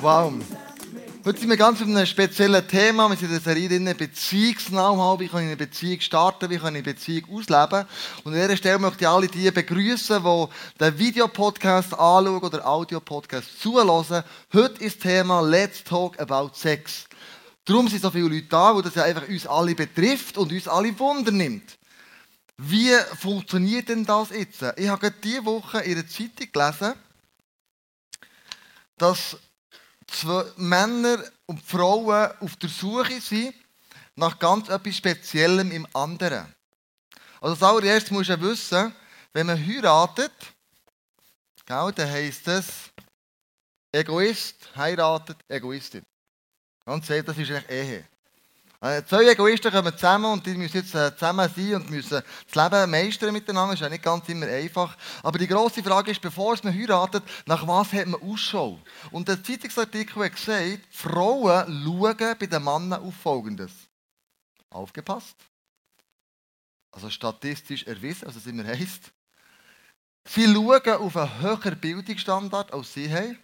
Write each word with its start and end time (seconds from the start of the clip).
Wow. 0.00 0.32
Heute 1.22 1.38
sind 1.38 1.50
wir 1.50 1.56
ganz 1.58 1.82
auf 1.82 1.86
einem 1.86 2.06
speziellen 2.06 2.66
Thema. 2.66 3.10
Wir 3.10 3.16
sind 3.16 3.28
in 3.28 3.34
der 3.34 3.40
Serie 3.42 3.68
drin. 3.68 3.86
Wie 3.86 5.28
kann 5.28 5.40
ich 5.42 5.46
eine 5.46 5.56
Beziehung 5.56 6.00
starten? 6.00 6.48
Wie 6.48 6.56
kann 6.56 6.74
ich 6.74 6.78
eine 6.78 6.94
Beziehung 6.94 7.24
ausleben? 7.36 7.84
Und 8.24 8.32
an 8.32 8.40
dieser 8.40 8.56
Stelle 8.56 8.78
möchte 8.78 9.02
ich 9.02 9.08
alle 9.08 9.28
die 9.28 9.50
begrüßen, 9.50 10.22
die 10.22 10.46
den 10.80 10.98
Videopodcast 10.98 11.92
anschauen 11.92 12.38
oder 12.38 12.66
Audio-Podcast 12.66 13.60
zuhören. 13.60 14.24
Heute 14.54 14.82
ist 14.82 15.04
das 15.04 15.12
Thema 15.12 15.42
Let's 15.42 15.84
Talk 15.84 16.18
About 16.18 16.52
Sex. 16.54 17.04
Darum 17.66 17.86
sind 17.88 18.00
so 18.00 18.10
viele 18.10 18.28
Leute 18.28 18.46
da, 18.48 18.74
weil 18.74 18.80
das 18.82 18.94
ja 18.94 19.04
einfach 19.04 19.28
uns 19.28 19.46
alle 19.46 19.74
betrifft 19.74 20.38
und 20.38 20.50
uns 20.50 20.66
alle 20.66 20.98
Wunder 20.98 21.32
nimmt. 21.32 21.76
Wie 22.56 22.92
funktioniert 23.18 23.90
denn 23.90 24.06
das 24.06 24.30
jetzt? 24.30 24.62
Ich 24.76 24.88
habe 24.88 25.00
gerade 25.00 25.16
diese 25.22 25.44
Woche 25.44 25.80
in 25.80 25.98
einer 25.98 26.08
Zeitung 26.08 26.48
gelesen, 26.50 26.94
dass 29.00 29.36
zwei 30.06 30.44
Männer 30.56 31.24
und 31.46 31.62
Frauen 31.62 32.30
auf 32.40 32.56
der 32.56 32.68
Suche 32.68 33.20
sind 33.20 33.54
nach 34.14 34.38
ganz 34.38 34.68
etwas 34.68 34.96
Speziellem 34.96 35.70
im 35.72 35.86
anderen. 35.94 36.54
Also 37.40 37.54
das 37.54 37.62
allererste 37.62 38.12
musst 38.12 38.28
du 38.28 38.40
wissen, 38.40 38.94
wenn 39.32 39.46
man 39.46 39.66
heiratet, 39.66 40.32
dann 41.64 41.94
heisst 41.96 42.46
es 42.48 42.66
Egoist 43.92 44.68
heiratet 44.76 45.38
Egoistin. 45.48 46.02
Und 46.84 47.04
sagt, 47.04 47.28
das 47.28 47.38
ist 47.38 47.50
eigentlich 47.50 47.70
Ehe. 47.70 48.08
Äh, 48.82 49.04
zwei 49.04 49.26
Egoisten 49.26 49.70
kommen 49.70 49.92
zusammen 49.92 50.32
und 50.32 50.46
die 50.46 50.54
müssen 50.54 50.78
jetzt 50.78 50.94
äh, 50.94 51.14
zusammen 51.14 51.50
sein 51.54 51.74
und 51.74 51.90
müssen 51.90 52.22
das 52.50 52.54
Leben 52.54 52.90
meistern 52.90 53.32
miteinander. 53.34 53.72
Das 53.72 53.80
ist 53.80 53.84
ja 53.84 53.90
nicht 53.90 54.02
ganz 54.02 54.26
immer 54.30 54.46
einfach. 54.46 54.96
Aber 55.22 55.38
die 55.38 55.46
grosse 55.46 55.82
Frage 55.82 56.12
ist, 56.12 56.22
bevor 56.22 56.56
man 56.62 56.72
heiratet, 56.72 57.22
nach 57.44 57.66
was 57.66 57.92
hat 57.92 58.06
man 58.06 58.22
Ausschau? 58.22 58.80
Und 59.10 59.28
der 59.28 59.42
Zeitungsartikel 59.44 60.24
hat 60.24 60.34
gesagt, 60.34 60.86
Frauen 60.90 61.84
schauen 61.84 62.36
bei 62.38 62.46
den 62.46 62.64
Männern 62.64 62.94
auf 62.94 63.14
Folgendes. 63.16 63.72
Aufgepasst. 64.70 65.36
Also 66.92 67.10
statistisch 67.10 67.82
erwiesen, 67.82 68.28
was 68.28 68.36
es 68.36 68.46
immer 68.46 68.64
heisst. 68.64 69.12
Sie 70.24 70.46
schauen 70.46 70.88
auf 70.88 71.16
einen 71.18 71.40
höheren 71.42 71.78
Bildungsstandard 71.78 72.72
als 72.72 72.94
sie 72.94 73.12
haben 73.12 73.38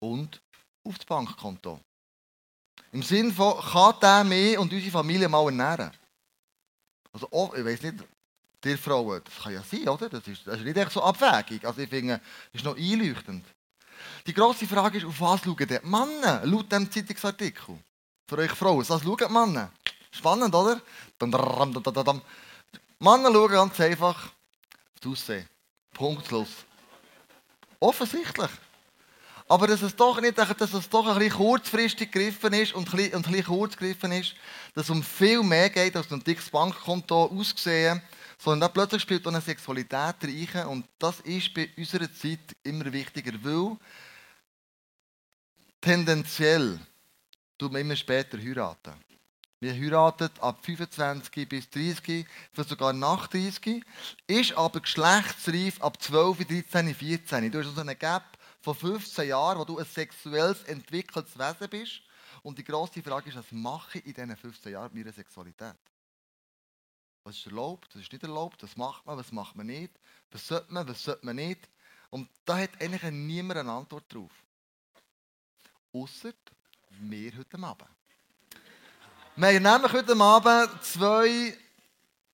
und 0.00 0.42
auf 0.84 0.98
das 0.98 1.06
Bankkonto. 1.06 1.80
Im 2.96 3.02
Sinne 3.02 3.30
von, 3.30 3.60
kann 3.60 3.94
der 4.00 4.24
mich 4.24 4.56
und 4.56 4.72
unsere 4.72 4.90
Familie 4.90 5.28
mal 5.28 5.44
ernähren? 5.44 5.90
Also, 7.12 7.28
oh, 7.30 7.52
ich 7.54 7.62
weiß 7.62 7.82
nicht, 7.82 7.96
dir 8.64 8.78
Frauen, 8.78 9.20
das 9.22 9.34
kann 9.42 9.52
ja 9.52 9.62
sein, 9.62 9.86
oder? 9.86 10.08
Das 10.08 10.26
ist, 10.26 10.46
das 10.46 10.56
ist 10.56 10.64
nicht 10.64 10.78
echt 10.78 10.92
so 10.92 11.02
abwägig. 11.02 11.62
Also, 11.66 11.82
ich 11.82 11.90
finde, 11.90 12.14
das 12.14 12.62
ist 12.62 12.64
noch 12.64 12.74
einleuchtend. 12.74 13.44
Die 14.26 14.32
grosse 14.32 14.66
Frage 14.66 14.96
ist, 14.96 15.04
auf 15.04 15.20
was 15.20 15.42
schauen 15.42 15.58
die 15.58 15.78
Männer, 15.82 16.40
laut 16.46 16.72
diesem 16.72 16.90
Zeitungsartikel? 16.90 17.78
Für 18.26 18.38
euch 18.38 18.52
Frauen, 18.52 18.88
was 18.88 19.02
schauen 19.02 19.16
die 19.18 19.30
Männer? 19.30 19.70
Spannend, 20.10 20.54
oder? 20.54 20.80
Männer 22.98 23.30
schauen 23.30 23.50
ganz 23.50 23.78
einfach 23.78 24.30
das 24.98 25.12
Aussehen. 25.12 25.46
Punktlos. 25.92 26.48
Offensichtlich. 27.78 28.50
Aber 29.48 29.68
dass 29.68 29.82
es 29.82 29.94
doch 29.94 30.20
nicht, 30.20 30.38
dass 30.38 30.74
es 30.74 30.88
doch 30.88 31.06
ein 31.06 31.18
bisschen 31.18 31.36
kurzfristig 31.36 32.10
gegriffen 32.10 32.52
ist 32.52 32.74
und 32.74 32.88
ein 32.88 32.96
bisschen, 32.96 33.14
und 33.14 33.26
ein 33.26 33.32
bisschen 33.32 33.46
kurz 33.46 33.76
gegriffen 33.76 34.12
ist, 34.12 34.34
dass 34.74 34.84
es 34.84 34.90
um 34.90 35.02
viel 35.02 35.42
mehr 35.42 35.70
geht 35.70 35.96
als 35.96 36.10
ein 36.10 36.22
dickes 36.22 36.50
Bankkonto 36.50 37.26
aussehen, 37.26 38.02
sondern 38.38 38.60
da 38.62 38.68
plötzlich 38.68 39.02
spielt 39.02 39.24
auch 39.24 39.30
eine 39.30 39.40
Sexualität 39.40 40.16
rein 40.22 40.66
und 40.66 40.86
das 40.98 41.20
ist 41.20 41.54
bei 41.54 41.70
unserer 41.76 42.12
Zeit 42.12 42.56
immer 42.64 42.92
wichtiger, 42.92 43.32
weil 43.42 43.76
tendenziell 45.80 46.80
tut 47.56 47.72
man 47.72 47.82
immer 47.82 47.96
später 47.96 48.38
heiraten. 48.38 48.94
Wir 49.60 49.72
heiraten 49.72 50.28
ab 50.40 50.58
25 50.62 51.48
bis 51.48 51.70
30, 51.70 52.26
vielleicht 52.52 52.68
sogar 52.68 52.92
nach 52.92 53.28
30, 53.28 53.82
ist 54.26 54.52
aber 54.52 54.80
geschlechtsreif 54.80 55.80
ab 55.80 56.02
12, 56.02 56.44
13, 56.44 56.94
14. 56.94 57.50
Du 57.50 57.60
hast 57.60 57.68
also 57.68 57.80
einen 57.80 57.98
Gap 57.98 58.35
von 58.66 58.74
15 58.74 59.28
Jahren, 59.28 59.60
wo 59.60 59.64
du 59.64 59.78
ein 59.78 59.84
sexuelles, 59.84 60.64
entwickeltes 60.64 61.38
Wesen 61.38 61.68
bist. 61.70 62.00
Und 62.42 62.58
die 62.58 62.64
grosse 62.64 63.00
Frage 63.00 63.28
ist, 63.28 63.36
was 63.36 63.52
mache 63.52 63.98
ich 63.98 64.06
in 64.06 64.14
diesen 64.14 64.36
15 64.36 64.72
Jahren 64.72 64.92
mit 64.92 65.04
meiner 65.04 65.12
Sexualität? 65.12 65.76
Was 67.22 67.36
ist 67.36 67.46
erlaubt, 67.46 67.94
was 67.94 68.02
ist 68.02 68.12
nicht 68.12 68.24
erlaubt, 68.24 68.60
was 68.64 68.76
macht 68.76 69.06
man, 69.06 69.16
was 69.16 69.30
macht 69.30 69.54
man 69.54 69.66
nicht, 69.66 69.92
was 70.32 70.48
sollte 70.48 70.72
man, 70.72 70.88
was 70.88 71.00
sollte 71.02 71.24
man 71.24 71.36
nicht. 71.36 71.68
Und 72.10 72.28
da 72.44 72.58
hat 72.58 72.70
eigentlich 72.80 73.02
niemand 73.12 73.60
eine 73.60 73.70
Antwort 73.70 74.12
drauf. 74.12 74.32
Ausser 75.92 76.32
wir 76.98 77.36
heute 77.36 77.58
Abend. 77.62 77.88
Wir 79.36 79.46
haben 79.46 79.62
nämlich 79.62 79.92
heute 79.92 80.16
Abend 80.20 80.82
zwei 80.82 81.56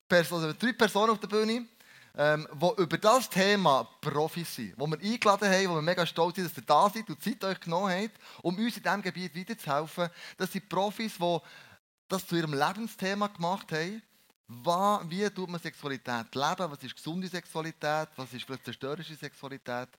Personen, 0.07 0.57
drei 0.57 0.73
Personen 0.73 1.11
auf 1.11 1.19
der 1.19 1.27
Bühne, 1.27 1.67
ähm, 2.15 2.47
die 2.53 2.81
über 2.81 2.97
das 2.97 3.29
Thema 3.29 3.87
Profis 3.99 4.55
sind, 4.55 4.73
wo 4.77 4.85
wir 4.87 4.99
eingeladen 4.99 5.49
haben, 5.49 5.69
wo 5.69 5.75
wir 5.75 5.81
mega 5.81 6.05
stolz 6.05 6.35
sind, 6.35 6.45
dass 6.45 6.57
ihr 6.57 6.63
da 6.63 6.89
seid 6.89 7.09
und 7.09 7.21
Zeit 7.21 7.43
euch 7.43 7.59
genommen 7.59 7.91
habt, 7.91 8.19
um 8.41 8.57
uns 8.57 8.77
in 8.77 8.83
diesem 8.83 9.01
Gebiet 9.01 9.35
weiterzuhelfen. 9.35 10.09
Das 10.37 10.51
sind 10.51 10.69
Profis, 10.69 11.17
die 11.17 11.37
das 12.07 12.27
zu 12.27 12.35
ihrem 12.35 12.53
Lebensthema 12.53 13.27
gemacht 13.27 13.71
haben. 13.71 14.01
Wie 15.09 15.27
tut 15.31 15.49
man 15.49 15.59
Sexualität 15.59 16.35
leben? 16.35 16.71
Was 16.71 16.83
ist 16.83 16.95
gesunde 16.95 17.27
Sexualität? 17.27 18.09
Was 18.15 18.31
ist 18.33 18.45
vielleicht 18.45 18.65
zerstörerische 18.65 19.15
Sexualität? 19.15 19.89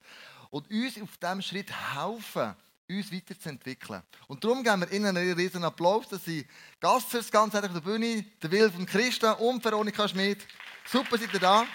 Und 0.51 0.69
uns 0.71 1.01
auf 1.01 1.17
diesem 1.17 1.41
Schritt 1.41 1.69
helfen, 1.93 2.55
uns 2.87 3.11
weiterzuentwickeln. 3.11 4.03
Und 4.27 4.43
darum 4.43 4.63
geben 4.63 4.81
wir 4.81 4.91
Ihnen 4.91 5.17
einen 5.17 5.33
riesen 5.33 5.63
Applaus, 5.65 6.07
dass 6.07 6.23
Sie 6.23 6.47
Gassers 6.79 7.29
ganz 7.29 7.53
herzlich 7.53 7.75
auf 7.75 7.83
der 7.83 7.91
Bühne, 7.91 8.23
der 8.41 8.51
Wilf 8.51 8.77
und 8.77 8.85
Christa 8.85 9.33
und 9.33 9.65
Veronika 9.65 10.07
Schmidt. 10.07 10.47
Super, 10.85 11.17
seid 11.17 11.33
ihr 11.33 11.39
da. 11.39 11.65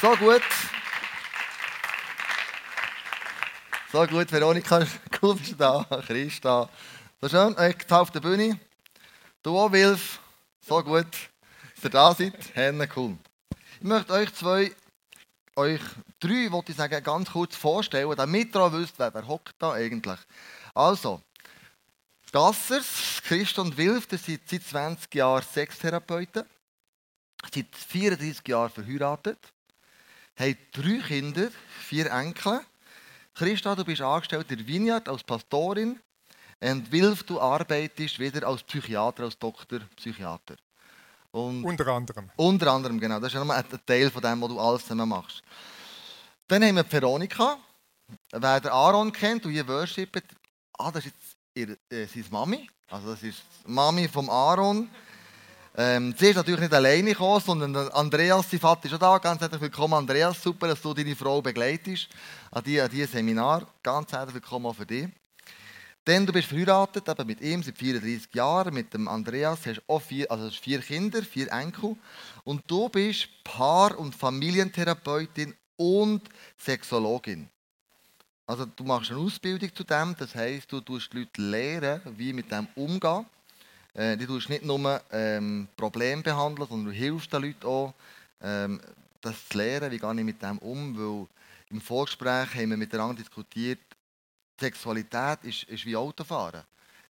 So 0.00 0.14
gut. 0.14 0.42
So 3.90 4.06
gut, 4.06 4.30
Veronika, 4.30 4.86
cool 5.20 5.34
bist 5.34 5.50
du 5.50 5.56
da. 5.56 5.84
Christa. 6.06 6.68
So 7.20 7.28
schön, 7.28 7.56
ich 7.58 7.90
auf 7.90 8.12
der 8.12 8.20
Bühne. 8.20 8.60
Du 9.42 9.58
auch, 9.58 9.72
Wilf. 9.72 10.20
So 10.60 10.80
gut, 10.84 11.08
dass 11.74 11.84
ihr 11.84 11.90
da 11.90 12.14
seid. 12.14 12.54
Henne, 12.54 12.88
cool. 12.94 13.18
Ich 13.80 13.82
möchte 13.82 14.12
euch 14.12 14.32
zwei, 14.34 14.70
euch 15.56 15.80
drei, 16.20 16.52
wollte 16.52 16.70
ich 16.70 16.78
sagen, 16.78 17.02
ganz 17.02 17.32
kurz 17.32 17.56
vorstellen, 17.56 18.14
damit 18.14 18.54
ihr 18.54 18.60
auch 18.60 18.72
wisst, 18.72 19.00
wer, 19.00 19.12
wer 19.12 19.26
hockt 19.26 19.56
da 19.58 19.72
eigentlich. 19.72 20.20
Also, 20.74 21.20
Gassers, 22.30 23.20
Christa 23.24 23.62
und 23.62 23.76
Wilf, 23.76 24.06
das 24.06 24.24
sind 24.24 24.48
seit 24.48 24.62
20 24.62 25.12
Jahren 25.12 25.42
Sextherapeuten, 25.42 26.44
seit 27.52 27.74
34 27.74 28.46
Jahren 28.46 28.70
verheiratet 28.70 29.38
haben 30.38 30.56
drei 30.72 31.00
Kinder, 31.06 31.50
vier 31.80 32.10
Enkel. 32.10 32.60
Christa, 33.34 33.74
du 33.74 33.84
bist 33.84 34.00
angestellt 34.00 34.50
in 34.50 34.58
der 34.58 34.66
Vineyard 34.66 35.08
als 35.08 35.22
Pastorin. 35.22 36.00
Und 36.60 36.90
Wilf, 36.90 37.22
du 37.22 37.40
arbeitest 37.40 38.18
wieder 38.18 38.46
als 38.46 38.62
Psychiater, 38.64 39.24
als 39.24 39.38
Doktor, 39.38 39.80
Psychiater. 39.96 40.56
Und 41.30 41.64
unter 41.64 41.86
anderem. 41.88 42.30
Unter 42.36 42.72
anderem, 42.72 42.98
genau. 42.98 43.20
Das 43.20 43.28
ist 43.28 43.34
ja 43.34 43.44
nur 43.44 43.54
ein 43.54 43.64
Teil 43.86 44.10
von 44.10 44.22
dem, 44.22 44.40
was 44.40 44.48
du 44.48 44.58
alles 44.58 44.82
zusammen 44.82 45.08
machst. 45.08 45.42
Dann 46.48 46.64
haben 46.64 46.76
wir 46.76 46.90
Veronika. 46.90 47.58
Wer 48.32 48.60
den 48.60 48.70
Aaron 48.70 49.12
kennt 49.12 49.44
und 49.44 49.52
hier 49.52 49.68
worshippet, 49.68 50.24
ah, 50.78 50.90
das 50.90 51.04
ist 51.04 51.12
jetzt 51.14 51.36
ihre, 51.54 51.78
äh, 51.90 52.06
seine 52.06 52.24
Mami. 52.30 52.70
Also 52.88 53.10
das 53.10 53.22
ist 53.22 53.42
die 53.66 53.70
Mami 53.70 54.08
vom 54.08 54.30
Aaron. 54.30 54.90
Ähm, 55.80 56.12
sie 56.18 56.30
ist 56.30 56.34
natürlich 56.34 56.58
nicht 56.58 56.74
alleine 56.74 57.10
gekommen, 57.10 57.40
sondern 57.40 57.88
Andreas, 57.90 58.50
sein 58.50 58.58
Vater, 58.58 58.86
ist 58.86 58.94
auch 58.94 58.98
da. 58.98 59.18
Ganz 59.18 59.40
herzlich 59.40 59.60
willkommen, 59.60 59.94
Andreas. 59.94 60.42
Super, 60.42 60.66
dass 60.66 60.82
du 60.82 60.92
deine 60.92 61.14
Frau 61.14 61.40
begleitest 61.40 62.08
an 62.50 62.64
diesem 62.64 63.06
Seminar. 63.06 63.64
Ganz 63.80 64.10
herzlich 64.10 64.34
willkommen 64.34 64.66
auch 64.66 64.74
für 64.74 64.86
dich. 64.86 65.06
Denn 66.04 66.26
du 66.26 66.32
bist 66.32 66.48
verheiratet 66.48 67.08
eben 67.08 67.26
mit 67.28 67.40
ihm 67.40 67.62
seit 67.62 67.78
34 67.78 68.34
Jahren, 68.34 68.74
mit 68.74 68.92
dem 68.92 69.06
Andreas, 69.06 69.66
hast 69.66 69.80
auch 69.86 70.02
vier, 70.02 70.28
also 70.32 70.50
vier 70.50 70.80
Kinder, 70.80 71.22
vier 71.22 71.52
Enkel. 71.52 71.94
Und 72.42 72.62
du 72.66 72.88
bist 72.88 73.28
Paar- 73.44 73.96
und 74.00 74.16
Familientherapeutin 74.16 75.54
und 75.76 76.22
Sexologin. 76.58 77.48
Also 78.48 78.66
du 78.66 78.82
machst 78.82 79.12
eine 79.12 79.20
Ausbildung 79.20 79.72
zu 79.72 79.84
dem, 79.84 80.16
das 80.18 80.34
heisst, 80.34 80.72
du 80.72 80.80
tust 80.80 81.12
die 81.12 81.18
Leute 81.18 81.40
lehren, 81.40 82.00
wie 82.16 82.32
mit 82.32 82.50
dem 82.50 82.66
umgehen. 82.74 83.26
Äh, 83.98 84.16
du 84.16 84.28
tust 84.28 84.48
nicht 84.48 84.64
nur 84.64 85.02
ähm, 85.10 85.66
Probleme 85.76 86.22
behandeln, 86.22 86.68
sondern 86.68 86.92
du 86.92 86.92
hilfst 86.92 87.32
den 87.32 87.42
Leuten 87.42 87.66
auch, 87.66 87.94
ähm, 88.40 88.80
das 89.20 89.48
zu 89.48 89.58
lernen, 89.58 89.90
wie 89.90 89.98
gehe 89.98 90.14
ich 90.14 90.24
mit 90.24 90.40
dem 90.40 90.58
um, 90.58 90.96
weil 90.96 91.26
im 91.70 91.80
Vorgespräch 91.80 92.54
haben 92.54 92.70
wir 92.70 92.76
miteinander 92.76 93.16
diskutiert, 93.16 93.80
Sexualität 94.60 95.42
ist, 95.42 95.64
ist 95.64 95.84
wie 95.84 95.96
Autofahren. 95.96 96.62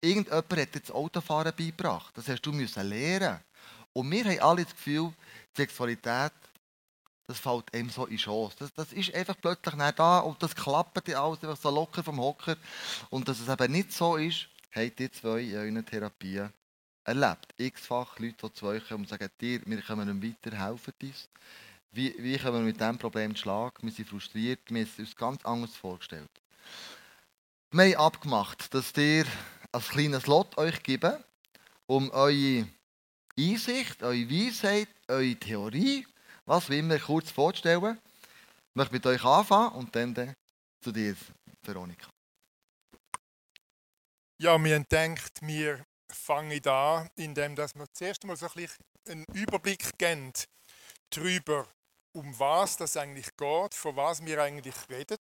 Irgendjemand 0.01 0.51
hat 0.51 0.75
dir 0.75 0.81
das 0.81 0.91
Autofahren 0.91 1.53
beigebracht. 1.55 2.17
Das 2.17 2.27
hast 2.29 2.41
du 2.41 2.51
müssen 2.51 2.89
lernen. 2.89 3.41
Und 3.93 4.11
wir 4.11 4.25
haben 4.25 4.41
alle 4.41 4.65
das 4.65 4.75
Gefühl, 4.75 5.13
Sexualität, 5.55 6.33
das 7.27 7.39
fällt 7.39 7.75
einem 7.75 7.91
so 7.91 8.07
in 8.07 8.17
Chance. 8.17 8.57
Das, 8.59 8.73
das 8.73 8.93
ist 8.95 9.15
einfach 9.15 9.37
plötzlich 9.39 9.75
nicht 9.75 9.99
da 9.99 10.21
und 10.21 10.43
das 10.43 10.55
klappt 10.57 11.07
ja 11.09 11.23
alles 11.23 11.43
einfach 11.43 11.59
so 11.59 11.69
locker 11.69 12.03
vom 12.03 12.19
Hocker. 12.19 12.57
Und 13.11 13.29
dass 13.29 13.39
es 13.39 13.49
eben 13.49 13.71
nicht 13.71 13.93
so 13.93 14.17
ist, 14.17 14.49
habt 14.75 14.99
ihr 14.99 15.13
zwei 15.13 15.41
in 15.41 15.57
euren 15.57 15.85
Therapien 15.85 16.51
erlebt. 17.05 17.55
X-fach 17.57 18.19
Leute, 18.19 18.49
die 18.49 18.53
zu 18.53 18.67
euch 18.67 18.87
kommen 18.89 19.05
und 19.05 19.09
sagen, 19.09 19.29
dir, 19.41 19.61
wir 19.65 19.83
können 19.83 20.19
nicht 20.19 20.45
weiter, 20.45 20.57
helfen 20.57 20.95
uns. 21.03 21.29
Wie, 21.93 22.15
wie 22.19 22.39
können 22.39 22.59
wir 22.59 22.63
mit 22.63 22.81
diesem 22.81 22.99
Problem 22.99 23.35
schlagen? 23.35 23.83
Wir 23.83 23.91
sind 23.91 24.09
frustriert, 24.09 24.61
wir 24.69 24.85
haben 24.85 24.93
uns 24.99 25.17
ganz 25.17 25.45
anders 25.45 25.77
vorgestellt. 25.77 26.31
Wir 27.73 27.99
haben 27.99 28.07
abgemacht, 28.07 28.73
dass 28.75 28.97
ihr 28.97 29.27
ein 29.73 29.81
kleines 29.81 30.27
Lot 30.27 30.57
euch 30.59 30.83
geben, 30.83 31.23
um 31.87 32.11
eure 32.11 32.67
Einsicht, 33.39 34.03
eure 34.03 34.31
Weisheit, 34.31 34.89
eure 35.09 35.37
Theorie, 35.37 36.07
was 36.47 36.69
will 36.69 36.79
immer 36.79 36.99
kurz 36.99 37.31
vorzustellen. 37.31 37.99
Ich 38.71 38.77
möchte 38.77 38.95
mit 38.95 39.07
euch 39.07 39.25
anfangen 39.25 39.73
und 39.73 39.95
dann, 39.95 40.15
dann 40.15 40.35
zu 40.81 40.93
dir, 40.93 41.17
Veronika. 41.63 42.09
Ja, 44.39 44.59
wir 44.63 44.75
haben 44.75 44.87
gedacht, 44.89 45.41
wir 45.43 45.85
fangen 46.13 46.67
an, 46.67 47.09
indem 47.17 47.57
wir 47.57 47.69
zuerst 47.93 48.25
mal 48.25 48.37
so 48.37 48.47
ein 48.47 48.53
bisschen 48.55 48.85
einen 49.09 49.25
Überblick 49.33 49.99
geben 49.99 50.33
darüber, 51.11 51.67
um 52.13 52.39
was 52.39 52.77
das 52.77 52.97
eigentlich 52.97 53.37
geht, 53.37 53.75
von 53.75 53.97
was 53.97 54.25
wir 54.25 54.43
eigentlich 54.43 54.75
reden. 54.89 55.19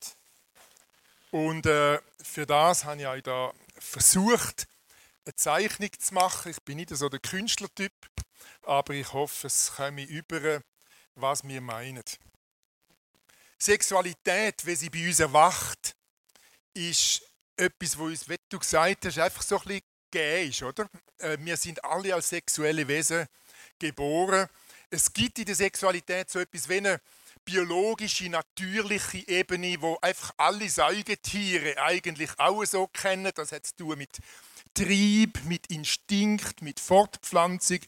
Und 1.31 1.66
äh, 1.66 2.00
für 2.22 2.46
das 2.46 2.84
habe 2.84 3.00
ich 3.00 3.06
euch 3.06 3.22
da 3.22 3.52
versucht, 3.78 4.66
eine 5.25 5.34
Zeichnung 5.37 5.90
zu 5.98 6.14
machen. 6.14 6.50
Ich 6.50 6.62
bin 6.62 6.76
nicht 6.76 6.90
so 6.90 7.08
der 7.08 7.20
Künstlertyp, 7.20 7.92
aber 8.62 8.94
ich 8.94 9.12
hoffe, 9.12 9.46
es 9.46 9.72
komme 9.75 10.02
über, 10.04 10.60
was 11.14 11.44
wir 11.44 11.60
meinen. 11.60 12.02
Sexualität, 13.58 14.64
wie 14.64 14.75
sie 14.75 14.90
bei 14.90 15.06
uns 15.06 15.20
erwacht, 15.20 15.94
ist 16.75 17.22
etwas, 17.56 17.98
wo 17.98 18.04
uns, 18.04 18.28
wie 18.28 18.37
du 18.48 18.58
gesagt 18.58 19.04
hast, 19.04 19.19
einfach 19.19 19.42
so 19.42 19.58
ein 19.58 19.64
bisschen 19.64 19.89
gegeben 20.11 20.51
ist, 20.51 20.62
oder? 20.62 20.89
Äh, 21.19 21.39
wir 21.41 21.57
sind 21.57 21.85
alle 21.85 22.15
als 22.15 22.29
sexuelle 22.29 22.87
Wesen 22.87 23.27
geboren. 23.79 24.49
Es 24.91 25.12
gibt 25.12 25.39
in 25.39 25.45
der 25.45 25.55
Sexualität 25.55 26.31
so 26.31 26.39
etwas 26.39 26.69
wie 26.69 26.79
eine 26.79 27.01
biologische, 27.45 28.29
natürliche 28.29 29.27
Ebene, 29.29 29.77
wo 29.81 29.99
einfach 30.03 30.33
alle 30.37 30.69
Säugetiere 30.69 31.81
eigentlich 31.83 32.31
auch 32.39 32.65
so 32.65 32.87
kennen. 32.87 33.33
Das 33.35 33.53
hat 33.53 33.67
zu 33.67 33.77
tun 33.77 33.99
mit 33.99 34.19
Trieb, 34.75 35.39
mit 35.45 35.67
Instinkt, 35.69 36.62
mit 36.62 36.79
Fortpflanzung 36.81 37.81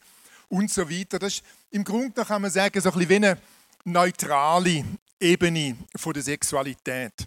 und 0.48 0.70
so 0.70 0.90
weiter. 0.90 1.18
Das 1.18 1.34
ist 1.34 1.44
im 1.70 1.84
Grunde 1.84 2.24
kann 2.24 2.42
man 2.42 2.50
sagen, 2.50 2.80
so 2.80 2.90
ein 2.90 2.98
bisschen 2.98 3.10
wie 3.10 3.16
eine 3.16 3.38
neutrale 3.84 4.84
Ebene 5.20 5.76
von 5.96 6.12
der 6.12 6.22
Sexualität. 6.22 7.26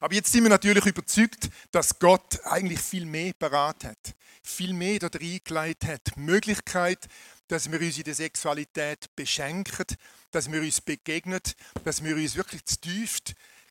Aber 0.00 0.14
jetzt 0.14 0.32
sind 0.32 0.42
wir 0.44 0.50
natürlich 0.50 0.86
überzeugt, 0.86 1.48
dass 1.70 1.98
Gott 1.98 2.44
eigentlich 2.44 2.80
viel 2.80 3.06
mehr 3.06 3.32
parat 3.32 3.84
hat, 3.84 4.14
viel 4.42 4.72
mehr 4.72 4.98
da 4.98 5.08
reingelegt 5.08 5.84
hat. 5.84 6.16
Die 6.16 6.20
Möglichkeit, 6.20 7.06
dass 7.48 7.70
wir 7.70 7.80
uns 7.80 7.98
in 7.98 8.04
der 8.04 8.14
Sexualität 8.14 9.14
beschenken, 9.16 9.86
dass 10.30 10.50
wir 10.50 10.60
uns 10.60 10.80
begegnen, 10.80 11.40
dass 11.84 12.04
wir 12.04 12.14
uns 12.16 12.36
wirklich 12.36 12.64
zu 12.64 12.80
tief 12.80 13.18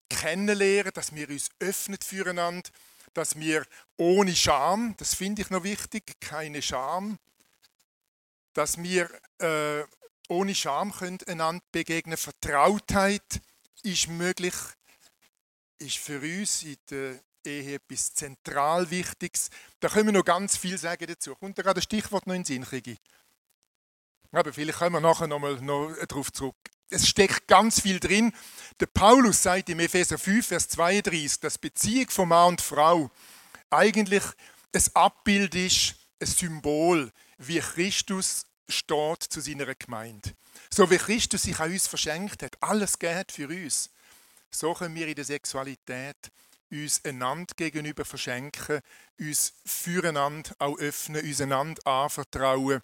kennenlernen, 0.10 0.92
dass 0.94 1.14
wir 1.14 1.30
uns 1.30 1.50
öffnen 1.60 2.00
füreinander, 2.04 2.70
dass 3.14 3.38
wir 3.38 3.66
ohne 3.98 4.36
Scham, 4.36 4.96
das 4.98 5.16
finde 5.16 5.42
ich 5.42 5.50
noch 5.50 5.64
wichtig, 5.64 6.20
keine 6.20 6.62
Scham, 6.62 7.20
dass 8.54 8.82
wir 8.82 9.10
äh, 9.40 9.84
ohne 10.30 10.56
Scham 10.56 10.92
können 10.92 11.20
einander 11.28 11.64
begegnen. 11.72 12.18
Vertrautheit 12.18 13.42
ist 13.84 14.08
möglich, 14.08 14.54
ist 15.80 15.98
für 15.98 16.20
uns 16.20 16.64
in 16.64 16.78
der 16.90 17.20
Ehe 17.46 17.76
etwas 17.76 18.14
zentral 18.14 18.90
Wichtiges. 18.90 19.50
Da 19.80 19.90
können 19.90 20.08
wir 20.08 20.14
noch 20.14 20.26
ganz 20.26 20.58
viel 20.58 20.78
sagen 20.78 21.08
dazu. 21.08 21.36
Kommt 21.36 21.58
da 21.58 21.64
gerade 21.64 21.80
ein 21.80 21.84
Stichwort 21.84 22.28
noch 22.28 22.34
in 22.34 22.42
den 22.42 22.46
Sinn, 22.46 22.64
Krigi? 22.64 22.98
Aber 24.32 24.52
vielleicht 24.52 24.80
kommen 24.80 24.94
wir 24.94 25.00
nachher 25.00 25.28
noch 25.28 25.40
mal 25.40 25.56
noch 25.62 25.96
darauf 26.08 26.32
zurück. 26.32 26.56
Es 26.90 27.08
steckt 27.08 27.48
ganz 27.48 27.82
viel 27.82 28.00
drin. 28.00 28.34
Der 28.80 28.86
Paulus 28.86 29.44
sagt 29.44 29.70
im 29.70 29.80
Epheser 29.80 30.18
5, 30.18 30.48
Vers 30.48 30.70
32, 30.70 31.40
dass 31.40 31.58
Beziehung 31.58 32.10
von 32.10 32.30
Mann 32.30 32.50
und 32.50 32.62
Frau 32.62 33.10
eigentlich 33.70 34.24
ein 34.74 34.84
Abbild 34.94 35.56
ist, 35.56 35.96
ein 36.20 36.28
Symbol, 36.28 37.12
wie 37.38 37.60
Christus 37.60 38.46
steht 38.70 39.24
zu 39.24 39.42
seiner 39.42 39.74
Gemeinde. 39.76 40.34
So 40.70 40.90
wie 40.90 40.98
Christus 40.98 41.44
sich 41.44 41.60
an 41.60 41.72
uns 41.72 41.88
verschenkt 41.88 42.44
hat, 42.44 42.62
alles 42.62 43.00
geht 43.00 43.32
für 43.32 43.48
uns. 43.48 43.90
So 44.52 44.74
können 44.74 44.96
wir 44.96 45.08
in 45.08 45.16
der 45.16 45.26
Sexualität 45.26 46.18
uns 46.70 47.04
einander 47.06 47.54
gegenüber 47.56 48.06
verschenken, 48.06 48.82
uns 49.20 49.54
füreinander 49.66 50.52
auch 50.60 50.78
öffnen, 50.80 51.24
uns 51.24 51.42
einander 51.42 51.86
anvertrauen 51.86 52.82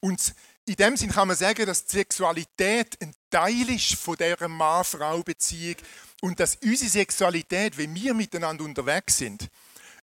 und 0.00 0.34
in 0.66 0.76
dem 0.76 0.96
Sinn 0.96 1.10
kann 1.10 1.28
man 1.28 1.36
sagen, 1.36 1.66
dass 1.66 1.86
die 1.86 1.96
Sexualität 1.96 2.98
ein 3.02 3.14
Teil 3.30 3.70
ist 3.70 3.94
von 3.94 4.16
dieser 4.16 4.48
Mann-Frau-Beziehung 4.48 5.76
und 6.20 6.38
dass 6.40 6.56
unsere 6.56 6.90
Sexualität, 6.90 7.78
wenn 7.78 7.94
wir 7.94 8.14
miteinander 8.14 8.64
unterwegs 8.64 9.16
sind, 9.16 9.48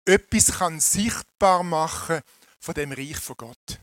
etwas 0.05 0.59
kann 0.59 0.79
sichtbar 0.79 1.63
machen 1.63 2.21
von 2.59 2.73
dem 2.73 2.91
Reich 2.91 3.17
von 3.17 3.35
Gott, 3.37 3.79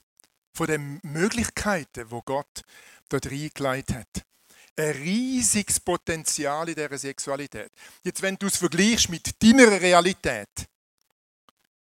von 0.55 0.67
den 0.67 1.01
Möglichkeiten, 1.03 2.11
wo 2.11 2.23
Gott 2.23 2.63
dort 3.09 3.27
reingelegt 3.27 3.93
hat. 3.93 4.25
Ein 4.77 4.91
riesiges 4.93 5.79
Potenzial 5.81 6.69
in 6.69 6.75
dieser 6.75 6.99
Sexualität. 6.99 7.71
Jetzt, 8.03 8.23
wenn 8.23 8.37
du 8.37 8.47
es 8.47 8.57
vergleichst 8.57 9.11
mit 9.11 9.43
deiner 9.43 9.81
Realität, 9.81 10.49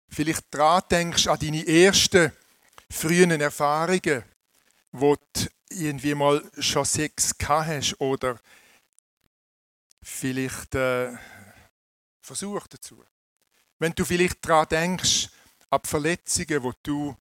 vielleicht 0.09 0.53
dran 0.53 0.83
denkst 0.89 1.27
an 1.27 1.39
deine 1.39 1.65
ersten 1.65 2.31
frühen 2.89 3.39
Erfahrungen, 3.39 4.23
wo 4.91 5.15
du 5.15 5.47
irgendwie 5.69 6.13
mal 6.13 6.43
schon 6.59 6.85
Sex 6.85 7.33
hast 7.47 7.99
oder 7.99 8.39
vielleicht 10.01 10.75
äh, 10.75 11.13
Versuch 12.21 12.67
dazu. 12.67 13.03
Wenn 13.79 13.93
du 13.93 14.05
vielleicht 14.05 14.47
daran 14.47 14.67
denkst, 14.69 15.29
ab 15.69 15.87
Verletzungen, 15.87 16.61
die 16.61 16.71
du 16.83 17.15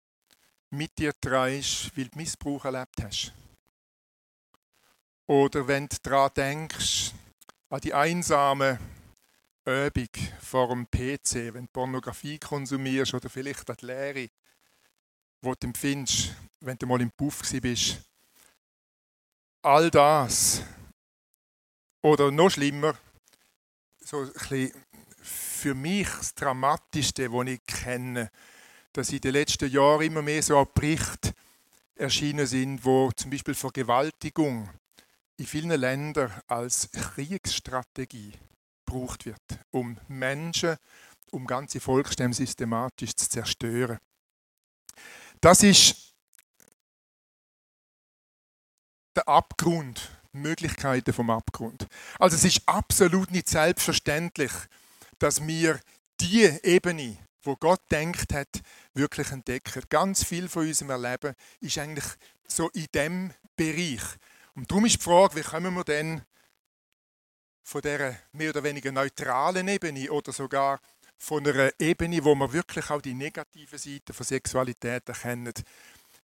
mit 0.70 0.97
dir 0.99 1.12
trägst, 1.19 1.97
weil 1.97 2.09
du 2.09 2.19
Missbrauch 2.19 2.64
erlebt 2.64 3.03
hast. 3.03 3.32
Oder 5.26 5.66
wenn 5.69 5.88
du 5.88 5.96
daran 6.02 6.30
denkst, 6.36 7.12
an 7.70 7.80
die 7.80 7.94
einsame 7.94 8.78
Übung 9.64 10.08
vor 10.40 10.68
dem 10.68 10.87
PC, 10.87 11.54
wenn 11.54 11.66
du 11.66 11.73
Pornografie 11.73 12.38
konsumierst 12.38 13.14
oder 13.14 13.30
vielleicht 13.30 13.68
an 13.70 13.76
die 13.80 13.87
Lehre 13.87 14.28
wo 15.42 15.54
du 15.54 15.66
empfindest, 15.66 16.35
wenn 16.61 16.78
du 16.78 16.87
mal 16.87 17.00
im 17.00 17.11
Puff 17.11 17.42
bist. 17.61 18.00
All 19.62 19.90
das. 19.90 20.62
Oder 22.00 22.30
noch 22.30 22.50
schlimmer, 22.50 22.97
so 24.00 24.20
ein 24.20 24.32
bisschen 24.32 24.73
für 25.20 25.75
mich 25.75 26.08
das 26.08 26.35
Dramatischste, 26.35 27.32
was 27.32 27.47
ich 27.47 27.64
kenne, 27.66 28.30
dass 28.92 29.11
in 29.11 29.20
den 29.20 29.32
letzten 29.32 29.70
Jahren 29.70 30.02
immer 30.02 30.23
mehr 30.23 30.42
so 30.42 30.64
Berichte 30.64 31.32
erschienen 31.94 32.47
sind, 32.47 32.85
wo 32.85 33.11
zum 33.12 33.30
Beispiel 33.30 33.54
Vergewaltigung 33.54 34.68
in 35.42 35.46
vielen 35.46 35.70
Ländern 35.70 36.32
als 36.46 36.88
Kriegsstrategie 36.92 38.32
gebraucht 38.87 39.26
wird, 39.26 39.42
um 39.72 39.99
Menschen, 40.06 40.76
um 41.32 41.49
ganze 41.49 41.80
Volksstämme 41.80 42.32
systematisch 42.32 43.16
zu 43.16 43.28
zerstören. 43.28 43.99
Das 45.40 45.64
ist 45.64 46.14
der 49.16 49.26
Abgrund, 49.26 50.12
Möglichkeiten 50.30 51.12
vom 51.12 51.28
Abgrund. 51.28 51.88
Also 52.20 52.37
es 52.37 52.44
ist 52.44 52.62
absolut 52.66 53.32
nicht 53.32 53.49
selbstverständlich, 53.49 54.52
dass 55.18 55.44
wir 55.44 55.80
die 56.20 56.44
Ebene, 56.62 57.18
wo 57.42 57.56
Gott 57.56 57.82
denkt 57.90 58.32
hat, 58.32 58.61
wirklich 58.94 59.32
entdecken. 59.32 59.82
Ganz 59.88 60.22
viel 60.22 60.49
von 60.49 60.68
unserem 60.68 60.90
Erleben 60.90 61.34
ist 61.58 61.78
eigentlich 61.78 62.06
so 62.46 62.68
in 62.68 62.87
dem 62.94 63.34
Bereich. 63.56 64.02
Und 64.54 64.71
darum 64.71 64.85
ist 64.85 64.97
die 64.97 65.02
Frage, 65.02 65.37
wie 65.37 65.42
kommen 65.42 65.75
wir 65.75 65.85
denn 65.85 66.23
von 67.62 67.80
der 67.80 68.18
mehr 68.32 68.50
oder 68.50 68.64
weniger 68.64 68.92
neutralen 68.92 69.68
Ebene 69.68 70.11
oder 70.11 70.32
sogar 70.32 70.80
von 71.16 71.47
einer 71.47 71.71
Ebene, 71.78 72.25
wo 72.25 72.35
wir 72.35 72.52
wirklich 72.52 72.90
auch 72.90 73.00
die 73.00 73.14
negative 73.14 73.78
Seite 73.78 74.12
von 74.12 74.26
Sexualität 74.26 75.09
erkennen. 75.09 75.54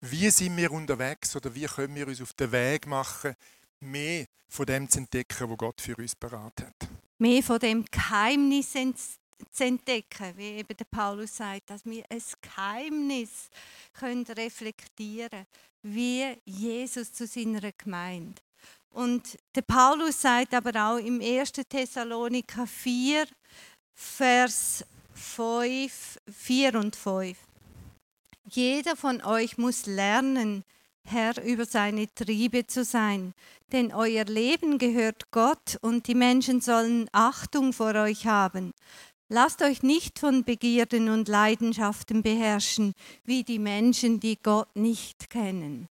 Wie 0.02 0.30
sind 0.32 0.58
wir 0.58 0.72
unterwegs 0.72 1.36
oder 1.36 1.54
wie 1.54 1.66
können 1.66 1.96
wir 1.96 2.08
uns 2.08 2.22
auf 2.22 2.34
den 2.34 2.52
Weg 2.52 2.88
machen, 2.88 3.36
mehr 3.80 4.26
von 4.50 4.66
dem 4.66 4.90
zu 4.90 5.00
entdecken, 5.00 5.50
was 5.50 5.58
Gott 5.58 5.82
für 5.82 5.96
uns 5.96 6.16
parat 6.16 6.62
hat? 6.62 6.90
Mehr 7.20 7.44
von 7.44 7.60
dem 7.60 7.86
Geheimnis 7.86 8.74
zu 9.52 9.66
entdecken, 9.66 10.34
wie 10.36 10.58
eben 10.58 10.76
der 10.76 10.86
Paulus 10.86 11.36
sagt, 11.36 11.70
dass 11.70 11.86
wir 11.86 12.04
ein 12.10 12.22
Geheimnis 12.42 13.50
können 13.94 14.26
reflektieren 14.26 15.46
wie 15.84 16.38
Jesus 16.46 17.14
zu 17.14 17.26
seiner 17.28 17.72
Gemeinde. 17.72 18.42
Und 18.90 19.38
der 19.56 19.62
Paulus 19.62 20.22
sagt 20.22 20.54
aber 20.54 20.72
auch 20.90 20.98
im 20.98 21.22
1. 21.22 21.52
Thessaloniker 21.70 22.66
4, 22.66 23.28
Vers 23.94 24.86
5, 25.14 26.20
4 26.32 26.76
und 26.76 26.96
5. 26.96 27.38
Jeder 28.50 28.96
von 28.96 29.22
euch 29.22 29.58
muss 29.58 29.86
lernen, 29.86 30.64
Herr 31.04 31.42
über 31.44 31.66
seine 31.66 32.14
Triebe 32.14 32.68
zu 32.68 32.84
sein, 32.84 33.34
denn 33.72 33.94
euer 33.94 34.26
Leben 34.26 34.78
gehört 34.78 35.32
Gott 35.32 35.78
und 35.82 36.08
die 36.08 36.16
Menschen 36.16 36.60
sollen 36.60 37.08
Achtung 37.12 37.74
vor 37.74 37.96
euch 37.96 38.26
haben. 38.26 38.74
Lasst 39.30 39.62
euch 39.62 39.84
nicht 39.84 40.20
von 40.20 40.46
Begierden 40.46 41.10
und 41.10 41.28
Leidenschaften 41.28 42.24
beherrschen, 42.24 42.94
wie 43.26 43.44
die 43.44 43.60
Menschen, 43.60 44.22
die 44.22 44.38
Gott 44.42 44.74
nicht 44.76 45.30
kennen. 45.30 45.90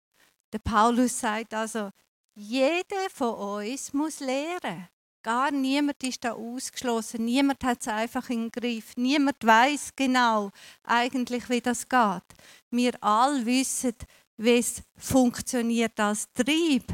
Der 0.53 0.59
Paulus 0.59 1.19
sagt 1.19 1.55
also, 1.55 1.91
jeder 2.35 3.09
von 3.11 3.35
uns 3.35 3.95
muss 3.95 4.21
lehren. 4.21 4.89
Gar 5.23 5.51
niemand 5.53 6.03
ist 6.03 6.25
da 6.25 6.33
ausgeschlossen. 6.33 7.25
Niemand 7.25 7.62
hat 7.65 7.81
es 7.81 7.89
einfach 7.89 8.29
im 8.29 8.51
Griff. 8.51 8.93
Niemand 8.97 9.37
weiß 9.41 9.93
genau 9.95 10.51
eigentlich, 10.83 11.49
wie 11.49 11.61
das 11.61 11.89
geht. 11.89 12.23
Wir 12.71 12.93
alle 13.03 13.47
wissen, 13.47 13.95
wie 14.37 14.59
es 14.59 14.83
funktioniert 14.97 15.99
als 16.01 16.27
Trieb. 16.35 16.85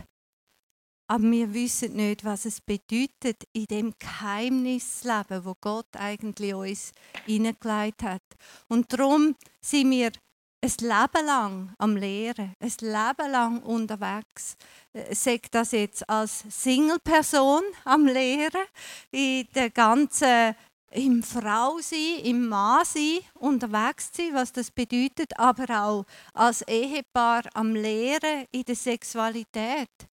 Aber 1.11 1.25
wir 1.25 1.55
wissen 1.55 1.97
nicht, 1.97 2.23
was 2.25 2.45
es 2.45 2.61
bedeutet, 2.61 3.45
in 3.55 3.65
dem 3.65 3.95
Geheimnisleben, 3.99 5.45
wo 5.45 5.55
Gott 5.59 5.89
eigentlich 5.97 6.55
uns 6.55 6.93
hineingelegt 7.25 8.03
hat. 8.03 8.23
Und 8.69 8.93
darum 8.93 9.35
sind 9.61 9.91
wir 9.91 10.13
ein 10.61 10.73
Leben 10.81 11.27
lang 11.27 11.75
am 11.79 11.97
Lehren, 11.97 12.53
ein 12.61 12.73
Leben 12.81 13.33
lang 13.33 13.63
unterwegs. 13.63 14.57
Äh, 14.93 15.15
Sagt 15.15 15.55
das 15.55 15.73
jetzt 15.73 16.09
als 16.11 16.45
Single-Person 16.49 17.63
am 17.85 18.07
Lehren, 18.07 18.67
in 19.11 19.47
der 19.55 19.71
ganzen 19.71 20.55
im 20.91 21.23
Frau 21.23 21.79
sein, 21.81 22.21
im 22.25 22.49
Mann 22.49 22.85
sein, 22.85 23.21
unterwegs 23.35 24.11
sein, 24.13 24.31
was 24.33 24.53
das 24.53 24.71
bedeutet, 24.71 25.39
aber 25.39 25.83
auch 25.83 26.05
als 26.33 26.63
Ehepaar 26.63 27.43
am 27.55 27.75
Lehren 27.75 28.47
in 28.51 28.63
der 28.63 28.75
Sexualität. 28.75 30.08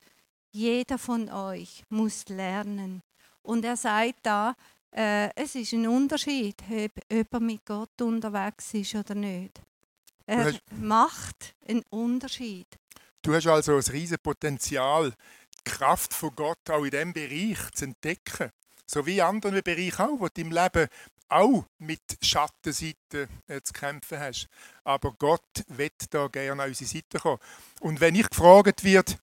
Jeder 0.56 0.98
von 0.98 1.30
euch 1.30 1.84
muss 1.90 2.30
lernen. 2.30 3.02
Und 3.42 3.66
er 3.66 3.76
sagt 3.76 4.20
da, 4.24 4.56
äh, 4.96 5.30
es 5.36 5.54
ist 5.54 5.74
ein 5.74 5.86
Unterschied, 5.86 6.56
ob 6.62 7.12
jemand 7.12 7.42
mit 7.46 7.66
Gott 7.66 8.02
unterwegs 8.02 8.74
ist 8.74 8.96
oder 8.96 9.16
nicht. 9.16 9.62
Er 10.26 10.46
hast- 10.46 10.62
macht 10.80 11.56
einen 11.68 11.84
Unterschied. 11.90 12.68
Du 13.22 13.34
hast 13.36 13.48
also 13.48 13.74
ein 13.76 13.84
riesiges 13.84 14.18
Potenzial, 14.20 15.12
die 15.12 15.70
Kraft 15.72 16.14
von 16.14 16.34
Gott 16.34 16.70
auch 16.70 16.86
in 16.86 16.92
diesem 16.92 17.12
Bereich 17.12 17.60
zu 17.74 17.84
entdecken. 17.86 18.50
So 18.88 19.06
wie 19.06 19.16
in 19.18 19.26
anderen 19.26 19.62
Bereichen 19.62 20.02
auch, 20.04 20.20
wo 20.22 20.30
du 20.30 20.40
im 20.40 20.54
Leben 20.54 20.88
auch 21.28 21.66
mit 21.80 22.02
Schattenseiten 22.22 23.28
äh, 23.48 23.60
zu 23.62 23.74
kämpfen 23.74 24.20
hast. 24.20 24.48
Aber 24.86 25.12
Gott 25.20 25.66
wird 25.68 26.14
da 26.14 26.28
gerne 26.28 26.64
an 26.64 26.70
unsere 26.70 26.90
Seite 26.90 27.20
kommen. 27.20 27.40
Und 27.82 28.00
wenn 28.00 28.16
ich 28.16 28.30
gefragt 28.30 28.86
wird, 28.86 29.18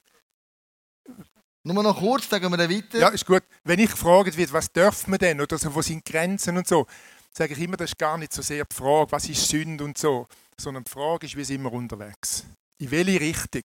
Nur 1.64 1.82
noch 1.82 1.99
kurz, 1.99 2.28
sagen 2.28 2.50
wir 2.50 2.56
dann 2.56 2.71
weiter. 2.71 2.99
ja, 2.99 3.09
ist 3.09 3.25
gut, 3.25 3.42
wenn 3.62 3.78
ich 3.78 3.90
gefragt 3.90 4.37
wird, 4.37 4.52
was 4.52 4.73
dürfen 4.73 5.12
wir 5.12 5.18
denn 5.18 5.40
oder 5.40 5.56
so, 5.59 5.73
wo 5.73 5.80
sind 5.80 6.04
Grenzen 6.04 6.56
und 6.56 6.66
so, 6.66 6.87
sage 7.32 7.52
ich 7.54 7.61
immer, 7.61 7.76
das 7.76 7.90
ist 7.90 7.99
gar 7.99 8.18
nicht 8.18 8.32
so 8.32 8.42
sehr 8.42 8.64
die 8.64 8.75
Frage, 8.75 9.12
was 9.12 9.28
ist 9.28 9.49
Sünde 9.49 9.85
und 9.85 9.97
so, 9.97 10.26
sondern 10.59 10.85
die 10.85 10.90
Frage 10.90 11.26
ist, 11.26 11.37
wie 11.37 11.44
sind 11.44 11.62
wir 11.62 11.73
unterwegs? 11.73 12.44
In 12.78 12.90
welche 12.90 13.21
Richtung 13.21 13.62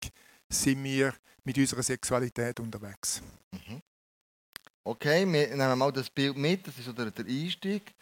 sind 0.48 0.84
wir 0.84 1.14
mit 1.44 1.56
unserer 1.56 1.82
Sexualität 1.82 2.60
unterwegs? 2.60 3.22
Okay, 4.84 5.26
wir 5.26 5.48
nehmen 5.48 5.78
mal 5.78 5.90
das 5.90 6.10
Bild 6.10 6.36
mit. 6.36 6.66
Das 6.66 6.78
ist 6.78 6.84
so 6.84 6.92
der, 6.92 7.10
der 7.10 7.24
Einstieg, 7.24 7.94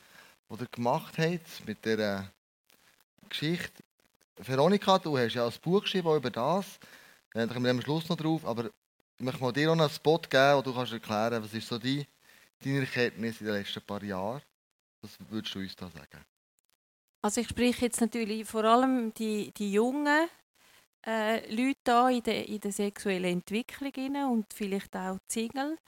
den 0.51 0.59
ihr 0.59 0.67
gemacht 0.67 1.17
habt 1.19 1.67
mit 1.67 1.85
der 1.85 2.31
Geschichte. 3.29 3.83
Veronika, 4.37 4.99
du 4.99 5.17
hast 5.17 5.35
ja 5.35 5.47
ein 5.47 5.53
Buch 5.63 5.83
geschrieben 5.83 6.15
über 6.15 6.31
das. 6.31 6.67
Da 7.33 7.47
kommen 7.47 7.65
wir 7.65 7.71
am 7.71 7.81
Schluss 7.81 8.09
noch 8.09 8.17
drauf. 8.17 8.45
Aber 8.45 8.71
ich 9.19 9.25
möchte 9.25 9.53
dir 9.53 9.71
auch 9.71 9.77
noch 9.77 9.85
einen 9.85 9.93
Spot 9.93 10.19
geben, 10.19 10.57
wo 10.57 10.63
du 10.63 10.75
kannst 10.75 10.93
erklären 10.93 11.43
was 11.43 11.55
ist 11.55 11.69
so 11.69 11.79
die, 11.79 12.07
deine 12.63 12.81
Erkenntnis 12.81 13.41
in 13.41 13.47
den 13.47 13.57
letzten 13.57 13.83
paar 13.83 14.03
Jahren. 14.03 14.43
Was 15.03 15.19
würdest 15.29 15.55
du 15.55 15.61
uns 15.61 15.77
da 15.77 15.89
sagen? 15.89 16.25
Also 17.23 17.41
ich 17.41 17.49
spreche 17.49 17.87
jetzt 17.87 18.01
natürlich 18.01 18.47
vor 18.47 18.65
allem 18.65 19.13
die, 19.15 19.53
die 19.53 19.73
jungen 19.73 20.29
äh, 21.07 21.55
Leute 21.55 21.81
da 21.85 22.09
in 22.11 22.23
der, 22.23 22.49
in 22.49 22.61
der 22.61 22.73
sexuellen 22.73 23.25
Entwicklung 23.25 24.33
und 24.33 24.53
vielleicht 24.53 24.95
auch 24.97 25.19
die 25.31 25.33
Single. 25.33 25.79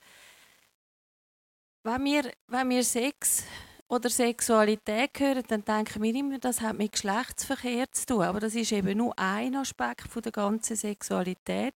Wenn 1.83 2.05
wir, 2.05 2.33
wenn 2.49 2.71
wir 2.71 2.83
Sex 2.83 3.45
oder 3.89 4.11
Sexualität 4.11 5.11
hören, 5.19 5.45
dann 5.47 5.65
denken 5.65 6.03
wir 6.03 6.15
immer, 6.15 6.39
das 6.39 6.61
hat 6.61 6.77
mit 6.77 6.93
Geschlechtsverkehr 6.93 7.91
zu 7.93 8.07
tun. 8.07 8.23
Aber 8.23 8.41
das 8.41 8.55
ist 8.55 8.73
eben 8.73 8.99
nur 8.99 9.17
ein 9.19 9.55
Aspekt 9.57 10.09
von 10.09 10.23
der 10.23 10.33
ganzen 10.33 10.77
Sexualität. 10.77 11.75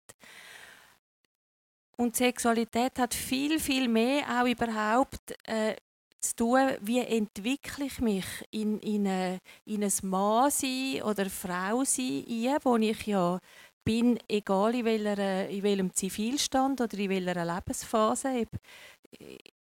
Und 2.00 2.16
Sexualität 2.16 2.98
hat 2.98 3.12
viel, 3.12 3.60
viel 3.60 3.86
mehr 3.86 4.24
auch 4.26 4.46
überhaupt 4.46 5.36
äh, 5.44 5.76
zu 6.18 6.34
tun, 6.34 6.70
wie 6.80 7.00
entwickle 7.00 7.84
ich 7.84 8.00
mich 8.00 8.24
in, 8.50 8.78
in, 8.78 9.06
eine, 9.06 9.38
in 9.66 9.84
ein 9.84 9.92
Mann 10.04 10.50
sein 10.50 11.02
oder 11.02 11.28
Frau 11.28 11.84
sein, 11.84 12.24
ein, 12.26 12.56
wo 12.62 12.78
ich 12.78 13.06
ja 13.06 13.38
bin, 13.84 14.18
egal 14.30 14.76
in, 14.76 14.86
welcher, 14.86 15.46
in 15.50 15.62
welchem 15.62 15.92
Zivilstand 15.92 16.80
oder 16.80 16.98
in 16.98 17.10
welcher 17.10 17.44
Lebensphase. 17.44 18.30
Ich, 18.30 18.48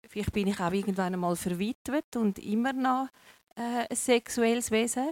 vielleicht 0.08 0.32
bin 0.32 0.48
ich 0.48 0.60
auch 0.62 0.72
irgendwann 0.72 1.14
einmal 1.14 1.36
verwitwet 1.36 2.16
und 2.16 2.40
immer 2.40 2.72
noch 2.72 3.10
äh, 3.58 3.88
ein 3.90 3.96
sexuelles 3.98 4.72
Wesen. 4.72 5.12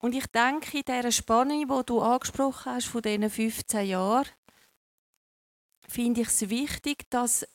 Und 0.00 0.14
ich 0.14 0.26
denke, 0.26 0.76
in 0.76 0.84
dieser 0.84 1.12
Spannung, 1.12 1.66
die 1.66 1.86
du 1.86 2.02
angesprochen 2.02 2.72
hast, 2.74 2.88
von 2.88 3.00
diesen 3.00 3.30
15 3.30 3.86
Jahren, 3.86 4.28
finde 5.88 6.22
ich 6.22 6.28
es 6.28 6.48
wichtig, 6.48 7.08
dass 7.10 7.46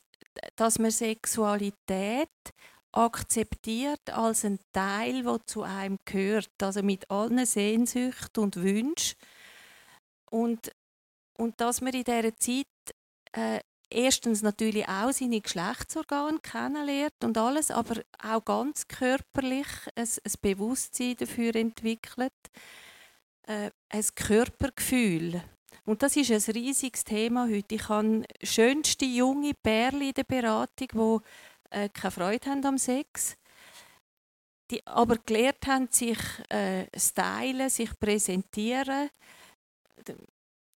dass 0.56 0.80
man 0.80 0.92
Sexualität 0.92 2.30
akzeptiert 2.92 4.10
als 4.10 4.46
ein 4.46 4.60
Teil, 4.72 5.24
der 5.24 5.46
zu 5.46 5.64
einem 5.64 6.00
gehört, 6.06 6.52
also 6.62 6.82
mit 6.82 7.10
allen 7.10 7.46
Sehnsüchten 7.46 8.44
und 8.44 8.56
Wünschen. 8.56 9.18
Und, 10.32 10.72
und 11.38 11.60
dass 11.62 11.82
man 11.82 11.94
in 11.94 12.04
dieser 12.04 12.36
Zeit 12.38 12.66
äh, 13.34 13.60
erstens 13.90 14.42
natürlich 14.42 14.88
auch 14.88 15.12
seine 15.12 15.42
Geschlechtsorgane 15.42 16.40
kennenlernt 16.40 17.24
und 17.24 17.38
alles, 17.38 17.72
aber 17.72 18.02
auch 18.24 18.46
ganz 18.46 18.88
körperlich 18.88 19.68
ein, 19.96 20.08
ein 20.08 20.34
Bewusstsein 20.42 21.16
dafür 21.16 21.56
entwickelt, 21.56 22.34
äh, 23.44 23.72
ein 23.90 24.06
Körpergefühl. 24.16 25.44
Und 25.86 26.04
das 26.04 26.16
ist 26.16 26.32
ein 26.32 26.54
riesiges 26.54 27.04
Thema 27.04 27.48
heute. 27.48 27.76
Ich 27.76 27.90
habe 27.90 28.24
schönste 28.44 29.06
junge 29.06 29.54
Pärchen 29.54 30.02
in 30.02 30.14
der 30.14 30.24
Beratung, 30.24 31.22
die 31.72 31.78
äh, 31.78 31.90
keine 31.90 32.12
Freude 32.12 32.50
haben 32.50 32.66
am 32.66 32.78
Sex, 32.78 33.36
die 34.72 34.86
aber 34.86 35.18
gelernt 35.18 35.66
haben, 35.68 35.88
sich 35.90 36.20
äh, 36.50 36.86
stylen, 36.98 37.70
sich 37.70 37.98
präsentieren. 38.00 39.10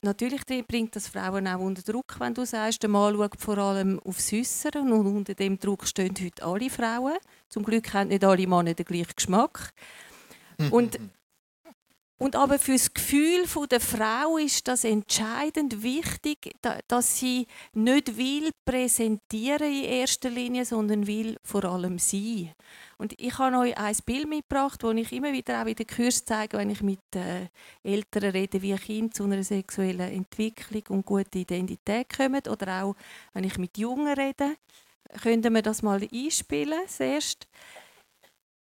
Natürlich 0.02 0.46
bringt 0.68 0.96
das 0.96 1.08
Frauen 1.08 1.48
auch 1.48 1.60
unter 1.60 1.82
Druck, 1.82 2.20
wenn 2.20 2.34
du 2.34 2.46
sagst, 2.46 2.84
der 2.84 2.90
Mann 2.90 3.16
schaut 3.16 3.40
vor 3.40 3.58
allem 3.58 4.02
aufs 4.02 4.34
Äußere 4.34 4.82
und 4.82 4.92
unter 4.92 5.34
dem 5.34 5.58
Druck 5.58 5.88
stehen 5.88 6.14
heute 6.22 6.44
alle 6.44 6.70
Frauen. 6.70 7.18
Zum 7.48 7.64
Glück 7.64 7.94
haben 7.94 8.10
nicht 8.10 8.26
alle 8.26 8.46
Männer 8.46 8.74
den 8.74 8.86
gleichen 8.86 9.14
Geschmack. 9.16 9.74
Und 10.72 11.00
und 12.24 12.38
aber 12.38 12.58
für 12.58 12.72
das 12.72 12.94
Gefühl 12.94 13.44
der 13.70 13.82
Frau 13.82 14.38
ist 14.38 14.66
das 14.70 14.86
entscheidend 14.86 15.84
wichtig, 15.84 16.54
da- 16.62 16.80
dass 16.88 17.20
sie 17.20 17.48
nicht 17.74 18.16
will 18.16 18.50
präsentieren 18.64 19.68
in 19.68 19.84
erster 19.84 20.30
Linie, 20.30 20.64
sondern 20.64 21.06
will 21.06 21.36
vor 21.44 21.66
allem 21.66 22.00
sein. 22.00 22.54
Und 22.98 23.20
ich 23.20 23.38
habe 23.38 23.58
euch 23.58 23.78
ein 23.78 23.98
Bild 24.06 24.30
mitgebracht, 24.30 24.82
das 24.82 24.96
ich 24.96 25.12
immer 25.12 25.34
wieder 25.34 25.62
auch 25.62 25.66
in 25.66 25.76
den 25.76 25.86
Kurs 25.86 26.24
zeige, 26.24 26.58
wenn 26.60 26.70
ich 26.70 26.82
mit 26.82 27.02
äh, 27.14 27.50
Eltern 27.84 28.32
rede, 28.32 28.62
wie 28.62 28.76
Kinder 28.78 29.14
zu 29.14 29.26
einer 29.26 29.44
sexuellen 29.44 30.14
Entwicklung 30.14 30.84
und 30.90 31.06
gute 31.06 31.40
Identität 31.40 32.08
kommen. 32.16 32.42
Oder 32.50 32.86
auch, 32.86 32.96
wenn 33.34 33.44
ich 33.44 33.58
mit 33.58 33.78
Jungen 33.78 34.14
rede, 34.14 34.56
können 35.22 35.54
wir 35.54 35.62
das 35.62 35.82
mal 35.82 36.02
einspielen, 36.02 36.88
zuerst. 36.88 37.50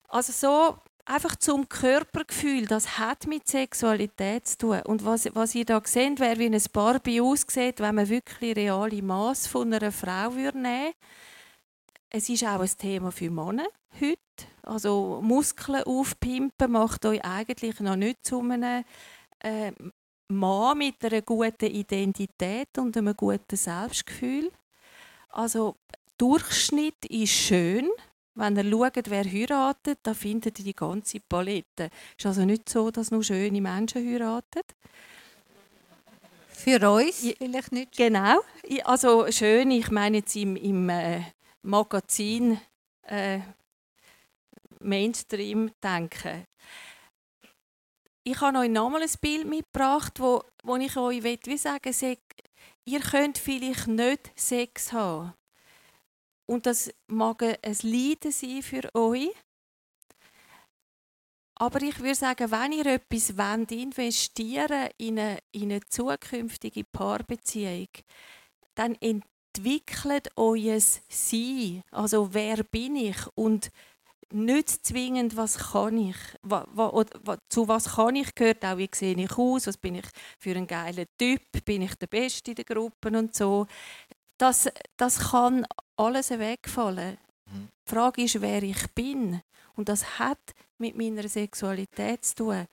Also 0.08 0.32
so 0.32 0.78
einfach 1.06 1.36
zum 1.36 1.68
Körpergefühl, 1.68 2.66
das 2.66 2.98
hat 2.98 3.26
mit 3.26 3.48
Sexualität 3.48 4.46
zu 4.46 4.58
tun. 4.58 4.82
Und 4.82 5.04
was, 5.04 5.28
was 5.34 5.54
ihr 5.54 5.64
da 5.64 5.80
seht, 5.84 6.20
wäre 6.20 6.38
wie 6.38 6.46
ein 6.46 6.62
Barbie 6.72 7.20
aussieht, 7.20 7.80
wenn 7.80 7.94
man 7.94 8.08
wirklich 8.08 8.56
reale 8.56 9.02
Maß 9.02 9.46
von 9.46 9.72
einer 9.72 9.92
Frau 9.92 10.34
würde 10.34 10.58
nehmen 10.58 10.92
Es 12.10 12.28
ist 12.28 12.44
auch 12.44 12.60
ein 12.60 12.70
Thema 12.78 13.10
für 13.12 13.30
Männer 13.30 13.66
heute. 14.00 14.18
Also 14.62 15.20
Muskeln 15.22 15.84
aufpimpen 15.84 16.72
macht 16.72 17.06
euch 17.06 17.24
eigentlich 17.24 17.80
noch 17.80 17.96
nicht 17.96 18.26
zu 18.26 18.40
einem 18.40 18.84
äh, 19.40 19.72
Mann 20.28 20.78
mit 20.78 21.04
einer 21.04 21.22
guten 21.22 21.66
Identität 21.66 22.76
und 22.78 22.96
einem 22.96 23.16
guten 23.16 23.56
Selbstgefühl. 23.56 24.50
Also 25.28 25.76
Durchschnitt 26.18 27.04
ist 27.06 27.30
schön. 27.30 27.88
Wenn 28.36 28.54
ihr 28.54 28.70
schaut, 28.70 29.08
wer 29.10 29.24
heiratet, 29.24 30.00
da 30.02 30.12
findet 30.12 30.58
ihr 30.58 30.64
die 30.66 30.74
ganze 30.74 31.20
Palette. 31.20 31.90
Es 32.18 32.18
ist 32.18 32.26
also 32.26 32.44
nicht 32.44 32.68
so, 32.68 32.90
dass 32.90 33.10
nur 33.10 33.24
schöne 33.24 33.62
Menschen 33.62 34.06
heiraten. 34.06 34.60
Für 36.48 36.90
uns 36.90 37.34
vielleicht 37.38 37.72
nicht. 37.72 37.96
Genau. 37.96 38.40
Also 38.84 39.30
schön, 39.30 39.70
ich 39.70 39.90
meine 39.90 40.18
jetzt 40.18 40.36
im, 40.36 40.54
im 40.56 40.88
äh, 40.90 41.22
Magazin 41.62 42.60
äh, 43.06 43.40
Mainstream 44.80 45.70
denken. 45.82 46.44
Ich 48.22 48.40
habe 48.40 48.58
euch 48.58 48.70
nochmal 48.70 49.02
ein 49.02 49.10
Bild 49.18 49.46
mitgebracht, 49.46 50.20
wo, 50.20 50.42
wo 50.62 50.76
ich 50.76 50.94
euch 50.96 51.24
wie 51.24 51.56
sagen 51.56 51.94
will, 52.00 52.18
ihr 52.84 53.00
könnt 53.00 53.38
vielleicht 53.38 53.86
nicht 53.88 54.30
Sex 54.34 54.92
haben. 54.92 55.32
Und 56.46 56.66
das 56.66 56.90
mag 57.08 57.42
ein 57.42 57.76
Leiden 57.82 58.32
sein 58.32 58.62
für 58.62 58.88
euch. 58.94 59.30
Aber 61.58 61.80
ich 61.80 61.98
würde 62.00 62.14
sagen, 62.14 62.50
wenn 62.50 62.72
ihr 62.72 62.86
etwas 62.86 63.36
wollt, 63.36 63.72
investieren 63.72 64.90
in 64.98 65.18
eine, 65.18 65.38
in 65.52 65.72
eine 65.72 65.80
zukünftige 65.88 66.84
Paarbeziehung, 66.84 67.88
dann 68.74 68.94
entwickelt 68.96 70.28
euer 70.36 70.78
Sein. 70.80 71.82
Also 71.90 72.34
wer 72.34 72.62
bin 72.62 72.96
ich? 72.96 73.16
Und 73.34 73.70
nicht 74.32 74.68
zwingend, 74.84 75.36
was 75.36 75.56
kann 75.72 75.96
ich. 75.98 76.16
Zu 77.48 77.68
was 77.68 77.94
kann 77.94 78.16
ich 78.16 78.34
gehört 78.34 78.64
auch, 78.64 78.76
wie 78.76 78.90
sehe 78.92 79.16
ich 79.16 79.38
aus, 79.38 79.66
was 79.66 79.78
bin 79.78 79.94
ich 79.94 80.06
für 80.38 80.54
ein 80.56 80.66
geiler 80.66 81.04
Typ, 81.16 81.40
bin 81.64 81.82
ich 81.82 81.94
der 81.94 82.08
Beste 82.08 82.50
in 82.50 82.56
der 82.56 82.64
Gruppe 82.64 83.16
und 83.16 83.34
so. 83.34 83.66
Das, 84.36 84.68
das 84.96 85.30
kann 85.30 85.64
alles 85.96 86.30
wegfallen. 86.30 87.18
Mhm. 87.46 87.68
Die 87.86 87.90
Frage 87.94 88.22
ist, 88.22 88.40
wer 88.40 88.62
ich 88.62 88.86
bin. 88.94 89.40
Und 89.74 89.88
das 89.88 90.18
hat 90.18 90.54
mit 90.78 90.96
meiner 90.96 91.28
Sexualität 91.28 92.24
zu 92.24 92.34
tun. 92.36 92.66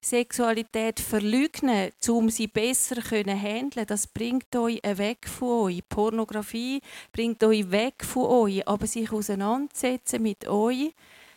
Sexualität 0.00 1.00
verleugnen, 1.00 1.90
um 2.08 2.30
sie 2.30 2.46
besser 2.46 3.02
zu 3.02 3.24
handeln, 3.24 3.86
das 3.86 4.06
bringt 4.06 4.54
euch 4.56 4.80
weg 4.82 5.28
von 5.28 5.64
euch. 5.64 5.88
Pornografie 5.88 6.80
bringt 7.12 7.42
euch 7.44 7.70
weg 7.70 8.04
von 8.04 8.26
euch. 8.26 8.66
Aber 8.66 8.86
sich 8.86 9.10
auseinandersetzen 9.12 10.22
mit 10.22 10.46
euch, 10.48 10.94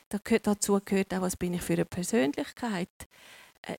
dazu 0.10 0.80
gehört 0.84 1.14
auch, 1.14 1.22
was 1.22 1.36
bin 1.36 1.54
ich 1.54 1.62
für 1.62 1.74
eine 1.74 1.86
Persönlichkeit. 1.86 2.90
Äh, 3.00 3.06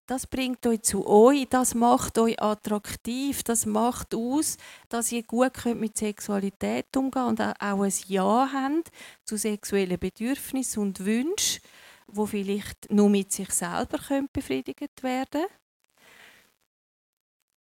Das 0.07 0.27
bringt 0.27 0.67
euch 0.67 0.83
zu 0.83 1.07
euch, 1.07 1.47
das 1.51 1.75
macht 1.75 2.17
euch 2.19 2.41
attraktiv, 2.41 3.43
das 3.43 3.67
macht 3.67 4.15
aus, 4.15 4.57
dass 4.89 5.13
ihr 5.13 5.23
gut 5.23 5.53
könnt 5.55 5.81
mit 5.81 5.99
Sexualität 5.99 6.97
umgehen 6.97 7.27
und 7.27 7.41
auch 7.43 7.55
ein 7.61 7.93
Ja 8.09 8.49
habt 8.51 8.91
zu 9.25 9.37
sexuellen 9.37 9.99
Bedürfnissen 9.99 10.83
und 10.83 11.05
Wünschen, 11.05 11.61
wo 12.07 12.25
vielleicht 12.25 12.91
nur 12.91 13.11
mit 13.11 13.33
sich 13.33 13.51
selber 13.51 13.99
befriedigt 14.33 15.03
werden. 15.03 15.45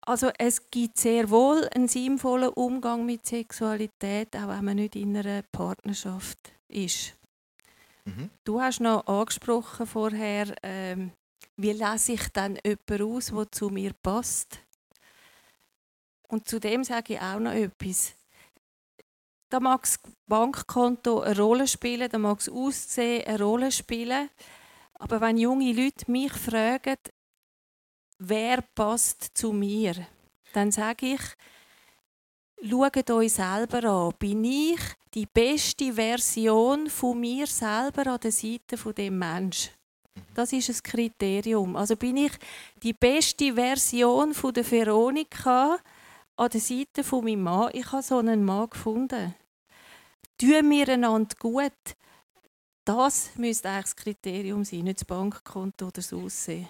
Also 0.02 0.32
es 0.40 0.72
gibt 0.72 0.98
sehr 0.98 1.30
wohl 1.30 1.68
einen 1.76 1.90
sinnvollen 1.90 2.50
Umgang 2.50 3.06
mit 3.06 3.28
Sexualität, 3.28 4.36
auch 4.38 4.48
wenn 4.48 4.64
man 4.64 4.78
nicht 4.78 4.96
in 4.96 5.18
einer 5.18 5.44
Partnerschaft 5.52 6.54
ist. 6.70 7.14
Mhm. 8.06 8.30
Du 8.46 8.62
hast 8.62 8.80
noch 8.80 9.06
angesprochen 9.06 9.86
vorher, 9.86 10.56
ähm, 10.64 11.12
wie 11.58 11.74
lasse 11.74 12.14
ich 12.14 12.30
dann 12.30 12.60
jemanden 12.64 13.16
aus, 13.16 13.28
der 13.28 13.52
zu 13.52 13.70
mir 13.70 13.94
passt? 13.94 14.60
Und 16.28 16.48
zu 16.48 16.60
dem 16.60 16.84
sage 16.84 17.16
ich 17.16 17.20
auch 17.22 17.40
noch 17.40 17.54
etwas. 17.54 18.14
Da 19.50 19.60
mag 19.60 19.82
das 19.82 20.00
Bankkonto 20.28 21.22
eine 21.22 21.38
Rolle 21.38 21.68
spielen, 21.68 22.10
da 22.10 22.18
mag 22.18 22.38
das 22.40 22.50
Aussehen 22.50 23.26
eine 23.26 23.40
Rolle 23.40 23.72
spielen. 23.72 24.30
Aber 24.96 25.22
wenn 25.22 25.38
junge 25.38 25.72
Leute 25.72 26.12
mich 26.12 26.34
fragen, 26.34 26.98
wer 28.20 28.62
passt 28.62 29.38
zu 29.38 29.54
mir, 29.54 30.08
dann 30.54 30.72
sage 30.72 31.14
ich, 31.14 31.22
schaut 32.70 33.10
euch 33.10 33.34
selber 33.34 33.84
an. 33.84 34.14
Bin 34.20 34.44
ich 34.44 34.80
die 35.14 35.28
beste 35.28 35.94
Version 35.94 36.90
von 36.90 37.20
mir 37.20 37.48
selber 37.48 38.08
an 38.08 38.20
der 38.20 38.32
Seite 38.32 38.78
von 38.78 38.94
dem 38.94 39.18
Mensch? 39.18 39.72
Das 40.34 40.54
ist 40.54 40.70
ein 40.70 40.84
Kriterium. 40.84 41.76
Also 41.76 41.96
bin 41.96 42.18
ich 42.18 42.32
die 42.84 42.94
beste 42.94 43.54
Version 43.54 44.34
von 44.34 44.54
der 44.54 44.70
Veronika 44.70 45.78
an 46.36 46.50
der 46.50 46.62
Seite 46.62 47.04
von 47.04 47.24
meinem 47.24 47.44
Mann. 47.44 47.72
Ich 47.74 47.92
habe 47.92 48.04
so 48.04 48.18
einen 48.20 48.46
Mann 48.46 48.70
gefunden. 48.70 49.36
Tun 50.38 50.70
wir 50.70 50.90
einander 50.90 51.36
gut. 51.40 51.72
Das 52.86 53.32
müsste 53.36 53.70
eigentlich 53.70 53.86
das 53.86 53.96
Kriterium 53.96 54.64
sein, 54.64 54.82
nicht 54.82 55.02
das 55.02 55.06
Bankkonto 55.06 55.86
oder 55.86 55.94
das 55.94 56.14
Aussehen. 56.14 56.70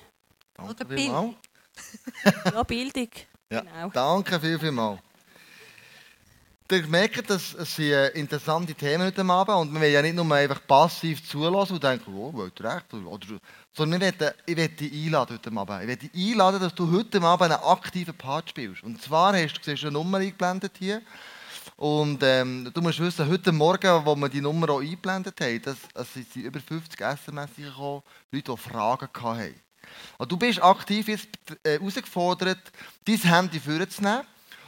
Danke 0.53 0.85
Oder 0.85 0.97
vielmals. 0.97 1.35
Ja, 2.45 2.63
Bildung. 2.63 3.09
Ja. 3.51 3.61
Genau. 3.61 3.89
Danke 3.89 4.39
viel, 4.39 4.57
viel 4.57 4.71
Ihr 6.69 6.85
merkt, 6.87 7.29
dass 7.29 7.53
es 7.53 7.79
äh, 7.79 8.09
interessante 8.09 8.73
Themen 8.73 9.05
heute 9.05 9.23
Abend 9.23 9.55
und 9.55 9.73
wir 9.73 9.79
wollen 9.79 9.93
ja 9.93 10.01
nicht 10.01 10.15
nur 10.15 10.29
einfach 10.35 10.59
passiv 10.67 11.25
zulassen 11.25 11.75
und 11.75 11.83
denken, 11.83 12.13
oh, 12.13 12.29
du 12.33 12.43
hast 12.43 12.61
recht. 12.61 12.93
Oder, 12.93 13.39
sondern 13.71 14.01
wir 14.01 14.19
wollen, 14.19 14.33
ich 14.45 14.55
möchte 14.57 14.75
dich 14.75 15.05
einladen 15.05 15.37
heute 15.37 15.57
Abend. 15.57 15.81
Ich 15.81 15.87
möchte 15.87 16.09
dich 16.09 16.31
einladen, 16.31 16.59
dass 16.59 16.75
du 16.75 16.91
heute 16.91 17.21
Abend 17.21 17.53
einen 17.53 17.63
aktiven 17.63 18.17
Part 18.17 18.49
spielst. 18.49 18.83
Und 18.83 19.01
zwar 19.01 19.33
hast 19.33 19.53
du, 19.53 19.61
siehst 19.63 19.83
eine 19.83 19.93
Nummer 19.93 20.17
eingeblendet 20.17 20.73
hier. 20.77 21.01
Und 21.77 22.21
ähm, 22.23 22.69
du 22.73 22.81
musst 22.81 22.99
wissen, 22.99 23.29
heute 23.29 23.53
Morgen, 23.53 24.05
wo 24.05 24.13
wir 24.17 24.27
die 24.27 24.41
Nummer 24.41 24.69
auch 24.71 24.81
eingeblendet 24.81 25.39
haben, 25.39 25.61
das, 25.61 25.77
es 25.93 26.13
sind 26.13 26.35
über 26.35 26.59
50 26.59 26.99
SMS 26.99 27.49
gekommen, 27.55 28.01
Leute, 28.29 28.51
die 28.51 28.57
Fragen 28.57 29.07
hatten. 29.23 29.55
Und 30.17 30.29
du 30.29 30.35
bist 30.35 30.61
aktiv 30.61 31.07
jetzt 31.07 31.29
äh, 31.63 31.79
herausgefordert, 31.79 32.59
dein 33.05 33.21
Handy 33.21 33.57
vorzunehmen 33.57 34.23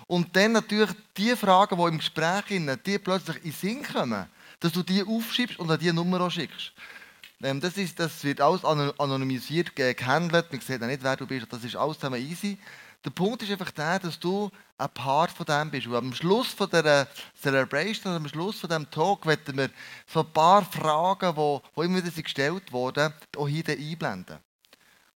und 0.09 0.35
dann 0.35 0.53
natürlich 0.53 0.89
die 1.15 1.35
Fragen, 1.35 1.77
die 1.77 1.83
im 1.83 1.97
Gespräch 1.99 2.45
sind, 2.47 2.85
die 2.85 2.97
plötzlich 2.97 3.37
in 3.37 3.43
den 3.43 3.53
Sinn 3.53 3.83
kommen, 3.83 4.25
dass 4.59 4.71
du 4.71 4.81
die 4.81 5.03
aufschreibst 5.03 5.59
und 5.59 5.69
an 5.69 5.77
diese 5.79 5.93
Nummer 5.93 6.29
schickst. 6.31 6.73
Ähm, 7.41 7.61
das, 7.61 7.77
ist, 7.77 7.97
das 7.99 8.23
wird 8.23 8.41
alles 8.41 8.65
ano- 8.65 8.93
anonymisiert 8.97 9.75
ge- 9.75 9.93
gehandelt, 9.93 10.51
man 10.51 10.61
sieht 10.61 10.81
auch 10.81 10.87
nicht, 10.87 11.03
wer 11.03 11.15
du 11.15 11.27
bist, 11.27 11.45
das 11.53 11.63
ist 11.63 11.75
alles 11.75 11.97
zusammen 11.97 12.19
easy. 12.19 12.57
Der 13.05 13.11
Punkt 13.11 13.43
ist 13.43 13.51
einfach 13.51 13.71
der, 13.71 13.99
dass 13.99 14.19
du 14.19 14.49
ein 14.77 14.89
Part 14.89 15.31
von 15.31 15.45
dem 15.45 15.69
bist. 15.69 15.85
Und 15.85 15.95
am 15.95 16.13
Schluss 16.13 16.47
von 16.47 16.69
dieser 16.69 17.07
Celebration, 17.39 18.13
am 18.13 18.27
Schluss 18.27 18.59
von 18.59 18.69
diesem 18.69 18.89
Talk, 18.89 19.25
werden 19.27 19.55
wir 19.57 19.69
so 20.05 20.21
ein 20.21 20.33
paar 20.33 20.65
Fragen, 20.65 21.33
die, 21.33 21.59
die 21.77 21.85
immer 21.85 22.03
wieder 22.03 22.21
gestellt 22.21 22.71
wurden, 22.71 23.13
auch 23.37 23.47
hier 23.47 23.63
einblenden. 23.69 24.39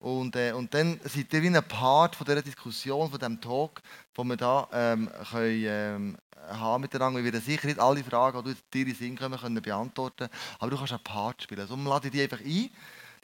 Und, 0.01 0.35
äh, 0.35 0.53
und 0.53 0.73
dann 0.73 0.99
seid 1.05 1.33
ihr 1.33 1.43
wie 1.43 1.49
ein 1.49 1.63
Part 1.69 2.17
von 2.17 2.25
dieser 2.25 2.41
Diskussion, 2.41 3.11
von 3.11 3.19
diesem 3.19 3.41
Talk, 3.41 3.83
den 4.17 4.29
wir 4.29 4.37
da 4.37 4.67
ähm, 4.73 5.11
können, 5.31 5.65
ähm, 5.67 6.17
haben 6.49 6.81
miteinander. 6.81 7.23
Wir 7.23 7.33
werden 7.33 7.43
sicher 7.43 7.67
nicht 7.67 7.79
alle 7.79 8.03
Fragen, 8.03 8.43
die 8.43 8.55
dir 8.73 8.81
in 8.81 8.87
den 8.87 8.95
Sinn 8.97 9.19
kommen, 9.19 9.39
können 9.39 9.61
beantworten 9.61 10.29
aber 10.59 10.71
du 10.71 10.79
kannst 10.79 10.95
einen 10.95 11.05
Part 11.05 11.43
spielen. 11.43 11.61
Also 11.61 11.77
lade 11.77 12.09
ich 12.09 12.13
dich 12.13 12.23
einfach 12.23 12.41
ein, 12.41 12.71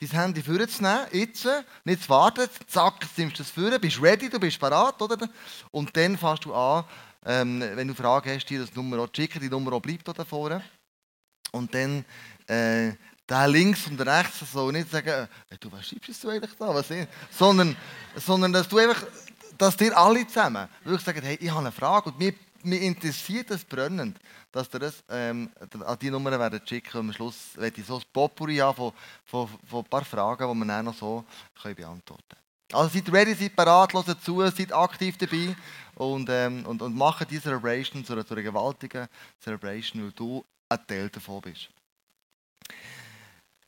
dein 0.00 0.10
Handy 0.10 0.42
vorzunehmen, 0.42 1.06
jetzt, 1.12 1.48
nicht 1.84 2.02
zu 2.02 2.08
warten, 2.10 2.46
zack, 2.66 2.96
jetzt 3.00 3.16
nimmst 3.16 3.38
du 3.38 3.42
es 3.42 3.50
vor, 3.50 3.78
bist 3.78 4.02
ready, 4.02 4.28
du 4.28 4.38
bist 4.38 4.60
parat, 4.60 5.00
oder? 5.00 5.28
Und 5.70 5.96
dann 5.96 6.18
fährst 6.18 6.44
du 6.44 6.52
an, 6.52 6.84
ähm, 7.24 7.60
wenn 7.74 7.88
du 7.88 7.94
Fragen 7.94 8.34
hast, 8.34 8.50
dir 8.50 8.60
das 8.60 8.74
Nummer 8.74 8.98
auch 8.98 9.08
schicken, 9.16 9.40
die 9.40 9.48
Nummer 9.48 9.72
auch 9.72 9.80
bleibt 9.80 10.06
da 10.06 10.24
vorne. 10.26 10.62
Und 11.52 11.74
dann 11.74 12.04
äh, 12.48 12.92
der 13.28 13.48
links 13.48 13.86
und 13.86 14.00
rechts 14.00 14.40
soll 14.52 14.72
nicht 14.72 14.90
sagen, 14.90 15.28
äh, 15.50 15.58
du, 15.58 15.70
was 15.72 15.86
schreibst 15.86 16.22
du 16.22 16.28
eigentlich 16.28 16.52
da? 16.58 16.74
Was? 16.74 16.86
Sondern, 17.30 17.76
sondern 18.14 18.52
dass 18.52 18.68
du 18.68 18.78
einfach, 18.78 19.04
dass 19.58 19.76
dir 19.76 19.96
alle 19.96 20.26
zusammen 20.26 20.68
wirklich 20.84 21.04
sagen, 21.04 21.22
hey, 21.22 21.38
ich 21.40 21.50
habe 21.50 21.60
eine 21.60 21.72
Frage 21.72 22.10
und 22.10 22.18
mir, 22.18 22.34
mir 22.62 22.80
interessiert 22.80 23.50
das 23.50 23.64
brennend, 23.64 24.18
dass 24.52 24.72
ihr 24.72 24.78
das 24.78 25.02
ähm, 25.08 25.50
an 25.84 25.98
die 26.00 26.10
Nummer 26.10 26.38
werden 26.38 26.60
schicken 26.64 26.98
und 26.98 27.08
am 27.08 27.12
Schluss 27.12 27.56
werde 27.56 27.80
ich 27.80 27.86
so 27.86 27.96
ein 27.96 28.02
Potpourri 28.12 28.56
haben 28.56 28.76
von, 28.76 28.92
von, 29.24 29.48
von 29.66 29.84
ein 29.84 29.88
paar 29.88 30.04
Fragen, 30.04 30.52
die 30.52 30.58
wir 30.58 30.66
dann 30.66 30.84
noch 30.84 30.94
so 30.94 31.24
können 31.60 31.74
beantworten 31.74 32.22
können. 32.28 32.46
Also 32.72 32.88
seid 32.88 33.12
ready, 33.12 33.34
seid 33.34 33.54
parat, 33.54 33.92
hört 33.92 34.22
zu, 34.22 34.40
seid 34.50 34.72
aktiv 34.72 35.16
dabei 35.16 35.54
und, 35.94 36.28
ähm, 36.30 36.66
und, 36.66 36.82
und 36.82 36.96
macht 36.96 37.30
diese 37.30 37.42
Celebration 37.42 38.04
zu 38.04 38.12
einer, 38.12 38.26
zu 38.26 38.34
einer 38.34 38.42
gewaltigen 38.42 39.08
Celebration, 39.40 40.02
weil 40.02 40.12
du 40.12 40.44
ein 40.68 40.86
Teil 40.86 41.08
davon 41.08 41.40
bist. 41.40 41.68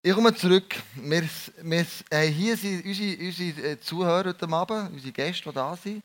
Ich 0.00 0.14
komme 0.14 0.32
zurück. 0.32 0.76
Wir, 0.94 1.28
wir, 1.62 1.86
äh, 2.10 2.26
hier 2.28 2.56
sind 2.56 2.86
unsere, 2.86 3.16
unsere 3.18 3.68
äh, 3.68 3.80
Zuhörer 3.80 4.28
heute 4.28 4.48
Abend, 4.48 4.92
unsere 4.92 5.12
Gäste, 5.12 5.48
die 5.48 5.54
da 5.54 5.76
sind, 5.76 6.04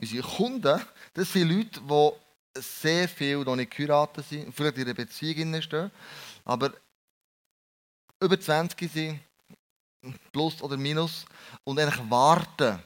unsere 0.00 0.26
Kunden. 0.26 0.80
Das 1.12 1.30
sind 1.30 1.50
Leute, 1.50 1.78
die 1.78 2.60
sehr 2.62 3.06
viel 3.06 3.44
noch 3.44 3.54
nicht 3.54 3.70
geheiratet 3.70 4.24
sind, 4.26 4.54
vielleicht 4.54 4.78
in 4.78 4.84
einer 4.84 4.94
Beziehung 4.94 5.60
stehen, 5.60 5.90
aber 6.46 6.72
über 8.18 8.40
20 8.40 8.90
sind, 8.90 9.20
plus 10.32 10.62
oder 10.62 10.78
minus, 10.78 11.26
und 11.64 11.78
eigentlich 11.78 12.10
warten 12.10 12.82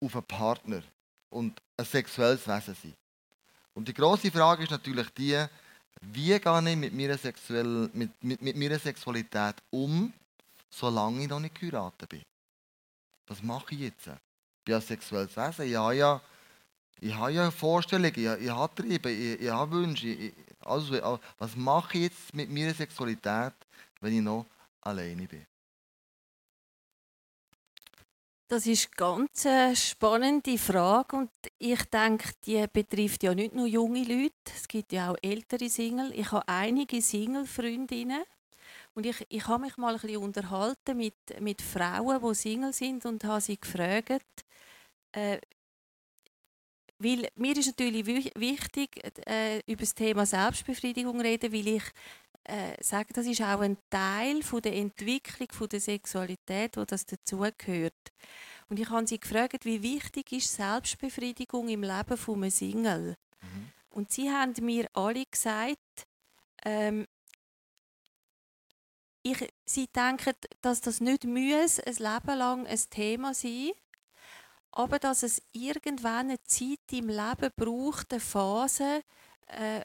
auf 0.00 0.14
einen 0.14 0.24
Partner 0.24 0.82
und 1.28 1.60
ein 1.76 1.84
sexuelles 1.84 2.48
Wesen 2.48 2.74
sein. 2.74 2.94
Und 3.74 3.86
die 3.86 3.94
große 3.94 4.30
Frage 4.30 4.62
ist 4.62 4.70
natürlich 4.70 5.10
die, 5.10 5.44
wie 6.00 6.38
gehe 6.38 6.70
ich 6.70 6.76
mit 6.76 6.94
meiner, 6.94 7.18
Sexuell 7.18 7.90
mit, 7.92 8.10
mit, 8.22 8.42
mit 8.42 8.56
meiner 8.56 8.78
Sexualität 8.78 9.56
um, 9.70 10.12
solange 10.70 11.22
ich 11.22 11.28
noch 11.28 11.40
nicht 11.40 11.58
geheiratet 11.58 12.08
bin? 12.08 12.22
Was 13.26 13.42
mache 13.42 13.74
ich 13.74 13.80
jetzt? 13.80 14.06
Ich 14.06 14.64
bin 14.64 14.74
ein 14.74 14.80
sexuelles 14.80 15.36
Wesen, 15.36 15.66
ich 15.66 15.76
habe 15.76 15.94
ja, 15.94 16.20
ich 17.00 17.14
habe 17.14 17.32
ja 17.32 17.50
Vorstellungen, 17.50 18.12
ich, 18.14 18.24
ich 18.24 18.50
habe 18.50 18.74
Triebe, 18.74 19.10
ich, 19.10 19.40
ich 19.40 19.50
habe 19.50 19.72
Wünsche. 19.72 20.08
Ich, 20.08 20.34
also, 20.60 21.18
was 21.38 21.56
mache 21.56 21.98
ich 21.98 22.04
jetzt 22.04 22.34
mit 22.34 22.50
meiner 22.50 22.74
Sexualität, 22.74 23.54
wenn 24.00 24.14
ich 24.14 24.22
noch 24.22 24.46
alleine 24.80 25.26
bin? 25.26 25.46
Das 28.48 28.64
ist 28.64 28.90
eine 28.96 28.96
ganz 28.96 29.44
spannende 29.74 30.56
Frage 30.56 31.16
und 31.16 31.30
ich 31.58 31.82
denke, 31.86 32.30
die 32.44 32.64
betrifft 32.72 33.24
ja 33.24 33.34
nicht 33.34 33.54
nur 33.54 33.66
junge 33.66 34.04
Leute, 34.04 34.34
es 34.54 34.68
gibt 34.68 34.92
ja 34.92 35.10
auch 35.10 35.16
ältere 35.20 35.68
Single. 35.68 36.12
Ich 36.14 36.30
habe 36.30 36.46
einige 36.46 37.02
Single-Freundinnen 37.02 38.22
und 38.94 39.04
ich, 39.04 39.26
ich 39.30 39.48
habe 39.48 39.64
mich 39.64 39.76
mal 39.76 39.94
ein 39.94 40.00
bisschen 40.00 40.22
unterhalten 40.22 40.96
mit, 40.96 41.16
mit 41.40 41.60
Frauen, 41.60 42.22
die 42.22 42.34
Single 42.36 42.72
sind 42.72 43.04
und 43.04 43.24
habe 43.24 43.40
sie 43.40 43.58
gefragt, 43.58 44.44
äh, 45.10 45.38
weil 47.00 47.28
mir 47.34 47.56
ist 47.56 47.66
natürlich 47.66 48.06
wichtig, 48.06 48.90
äh, 49.26 49.58
über 49.66 49.80
das 49.80 49.94
Thema 49.94 50.24
Selbstbefriedigung 50.24 51.20
reden, 51.20 51.52
weil 51.52 51.66
ich 51.66 51.84
äh, 52.48 52.82
sage, 52.82 53.12
das 53.12 53.26
ist 53.26 53.42
auch 53.42 53.60
ein 53.60 53.76
Teil 53.90 54.42
von 54.42 54.62
der 54.62 54.74
Entwicklung 54.74 55.48
von 55.52 55.68
der 55.68 55.80
Sexualität, 55.80 56.76
wo 56.76 56.84
das 56.84 57.06
dazugehört. 57.06 57.94
Und 58.68 58.80
ich 58.80 58.90
habe 58.90 59.06
sie 59.06 59.20
gefragt, 59.20 59.64
wie 59.64 59.82
wichtig 59.82 60.32
ist 60.32 60.54
Selbstbefriedigung 60.54 61.68
im 61.68 61.82
Leben 61.82 62.16
von 62.16 62.36
einem 62.36 62.50
Single? 62.50 63.16
Mhm. 63.40 63.72
Und 63.90 64.12
sie 64.12 64.30
haben 64.30 64.54
mir 64.60 64.88
alle 64.92 65.24
gesagt, 65.24 66.06
ähm, 66.64 67.06
ich, 69.22 69.48
sie 69.64 69.88
denken, 69.88 70.34
dass 70.60 70.80
das 70.80 71.00
nicht 71.00 71.24
muss 71.24 71.80
ein 71.80 71.94
Leben 71.94 72.38
lang 72.38 72.66
ein 72.66 72.80
Thema 72.90 73.34
sein 73.34 73.72
aber 74.76 74.98
dass 74.98 75.22
es 75.22 75.42
irgendwann 75.52 76.28
eine 76.28 76.42
Zeit 76.44 76.92
im 76.92 77.08
Leben 77.08 77.50
braucht, 77.56 78.12
eine 78.12 78.20
Phase, 78.20 79.02
äh, 79.46 79.80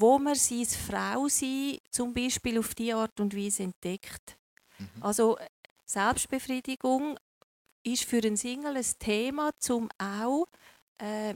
wo 0.00 0.18
man 0.18 0.34
sein 0.34 0.66
Frau 0.66 1.28
sein 1.28 1.78
zum 1.90 2.12
Beispiel 2.12 2.58
auf 2.58 2.74
diese 2.74 2.96
Art 2.96 3.18
und 3.20 3.36
Weise 3.36 3.64
entdeckt. 3.64 4.36
Mhm. 4.78 5.02
Also 5.02 5.38
Selbstbefriedigung 5.84 7.18
ist 7.82 8.04
für 8.04 8.18
einen 8.18 8.36
Single 8.36 8.76
ein 8.76 8.86
Thema, 8.98 9.50
um 9.70 9.88
auch 9.98 10.46
äh, 10.98 11.34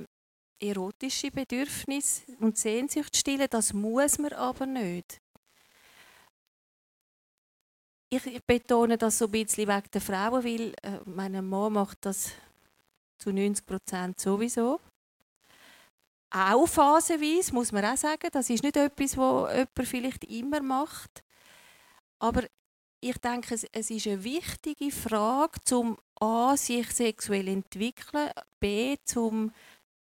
erotische 0.61 1.31
Bedürfnisse 1.31 2.23
und 2.41 2.59
Sehnsucht 2.59 3.15
zu 3.15 3.21
stillen. 3.21 3.47
Das 3.49 3.73
muss 3.73 4.19
man 4.19 4.33
aber 4.33 4.67
nicht. 4.67 5.21
Ich 8.13 8.43
betone 8.45 8.99
das 8.99 9.19
so 9.19 9.27
ein 9.27 9.31
bisschen 9.31 9.69
wegen 9.69 9.91
der 9.93 10.01
Frauen, 10.01 10.45
weil 10.45 10.75
äh, 10.83 10.99
meine 11.05 11.43
Mann 11.43 11.75
macht 11.75 11.99
das 12.01 12.33
zu 13.19 13.33
90 13.33 13.65
Prozent 13.65 14.21
sowieso 14.21 14.81
auch 16.31 16.67
phasenweise, 16.67 17.53
muss 17.53 17.73
man 17.73 17.85
auch 17.85 17.97
sagen. 17.97 18.29
Das 18.33 18.51
ist 18.51 18.63
nicht 18.63 18.77
etwas, 18.77 19.17
was 19.17 19.53
jemand 19.53 19.89
vielleicht 19.89 20.25
immer 20.25 20.63
macht. 20.63 21.25
Aber 22.19 22.45
ich 23.01 23.17
denke, 23.19 23.55
es, 23.55 23.91
ist 23.91 24.07
eine 24.07 24.23
wichtige 24.23 24.91
Frage, 24.91 25.59
um 25.77 25.97
A, 26.21 26.57
sich 26.57 26.91
sexuell 26.91 27.49
entwickeln, 27.49 28.31
B, 28.61 28.97
zum 29.05 29.53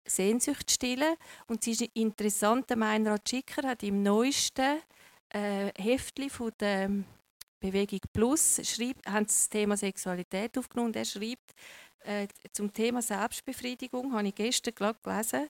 Sehnsucht 0.06 0.68
zu 0.68 0.74
stillen. 0.74 1.16
Und 1.46 1.66
es 1.66 1.80
ist 1.80 1.90
interessant, 1.94 2.68
der 2.68 2.76
Meinrad 2.76 3.28
Schicker 3.28 3.66
hat 3.68 3.82
im 3.82 4.02
neuesten 4.02 4.80
äh, 5.30 5.72
Heftli 5.78 6.28
von 6.28 6.52
der 6.60 6.90
Bewegung 7.58 8.00
Plus 8.12 8.60
schreibt, 8.64 9.06
haben 9.06 9.26
das 9.26 9.48
Thema 9.48 9.76
Sexualität 9.76 10.56
aufgenommen 10.56 10.94
er 10.94 11.04
schreibt 11.04 11.54
äh, 12.04 12.28
zum 12.52 12.72
Thema 12.72 13.02
Selbstbefriedigung, 13.02 14.12
habe 14.12 14.28
ich 14.28 14.34
gestern 14.34 14.74
gelesen, 14.74 15.48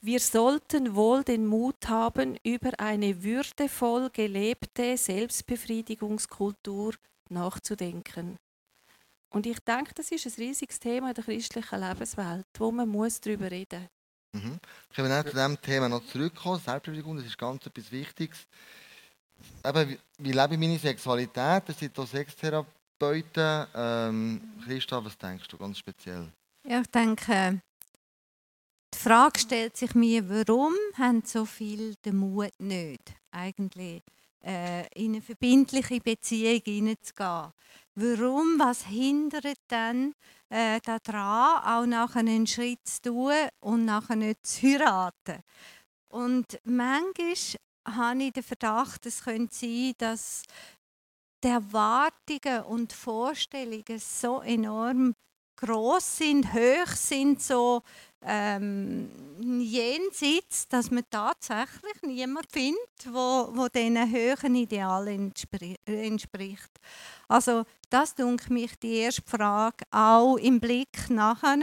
wir 0.00 0.20
sollten 0.20 0.94
wohl 0.94 1.24
den 1.24 1.44
Mut 1.46 1.88
haben, 1.88 2.38
über 2.44 2.70
eine 2.78 3.22
würdevoll 3.22 4.10
gelebte 4.10 4.96
Selbstbefriedigungskultur 4.96 6.94
nachzudenken. 7.30 8.38
Und 9.30 9.46
ich 9.46 9.58
denke, 9.60 9.92
das 9.94 10.10
ist 10.10 10.26
ein 10.26 10.32
riesiges 10.38 10.78
Thema 10.78 11.08
in 11.08 11.14
der 11.14 11.24
christlichen 11.24 11.80
Lebenswelt, 11.80 12.46
wo 12.58 12.70
man 12.70 12.88
muss 12.88 13.20
darüber 13.20 13.50
reden 13.50 13.88
muss. 14.32 14.42
Mhm. 14.42 14.60
Können 14.94 15.08
wir 15.08 15.24
zu 15.24 15.32
diesem 15.32 15.60
Thema 15.60 15.88
noch 15.88 16.06
zurückkommen? 16.06 16.60
Selbstbefriedigung, 16.60 17.16
das 17.16 17.26
ist 17.26 17.36
ganz 17.36 17.66
etwas 17.66 17.90
Wichtiges. 17.90 18.46
Eben, 19.64 19.98
wie, 20.18 20.32
lebe 20.32 20.54
ich 20.54 20.60
meine 20.60 20.78
Sexualität? 20.78 21.64
Das 21.68 21.78
sind 21.78 21.96
hier 21.96 22.66
Sextherapeuten. 22.98 23.66
Ähm, 23.74 24.40
Christa, 24.64 25.04
was 25.04 25.16
denkst 25.16 25.48
du 25.48 25.56
ganz 25.56 25.78
speziell? 25.78 26.32
Ja, 26.66 26.80
ich 26.80 26.88
denke, 26.88 27.60
die 28.94 28.98
Frage 28.98 29.38
stellt 29.38 29.76
sich 29.76 29.94
mir, 29.94 30.28
warum 30.28 30.74
haben 30.94 31.22
so 31.24 31.44
viele 31.44 31.94
den 32.04 32.16
Mut 32.16 32.50
nicht, 32.58 33.14
eigentlich 33.30 34.02
äh, 34.44 34.86
in 34.94 35.12
eine 35.12 35.22
verbindliche 35.22 36.00
Beziehung 36.00 36.60
hineinzugehen? 36.64 37.52
Warum, 37.94 38.58
was 38.58 38.86
hindert 38.86 39.58
dann 39.68 40.14
äh, 40.50 40.80
daran, 40.80 41.64
auch 41.64 41.86
nachher 41.86 42.20
einen 42.20 42.46
Schritt 42.46 42.80
zu 42.84 43.02
tun 43.02 43.48
und 43.60 43.84
nachher 43.84 44.16
nicht 44.16 44.46
zu 44.46 44.66
heiraten? 44.66 45.42
Und 46.08 46.58
manchmal 46.64 47.34
habe 47.86 48.22
ich 48.22 48.32
den 48.32 48.42
Verdacht, 48.42 49.06
es 49.06 49.24
könnte 49.24 49.54
sein, 49.54 49.92
dass 49.98 50.42
die 51.42 51.48
Erwartungen 51.48 52.62
und 52.64 52.92
Vorstellungen 52.92 53.98
so 53.98 54.40
enorm 54.40 55.14
groß 55.58 56.18
sind, 56.18 56.52
hoch 56.52 56.88
sind, 56.94 57.42
so 57.42 57.82
ähm, 58.22 59.10
jenseits, 59.60 60.68
dass 60.68 60.90
man 60.90 61.04
tatsächlich 61.10 62.02
niemanden 62.02 62.48
findet, 62.50 63.12
wo, 63.12 63.48
wo 63.52 63.68
diesen 63.68 64.10
höheren 64.10 64.54
Idealen 64.54 65.32
entspricht. 65.84 66.70
Also 67.28 67.64
das 67.90 68.14
denke 68.14 68.52
mich 68.52 68.78
die 68.78 68.98
erste 68.98 69.22
Frage 69.22 69.84
auch 69.90 70.36
im 70.36 70.60
Blick 70.60 71.10
nachher 71.10 71.58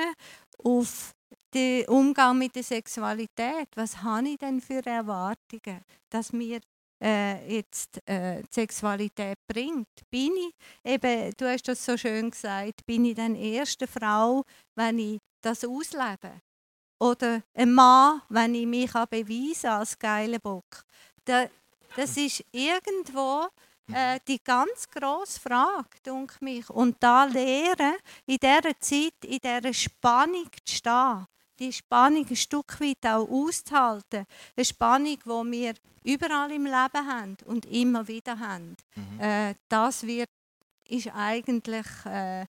auf 0.63 1.13
den 1.53 1.88
Umgang 1.88 2.38
mit 2.38 2.55
der 2.55 2.63
Sexualität. 2.63 3.69
Was 3.75 4.01
habe 4.01 4.29
ich 4.29 4.38
denn 4.38 4.59
für 4.59 4.85
Erwartungen, 4.85 5.81
dass 6.09 6.33
mir 6.33 6.59
äh, 7.01 7.55
jetzt 7.55 7.99
äh, 8.08 8.41
die 8.41 8.47
Sexualität 8.51 9.38
bringt. 9.47 9.88
Bin 10.10 10.31
ich, 10.36 10.53
eben, 10.84 11.31
du 11.38 11.49
hast 11.49 11.67
das 11.67 11.84
so 11.84 11.97
schön 11.97 12.31
gesagt, 12.31 12.86
bin 12.86 13.05
ich 13.05 13.15
dann 13.15 13.36
erste 13.36 13.88
Frau, 13.88 14.43
wenn 14.75 14.99
ich 14.99 15.19
das 15.41 15.63
auslebe? 15.63 16.41
Oder 16.99 17.41
ein 17.53 17.73
Mann, 17.73 18.21
wenn 18.29 18.55
ich 18.55 18.65
mich 18.65 18.91
beweisen 18.91 19.69
als 19.69 19.99
geiler 19.99 20.39
Bock? 20.39 20.84
Da, 21.25 21.47
das 21.95 22.15
ist 22.17 22.43
irgendwo 22.51 23.47
äh, 23.91 24.19
die 24.27 24.39
ganz 24.43 24.88
grosse 24.89 25.39
Frage, 25.39 25.89
denke 26.05 26.36
mich. 26.41 26.69
Und 26.69 26.95
da 26.99 27.25
lernen, 27.25 27.95
in 28.25 28.38
dieser 28.38 28.79
Zeit, 28.79 29.13
in 29.23 29.39
dieser 29.39 29.73
Spannung 29.73 30.47
zu 30.63 30.75
stehen, 30.75 31.25
die 31.60 31.74
Spannung 31.74 32.26
ein 32.30 32.36
Stück 32.36 32.80
weit 32.80 33.06
auch 33.06 33.30
auszuhalten. 33.30 34.26
Eine 34.56 34.65
Spannung, 34.65 35.18
die 35.24 35.52
wir 35.52 35.74
überall 36.04 36.52
im 36.52 36.65
Leben 36.65 37.08
haben 37.08 37.38
und 37.46 37.65
immer 37.65 38.08
wieder 38.08 38.39
haben. 38.39 38.76
Mhm. 38.96 39.20
Äh, 39.20 39.56
das 39.70 40.04
wird, 40.04 40.30
ist 40.88 41.08
eigentlich 41.13 41.88
äh, 42.06 42.46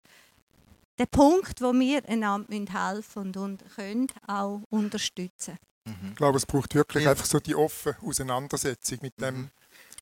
der 0.99 1.07
Punkt, 1.07 1.61
wo 1.61 1.73
wir 1.73 2.09
einander 2.09 2.73
helfen 2.73 3.27
und, 3.27 3.37
und 3.37 3.65
können 3.75 4.09
auch 4.27 4.63
unterstützen. 4.71 5.59
Mhm. 5.85 6.11
Ich 6.11 6.17
glaube, 6.17 6.39
es 6.39 6.47
braucht 6.47 6.75
wirklich 6.75 7.05
ja. 7.05 7.11
einfach 7.11 7.27
so 7.27 7.39
die 7.39 7.55
offene 7.55 7.97
Auseinandersetzung 8.03 8.99
mit 9.03 9.21
dem 9.21 9.37
mhm. 9.37 9.51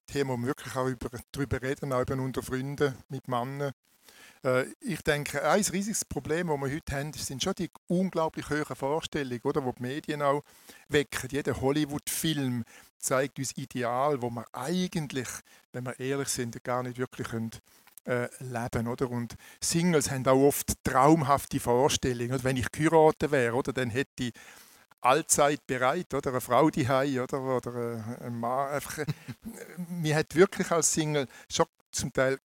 Thema, 0.06 0.34
um 0.34 0.46
wirklich 0.46 0.74
auch 0.76 0.86
über, 0.86 1.10
darüber 1.32 1.62
reden, 1.62 1.92
auch 1.92 2.06
unter 2.08 2.42
Freunden, 2.42 2.94
mit 3.08 3.28
Männern. 3.28 3.72
Äh, 4.44 4.66
ich 4.80 5.02
denke, 5.02 5.42
ein 5.42 5.62
riesiges 5.62 6.04
Problem, 6.04 6.48
das 6.48 6.60
wir 6.60 6.74
heute 6.74 6.96
haben, 6.96 7.12
sind 7.14 7.42
schon 7.42 7.54
die 7.54 7.70
unglaublich 7.88 8.48
hohen 8.50 8.76
Vorstellungen, 8.76 9.40
oder, 9.42 9.62
die 9.62 9.72
die 9.72 9.82
Medien 9.82 10.22
auch 10.22 10.42
wecken. 10.88 11.30
Jeder 11.30 11.60
Hollywood-Film 11.60 12.64
zeigt 12.98 13.38
uns 13.38 13.56
Ideal, 13.56 14.22
wo 14.22 14.30
wir 14.30 14.44
eigentlich, 14.52 15.28
wenn 15.72 15.84
wir 15.84 15.98
ehrlich 15.98 16.28
sind, 16.28 16.62
gar 16.62 16.82
nicht 16.82 16.98
wirklich 16.98 17.28
können, 17.28 17.50
äh, 18.04 18.28
leben. 18.40 18.86
Oder? 18.86 19.10
Und 19.10 19.34
Singles 19.60 20.10
haben 20.10 20.26
auch 20.26 20.48
oft 20.48 20.72
traumhafte 20.84 21.58
Vorstellungen. 21.58 22.32
Und 22.32 22.44
wenn 22.44 22.56
ich 22.56 22.70
geheiratet 22.70 23.30
wäre, 23.30 23.54
oder, 23.54 23.72
dann 23.72 23.90
hätte 23.90 24.24
ich 24.24 24.32
allzeit 25.00 25.66
bereit, 25.66 26.12
oder 26.14 26.30
eine 26.30 26.40
Frau 26.40 26.70
die 26.70 26.86
oder 26.86 27.40
oder 27.42 27.74
äh, 28.20 28.24
ein 28.24 28.38
Mann. 28.38 28.70
Einfach, 28.70 28.98
äh, 28.98 29.06
mir 29.88 30.16
hat 30.16 30.34
wirklich 30.34 30.70
als 30.70 30.92
Single 30.92 31.26
schon 31.48 31.66
zum 31.92 32.12
Teil 32.12 32.38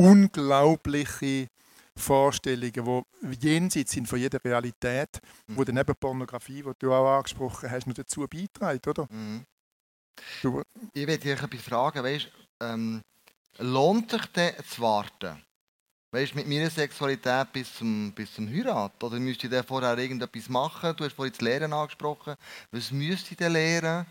unglaubliche 0.00 1.48
Vorstellungen, 1.96 3.04
die 3.22 3.46
jenseits 3.48 3.92
sind 3.92 4.08
von 4.08 4.18
jeder 4.18 4.42
Realität, 4.42 5.20
Mhm. 5.46 5.56
wo 5.56 5.64
dann 5.64 5.76
eben 5.76 5.94
Pornografie, 5.96 6.62
die 6.62 6.72
du 6.78 6.92
auch 6.92 7.18
angesprochen 7.18 7.70
hast, 7.70 7.86
noch 7.86 7.94
dazu 7.94 8.26
beiträgt, 8.26 8.86
oder? 8.88 9.06
Mhm. 9.10 9.44
Ich 10.36 10.44
würde 11.06 11.18
dich 11.18 11.30
etwas 11.30 11.60
fragen, 11.62 12.02
weißt, 12.02 12.28
ähm, 12.62 13.02
lohnt 13.58 14.10
sich 14.10 14.24
denn 14.26 14.54
zu 14.64 14.82
warten? 14.82 15.42
Weißt, 16.12 16.34
mit 16.34 16.48
meiner 16.48 16.70
Sexualität 16.70 17.52
bis 17.52 17.72
zum, 17.74 18.12
bis 18.12 18.34
zum 18.34 18.48
Heirat? 18.48 19.02
Oder 19.04 19.20
müsste 19.20 19.46
ich 19.46 19.66
vorher 19.66 19.96
irgendetwas 19.96 20.48
machen? 20.48 20.96
Du 20.96 21.04
hast 21.04 21.14
vorhin 21.14 21.32
das 21.32 21.40
Lehren 21.40 21.72
angesprochen. 21.72 22.34
Was 22.72 22.90
müsste 22.90 23.32
ich 23.32 23.36
denn 23.36 23.52
lernen 23.52 24.06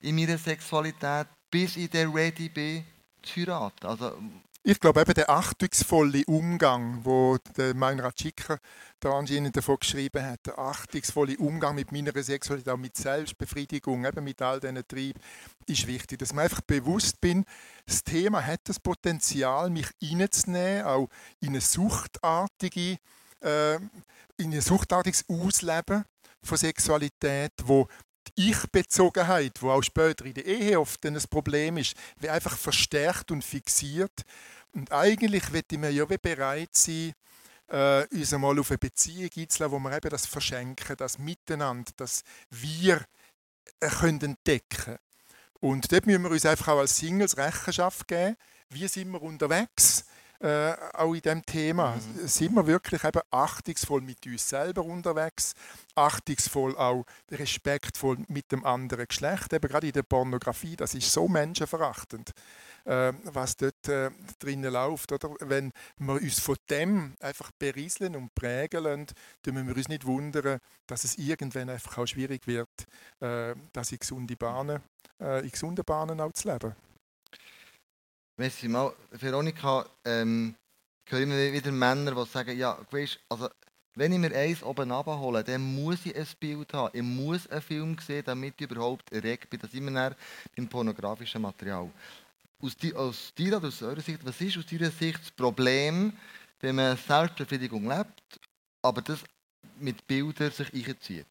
in 0.00 0.14
meiner 0.14 0.36
Sexualität, 0.36 1.26
bis 1.50 1.76
ich 1.76 1.88
dann 1.88 2.12
ready 2.12 2.48
bin 2.50 2.84
zu 3.22 3.40
heiraten? 3.40 3.86
Also, 3.86 4.18
ich 4.62 4.80
glaube 4.80 5.00
eben 5.00 5.14
der 5.14 5.30
achtungsvolle 5.30 6.24
Umgang, 6.26 7.04
wo 7.04 7.38
der 7.56 7.74
Meinrad 7.74 8.20
Schicker 8.20 8.58
da 9.00 9.12
anscheinend 9.12 9.56
davon 9.56 9.78
geschrieben 9.78 10.24
hat, 10.24 10.46
der 10.46 10.58
achtungsvolle 10.58 11.38
Umgang 11.38 11.76
mit 11.76 11.92
meiner 11.92 12.12
Sexualität, 12.22 12.72
auch 12.72 12.78
mit 12.78 12.96
Selbstbefriedigung, 12.96 14.04
eben 14.04 14.24
mit 14.24 14.42
all 14.42 14.60
diesen 14.60 14.86
Trieben, 14.86 15.20
ist 15.66 15.86
wichtig. 15.86 16.18
Dass 16.18 16.32
man 16.32 16.44
einfach 16.44 16.60
bewusst 16.62 17.20
bin, 17.20 17.44
das 17.86 18.02
Thema 18.02 18.44
hat 18.44 18.60
das 18.64 18.80
Potenzial, 18.80 19.70
mich 19.70 19.88
reinzunehmen, 20.02 20.84
auch 20.84 21.08
in 21.40 21.50
eine 21.50 21.60
suchtartige, 21.60 22.98
äh, 23.40 23.76
in 24.36 24.52
ein 24.52 24.60
suchtartiges 24.60 25.24
Ausleben 25.28 26.04
von 26.42 26.56
Sexualität, 26.56 27.52
wo 27.64 27.88
die 28.36 28.50
Ich-Bezogenheit, 28.50 29.60
wo 29.60 29.70
auch 29.70 29.82
später 29.82 30.24
in 30.24 30.34
der 30.34 30.46
Ehe 30.46 30.80
oft 30.80 31.04
ein 31.06 31.18
Problem 31.30 31.76
ist, 31.76 31.96
wird 32.18 32.32
einfach 32.32 32.56
verstärkt 32.56 33.30
und 33.30 33.44
fixiert. 33.44 34.22
Und 34.72 34.92
eigentlich 34.92 35.50
möchte 35.50 35.80
wir 35.80 35.90
ja 35.90 36.04
bereit 36.04 36.70
sein, 36.72 37.14
äh, 37.68 38.06
uns 38.10 38.32
einmal 38.32 38.58
auf 38.58 38.70
eine 38.70 38.78
Beziehung 38.78 39.30
einzulassen, 39.36 39.72
wo 39.72 39.78
wir 39.78 39.96
eben 39.96 40.10
das 40.10 40.26
verschenken, 40.26 40.96
das 40.96 41.18
Miteinander, 41.18 41.92
das 41.96 42.22
Wir 42.50 43.04
äh, 43.80 43.88
können 43.88 44.20
entdecken 44.20 44.98
Und 45.60 45.90
dort 45.92 46.06
müssen 46.06 46.22
wir 46.22 46.30
uns 46.30 46.46
einfach 46.46 46.68
auch 46.68 46.78
als 46.78 46.96
Singles 46.96 47.36
Rechenschaft 47.36 48.08
geben. 48.08 48.36
Wie 48.70 48.88
sind 48.88 49.10
wir 49.10 49.22
unterwegs? 49.22 50.04
Äh, 50.40 50.72
auch 50.92 51.14
in 51.14 51.20
diesem 51.20 51.44
Thema. 51.44 51.96
Sind 52.24 52.54
wir 52.54 52.66
wirklich 52.66 53.02
eben 53.02 53.20
achtungsvoll 53.30 54.00
mit 54.00 54.24
uns 54.24 54.48
selber 54.48 54.84
unterwegs? 54.84 55.54
Achtungsvoll 55.96 56.76
auch 56.76 57.04
respektvoll 57.30 58.18
mit 58.28 58.52
dem 58.52 58.64
anderen 58.64 59.06
Geschlecht? 59.06 59.52
Eben 59.52 59.68
gerade 59.68 59.88
in 59.88 59.92
der 59.92 60.04
Pornografie, 60.04 60.76
das 60.76 60.94
ist 60.94 61.12
so 61.12 61.26
menschenverachtend 61.26 62.32
äh, 62.88 63.12
was 63.24 63.56
dort 63.56 63.88
äh, 63.88 64.10
drinnen 64.38 64.72
läuft. 64.72 65.12
Oder? 65.12 65.30
Wenn 65.40 65.72
wir 65.98 66.14
uns 66.14 66.40
von 66.40 66.56
dem 66.70 67.14
einfach 67.20 67.50
berieseln 67.58 68.16
und 68.16 68.34
prägen 68.34 68.82
lassen, 68.82 69.06
dann 69.42 69.54
müssen 69.54 69.68
wir 69.68 69.76
uns 69.76 69.88
nicht 69.88 70.06
wundern, 70.06 70.60
dass 70.86 71.04
es 71.04 71.18
irgendwann 71.18 71.68
einfach 71.68 71.98
auch 71.98 72.06
schwierig 72.06 72.46
wird, 72.46 72.86
äh, 73.20 73.54
das 73.72 73.92
in 73.92 73.98
gesunde 73.98 74.36
Bahnen, 74.36 74.80
äh, 75.20 75.42
in 75.42 75.50
gesunden 75.50 75.84
Bahnen 75.84 76.20
auch 76.20 76.32
zu 76.32 76.50
leben. 76.50 76.74
Du 78.38 78.68
mal, 78.68 78.94
Veronika, 79.10 79.84
ähm, 80.04 80.54
ich 81.04 81.12
höre 81.12 81.22
immer 81.22 81.52
wieder 81.52 81.72
Männer, 81.72 82.14
die 82.14 82.30
sagen, 82.30 82.56
ja, 82.56 82.78
weißt, 82.90 83.18
also, 83.28 83.48
wenn 83.94 84.12
ich 84.12 84.18
mir 84.18 84.32
eins 84.32 84.62
oben 84.62 84.92
abhole, 84.92 85.42
dann 85.42 85.74
muss 85.74 86.06
ich 86.06 86.14
ein 86.14 86.26
Bild 86.38 86.72
haben. 86.72 86.90
Ich 86.92 87.02
muss 87.02 87.48
einen 87.48 87.62
Film 87.62 87.96
sehen, 87.98 88.22
damit 88.24 88.54
ich 88.58 88.70
überhaupt 88.70 89.10
erregt 89.12 89.50
bin. 89.50 89.58
Da 89.58 89.66
sind 89.66 89.84
wir 89.86 89.92
dann 89.92 90.14
beim 90.54 90.68
pornografischen 90.68 91.42
Material. 91.42 91.90
Aus, 92.62 92.76
di 92.76 92.94
aus 92.94 93.32
deiner 93.36 93.56
oder 93.56 93.68
aus 93.68 93.82
eurer 93.82 94.00
Sicht, 94.00 94.24
was 94.24 94.40
ist 94.40 94.56
aus 94.56 94.66
deiner 94.66 94.90
Sicht 94.90 95.20
das 95.20 95.30
Problem, 95.32 96.12
wenn 96.60 96.76
man 96.76 96.96
Selbstbefriedigung 96.96 97.88
lebt, 97.88 98.40
aber 98.82 99.02
das 99.02 99.20
mit 99.80 100.06
Bildern 100.06 100.52
sich 100.52 100.72
einzieht? 100.72 101.26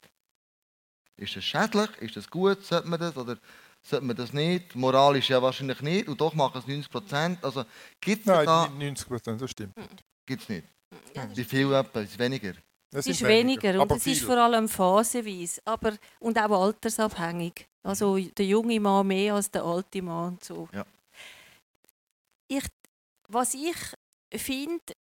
Ist 1.16 1.36
das 1.36 1.44
schädlich? 1.44 1.90
Ist 2.00 2.16
das 2.16 2.28
gut? 2.28 2.64
Sollte 2.64 2.88
man 2.88 3.00
das? 3.00 3.16
Oder 3.16 3.38
sollte 3.88 4.04
man 4.06 4.16
das 4.16 4.32
nicht? 4.32 4.74
Moralisch 4.74 5.30
ja 5.30 5.40
wahrscheinlich 5.40 5.80
nicht. 5.80 6.08
Und 6.08 6.20
doch 6.20 6.34
machen 6.34 6.58
es 6.58 6.66
90 6.66 6.90
Prozent. 6.90 7.44
Also 7.44 7.64
gibt 8.00 8.20
es 8.20 8.26
Nein, 8.26 8.46
da... 8.46 8.66
nicht 8.68 8.78
90 8.78 9.08
Prozent, 9.08 9.40
das 9.40 9.50
stimmt. 9.50 9.74
Gibt's 10.26 10.48
nicht. 10.48 10.66
Ja, 11.14 11.26
das 11.26 11.36
Wie 11.36 11.44
viel 11.44 11.72
etwa? 11.72 12.00
Ist 12.00 12.18
weniger? 12.18 12.52
Es 12.90 13.06
ist 13.06 13.18
sind 13.18 13.28
weniger 13.28 13.74
und 13.74 13.80
aber 13.82 13.96
es 13.96 14.06
ist 14.06 14.22
vor 14.22 14.38
allem 14.38 14.66
phasenweise 14.66 15.60
aber, 15.66 15.96
und 16.20 16.38
auch 16.38 16.64
altersabhängig. 16.64 17.66
Also 17.82 18.16
der 18.18 18.46
junge 18.46 18.80
Mann 18.80 19.06
mehr 19.06 19.34
als 19.34 19.50
der 19.50 19.62
alte 19.62 20.00
Mann. 20.00 20.34
Und 20.34 20.44
so. 20.44 20.68
Ja. 20.72 20.86
Ich, 22.48 22.64
was 23.28 23.54
ich 23.54 23.76
finde, 24.40 24.94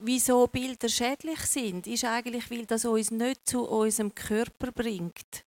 wieso 0.00 0.46
Bilder 0.46 0.88
schädlich 0.88 1.40
sind, 1.40 1.86
ist 1.86 2.04
eigentlich, 2.04 2.50
weil 2.50 2.66
das 2.66 2.84
uns 2.84 3.10
nicht 3.10 3.48
zu 3.48 3.66
unserem 3.66 4.14
Körper 4.14 4.70
bringt. 4.72 5.44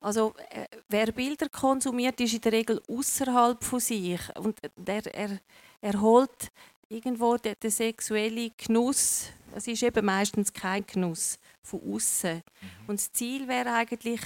Also 0.00 0.34
äh, 0.50 0.66
wer 0.88 1.10
Bilder 1.12 1.48
konsumiert, 1.48 2.20
ist 2.20 2.34
in 2.34 2.40
der 2.40 2.52
Regel 2.52 2.82
außerhalb 2.88 3.62
von 3.62 3.80
sich 3.80 4.20
und 4.38 4.58
der, 4.76 5.14
er, 5.14 5.40
er 5.80 6.00
holt 6.00 6.50
irgendwo 6.88 7.36
den, 7.36 7.54
den 7.62 7.70
sexuellen 7.70 8.52
Genuss. 8.56 9.30
Es 9.54 9.66
ist 9.66 9.82
eben 9.82 10.04
meistens 10.04 10.52
kein 10.52 10.86
Genuss 10.86 11.38
von 11.62 11.80
außen. 11.94 12.42
Und 12.86 13.00
das 13.00 13.12
Ziel 13.12 13.48
wäre 13.48 13.72
eigentlich 13.72 14.20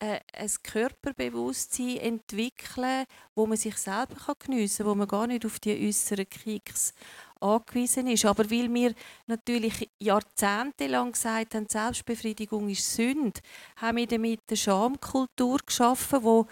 äh, 0.00 0.20
ein 0.32 0.50
Körperbewusstsein 0.62 1.98
entwickeln, 1.98 3.04
wo 3.34 3.46
man 3.46 3.56
sich 3.56 3.76
selber 3.76 4.14
kann 4.14 4.34
geniessen 4.38 4.78
kann, 4.78 4.86
wo 4.86 4.94
man 4.94 5.08
gar 5.08 5.26
nicht 5.26 5.44
auf 5.44 5.60
die 5.60 5.88
äußeren 5.88 6.28
Kicks 6.28 6.94
angewiesen 7.42 8.06
ist. 8.06 8.24
Aber 8.24 8.50
weil 8.50 8.72
wir 8.72 8.94
natürlich 9.26 9.90
jahrzehntelang 9.98 11.12
gesagt 11.12 11.54
haben, 11.54 11.66
Selbstbefriedigung 11.68 12.68
ist 12.68 12.94
Sünde, 12.94 13.40
haben 13.76 13.96
wir 13.96 14.06
damit 14.06 14.40
eine 14.48 14.56
Schamkultur 14.56 15.58
geschaffen, 15.66 16.22
wo, 16.22 16.46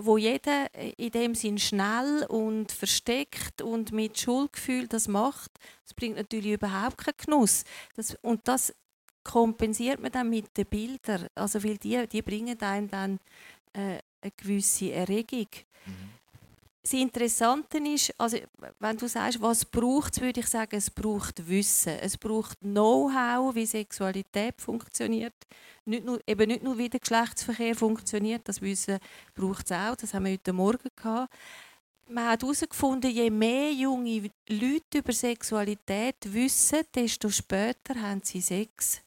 wo 0.00 0.16
jeder 0.16 0.66
in 0.98 1.10
dem 1.10 1.34
Sinn 1.34 1.58
schnell 1.58 2.26
und 2.28 2.72
versteckt 2.72 3.62
und 3.62 3.92
mit 3.92 4.18
Schuldgefühl 4.18 4.88
das 4.88 5.08
macht. 5.08 5.52
Das 5.84 5.94
bringt 5.94 6.16
natürlich 6.16 6.52
überhaupt 6.52 6.98
keinen 6.98 7.16
Genuss. 7.24 7.64
Das, 7.94 8.16
und 8.22 8.46
das 8.46 8.74
kompensiert 9.24 10.00
man 10.00 10.12
dann 10.12 10.30
mit 10.30 10.56
den 10.56 10.66
Bildern. 10.66 11.26
Also 11.34 11.64
weil 11.64 11.78
die, 11.78 12.06
die 12.06 12.22
bringen 12.22 12.60
einem 12.60 12.88
dann 12.88 13.18
äh, 13.72 13.98
eine 14.20 14.32
gewisse 14.36 14.92
Erregung. 14.92 15.48
Das 16.86 16.92
Interessante 16.92 17.78
ist, 17.78 18.14
also 18.16 18.38
wenn 18.78 18.96
du 18.96 19.08
sagst, 19.08 19.42
was 19.42 19.64
braucht 19.64 20.12
es, 20.12 20.20
würde 20.20 20.38
ich 20.38 20.46
sagen, 20.46 20.76
es 20.76 20.88
braucht 20.88 21.48
Wissen. 21.48 21.98
Es 22.00 22.16
braucht 22.16 22.60
Know-how, 22.60 23.52
wie 23.56 23.66
Sexualität 23.66 24.60
funktioniert. 24.60 25.34
Nicht 25.84 26.04
nur, 26.04 26.20
eben 26.24 26.46
nicht 26.46 26.62
nur, 26.62 26.78
wie 26.78 26.88
der 26.88 27.00
Geschlechtsverkehr 27.00 27.74
funktioniert, 27.74 28.48
das 28.48 28.62
Wissen 28.62 29.00
braucht 29.34 29.68
es 29.68 29.72
auch, 29.72 29.96
das 29.96 30.14
haben 30.14 30.26
wir 30.26 30.34
heute 30.34 30.52
Morgen 30.52 30.88
gehabt. 30.94 31.34
Man 32.08 32.28
hat 32.28 32.42
herausgefunden, 32.44 33.10
je 33.10 33.30
mehr 33.30 33.72
junge 33.72 34.30
Leute 34.48 34.98
über 34.98 35.12
Sexualität 35.12 36.18
wissen, 36.22 36.82
desto 36.94 37.30
später 37.30 38.00
haben 38.00 38.20
sie 38.22 38.40
Sex. 38.40 39.00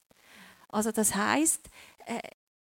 Also 0.68 0.92
das 0.92 1.16
heißt, 1.16 1.70
äh, 2.08 2.20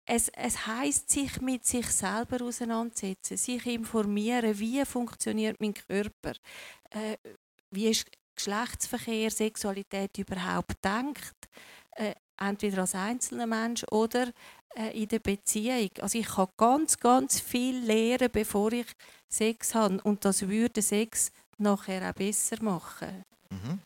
es, 0.09 0.31
es 0.31 0.67
heißt 0.67 1.11
sich 1.11 1.41
mit 1.43 1.67
sich 1.67 1.87
selber 1.87 2.43
auseinandersetzen, 2.43 3.37
sich 3.37 3.67
informieren, 3.67 4.59
wie 4.59 4.85
funktioniert 4.87 5.61
mein 5.61 5.75
Körper, 5.75 6.33
äh, 6.91 7.19
wie 7.71 7.89
ist 7.89 8.07
Geschlechtsverkehr, 8.35 9.31
Sexualität 9.31 10.17
überhaupt 10.17 10.83
denkt, 10.83 11.37
äh, 11.97 12.15
entweder 12.41 12.83
als 12.83 12.95
einzelner 12.95 13.47
Mensch 13.47 13.85
oder 13.91 14.33
äh, 14.77 14.99
in 15.03 15.09
der 15.09 15.19
Beziehung. 15.19 15.91
Also 16.01 16.19
ich 16.19 16.29
kann 16.29 16.49
ganz, 16.57 16.97
ganz 16.97 17.41
viel 17.41 17.85
lernen, 17.85 18.31
bevor 18.33 18.73
ich 18.73 18.87
Sex 19.29 19.75
habe 19.75 20.01
und 20.05 20.25
das 20.25 20.49
würde 20.49 20.81
Sex 20.81 21.31
nachher 21.59 22.09
auch 22.09 22.15
besser 22.15 22.63
machen. 22.63 23.25
Mhm. 23.51 23.81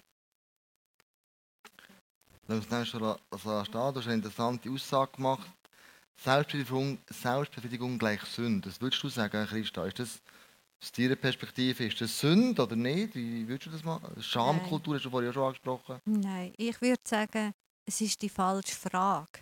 Lass 2.46 2.66
uns 2.66 2.88
schon 2.88 3.02
also 3.02 3.64
stehen. 3.64 3.72
Du 3.72 3.98
hast 3.98 4.06
eine 4.06 4.14
interessante 4.14 4.70
Aussage 4.70 5.12
gemacht. 5.16 5.50
Selbstbefriedigung, 6.16 6.98
Selbstbefriedigung 7.08 7.98
gleich 7.98 8.22
Sünde. 8.22 8.68
Was 8.68 8.80
würdest 8.80 9.02
du 9.02 9.08
sagen, 9.08 9.46
Christa? 9.46 9.86
Ist 9.86 9.98
das 9.98 10.20
aus 10.82 10.90
deiner 10.90 11.14
Perspektive 11.14 11.86
ist 11.86 12.00
das 12.00 12.18
Sünde 12.18 12.60
oder 12.60 12.74
nicht? 12.74 13.14
Wie 13.14 13.46
würdest 13.46 13.66
du 13.66 13.70
das 13.70 13.84
machen? 13.84 14.20
Schamkultur 14.20 14.96
hast 14.96 15.04
du 15.04 15.10
vorhin 15.10 15.32
schon 15.32 15.44
angesprochen. 15.44 16.00
Nein, 16.04 16.52
ich 16.56 16.80
würde 16.80 17.00
sagen, 17.04 17.52
es 17.86 18.00
ist 18.00 18.20
die 18.20 18.28
falsche 18.28 18.74
Frage. 18.74 19.40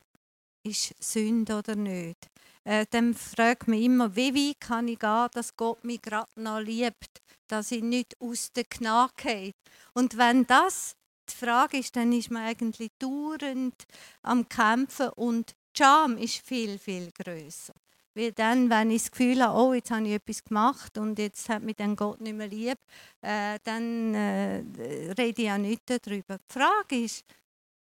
Ist 0.63 0.95
Sünde 1.03 1.57
oder 1.57 1.77
nicht? 1.77 2.29
Äh, 2.65 2.85
dann 2.91 3.15
fragt 3.15 3.69
man 3.69 3.81
immer, 3.81 4.15
wie 4.15 4.35
weit 4.35 4.61
kann 4.61 4.89
ich 4.89 4.99
gehen, 4.99 5.29
dass 5.33 5.57
Gott 5.57 5.83
mich 5.83 6.03
gerade 6.03 6.29
noch 6.37 6.61
liebt, 6.61 7.23
dass 7.49 7.73
ich 7.73 7.83
nicht 7.83 8.21
aus 8.21 8.53
der 8.53 8.65
Gnade 8.65 9.13
gehe. 9.17 9.53
Und 9.95 10.19
wenn 10.19 10.47
das 10.47 10.95
die 11.31 11.37
Frage 11.37 11.79
ist, 11.79 11.97
dann 11.97 12.13
ist 12.13 12.31
man 12.31 12.43
eigentlich 12.43 12.91
dauernd 12.99 13.87
am 14.23 14.47
Kämpfen 14.47 15.09
und 15.11 15.55
Scham 15.77 16.17
ist 16.17 16.47
viel, 16.47 16.79
viel 16.79 17.11
größer. 17.13 17.75
Weil 18.15 18.33
dann, 18.33 18.69
wenn 18.69 18.91
ich 18.91 19.03
das 19.03 19.11
Gefühl 19.13 19.43
habe, 19.43 19.57
oh, 19.57 19.73
jetzt 19.73 19.91
habe 19.91 20.07
ich 20.07 20.15
etwas 20.15 20.43
gemacht 20.43 20.99
und 20.99 21.19
jetzt 21.19 21.49
hat 21.49 21.63
mich 21.63 21.77
dann 21.77 21.95
Gott 21.95 22.21
nicht 22.21 22.37
mehr 22.37 22.49
lieb, 22.49 22.79
äh, 23.21 23.59
dann 23.63 24.15
äh, 24.15 24.65
rede 25.17 25.43
ich 25.43 25.47
ja 25.47 25.57
nicht 25.57 25.83
darüber. 25.87 26.39
Die 26.39 26.53
Frage 26.53 27.05
ist, 27.05 27.25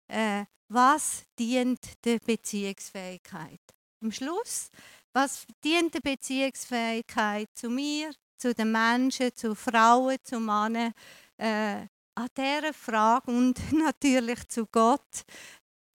äh, 0.08 0.46
was 0.70 1.24
dient 1.38 1.80
der 2.06 2.20
Beziehungsfähigkeit? 2.20 3.60
Am 4.02 4.12
Schluss, 4.12 4.70
was 5.12 5.46
dient 5.64 5.94
der 5.96 6.02
Beziehungsfähigkeit 6.02 7.50
zu 7.54 7.70
mir, 7.70 8.12
zu 8.38 8.54
den 8.54 8.72
Menschen, 8.72 9.36
zu 9.36 9.56
Frauen, 9.56 10.18
zu 10.24 10.40
Männern? 10.40 10.94
Äh, 11.38 11.88
an 12.14 12.28
dieser 12.38 12.74
Frage 12.74 13.32
und 13.32 13.60
natürlich 13.74 14.48
zu 14.48 14.66
Gott 14.68 15.24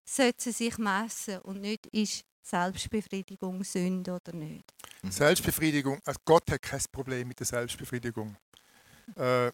sollte 0.08 0.44
sie 0.44 0.52
sich 0.52 0.78
messen 0.78 1.38
und 1.40 1.60
nicht 1.60 1.86
ist 1.86 2.24
Selbstbefriedigung 2.42 3.64
Sünde 3.64 4.12
oder 4.12 4.32
nicht. 4.32 4.72
Mhm. 5.02 5.10
Selbstbefriedigung, 5.10 6.00
also 6.04 6.20
Gott 6.24 6.50
hat 6.50 6.62
kein 6.62 6.80
Problem 6.92 7.28
mit 7.28 7.40
der 7.40 7.46
Selbstbefriedigung. 7.46 8.36
Äh, 9.16 9.50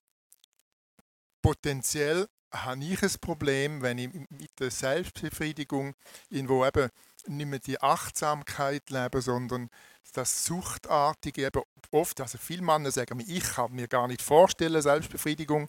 potenziell 1.41 2.27
habe 2.53 2.85
ich 2.85 3.03
ein 3.03 3.11
Problem, 3.21 3.81
wenn 3.81 3.99
ich 3.99 4.13
mit 4.13 4.61
der 4.61 4.71
Selbstbefriedigung 4.71 5.95
irgendwo 6.29 6.67
eben 6.67 6.91
nicht 7.27 7.47
mehr 7.47 7.59
die 7.59 7.81
Achtsamkeit 7.81 8.91
lebe, 8.91 9.23
sondern 9.23 9.71
das 10.13 10.45
Suchtartige 10.45 11.47
eben 11.47 11.63
oft, 11.91 12.21
also 12.21 12.37
viele 12.37 12.63
Männer 12.63 12.91
sagen 12.91 13.17
mir, 13.17 13.27
ich 13.27 13.45
kann 13.45 13.73
mir 13.73 13.89
gar 13.89 14.09
nicht 14.09 14.21
vorstellen, 14.21 14.83
Selbstbefriedigung 14.83 15.69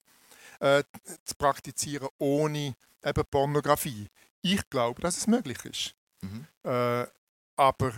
äh, 0.60 0.84
zu 1.24 1.36
praktizieren 1.36 2.10
ohne 2.18 2.76
eben 3.04 3.24
Pornografie. 3.30 4.10
Ich 4.46 4.70
glaube, 4.70 5.02
dass 5.02 5.18
es 5.18 5.26
möglich 5.26 5.64
ist. 5.64 5.96
Mhm. 6.22 6.46
Äh, 6.64 7.08
aber 7.56 7.94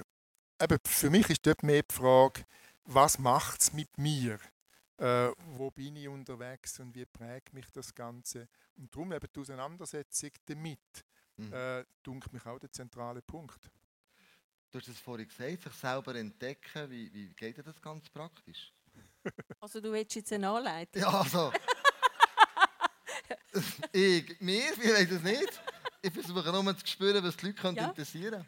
eben 0.62 0.78
für 0.86 1.10
mich 1.10 1.30
ist 1.30 1.46
dort 1.46 1.64
mehr 1.64 1.82
die 1.82 1.94
Frage, 1.94 2.46
was 2.86 3.18
macht 3.18 3.62
es 3.62 3.74
mit 3.74 3.98
mir? 3.98 4.40
Äh, 4.98 5.32
wo 5.58 5.72
bin 5.72 5.96
ich 5.96 6.08
unterwegs 6.08 6.80
und 6.80 6.94
wie 6.94 7.06
prägt 7.06 7.52
mich 7.52 7.66
das 7.72 7.94
Ganze? 7.94 8.48
Und 8.78 8.94
darum 8.94 9.12
eben 9.12 9.28
die 9.36 9.40
Auseinandersetzung 9.40 10.30
damit, 10.46 10.80
mhm. 11.38 11.52
äh, 11.52 11.84
dunkelt 12.04 12.32
mich 12.32 12.46
auch 12.46 12.60
der 12.60 12.72
zentrale 12.72 13.24
Punkt. 13.24 13.72
Du 14.70 14.80
hast 14.80 14.88
es 14.88 15.00
vorhin 15.00 15.28
gesagt, 15.28 15.64
sich 15.64 15.74
selber 15.74 16.14
entdecken. 16.16 16.92
Wie, 16.92 17.12
wie 17.12 17.30
geht 17.34 17.58
das 17.66 17.82
ganz 17.82 18.10
praktisch? 18.10 18.72
Also 19.60 19.82
du 19.82 19.92
willst 19.92 20.14
jetzt 20.14 20.32
eine 20.32 20.48
Anleitung? 20.48 21.02
Ja, 21.02 21.10
also... 21.10 21.52
ich, 23.92 24.40
mir, 24.40 24.72
ich 24.74 24.78
weiß 24.78 25.12
es 25.12 25.24
nicht. 25.24 25.62
Ich 26.06 26.14
versuche 26.14 26.52
nur 26.52 26.78
zu 26.78 26.86
spüren, 26.86 27.24
was 27.24 27.36
die 27.36 27.48
Leute 27.48 27.74
ja. 27.76 27.88
interessieren 27.88 28.32
können. 28.32 28.48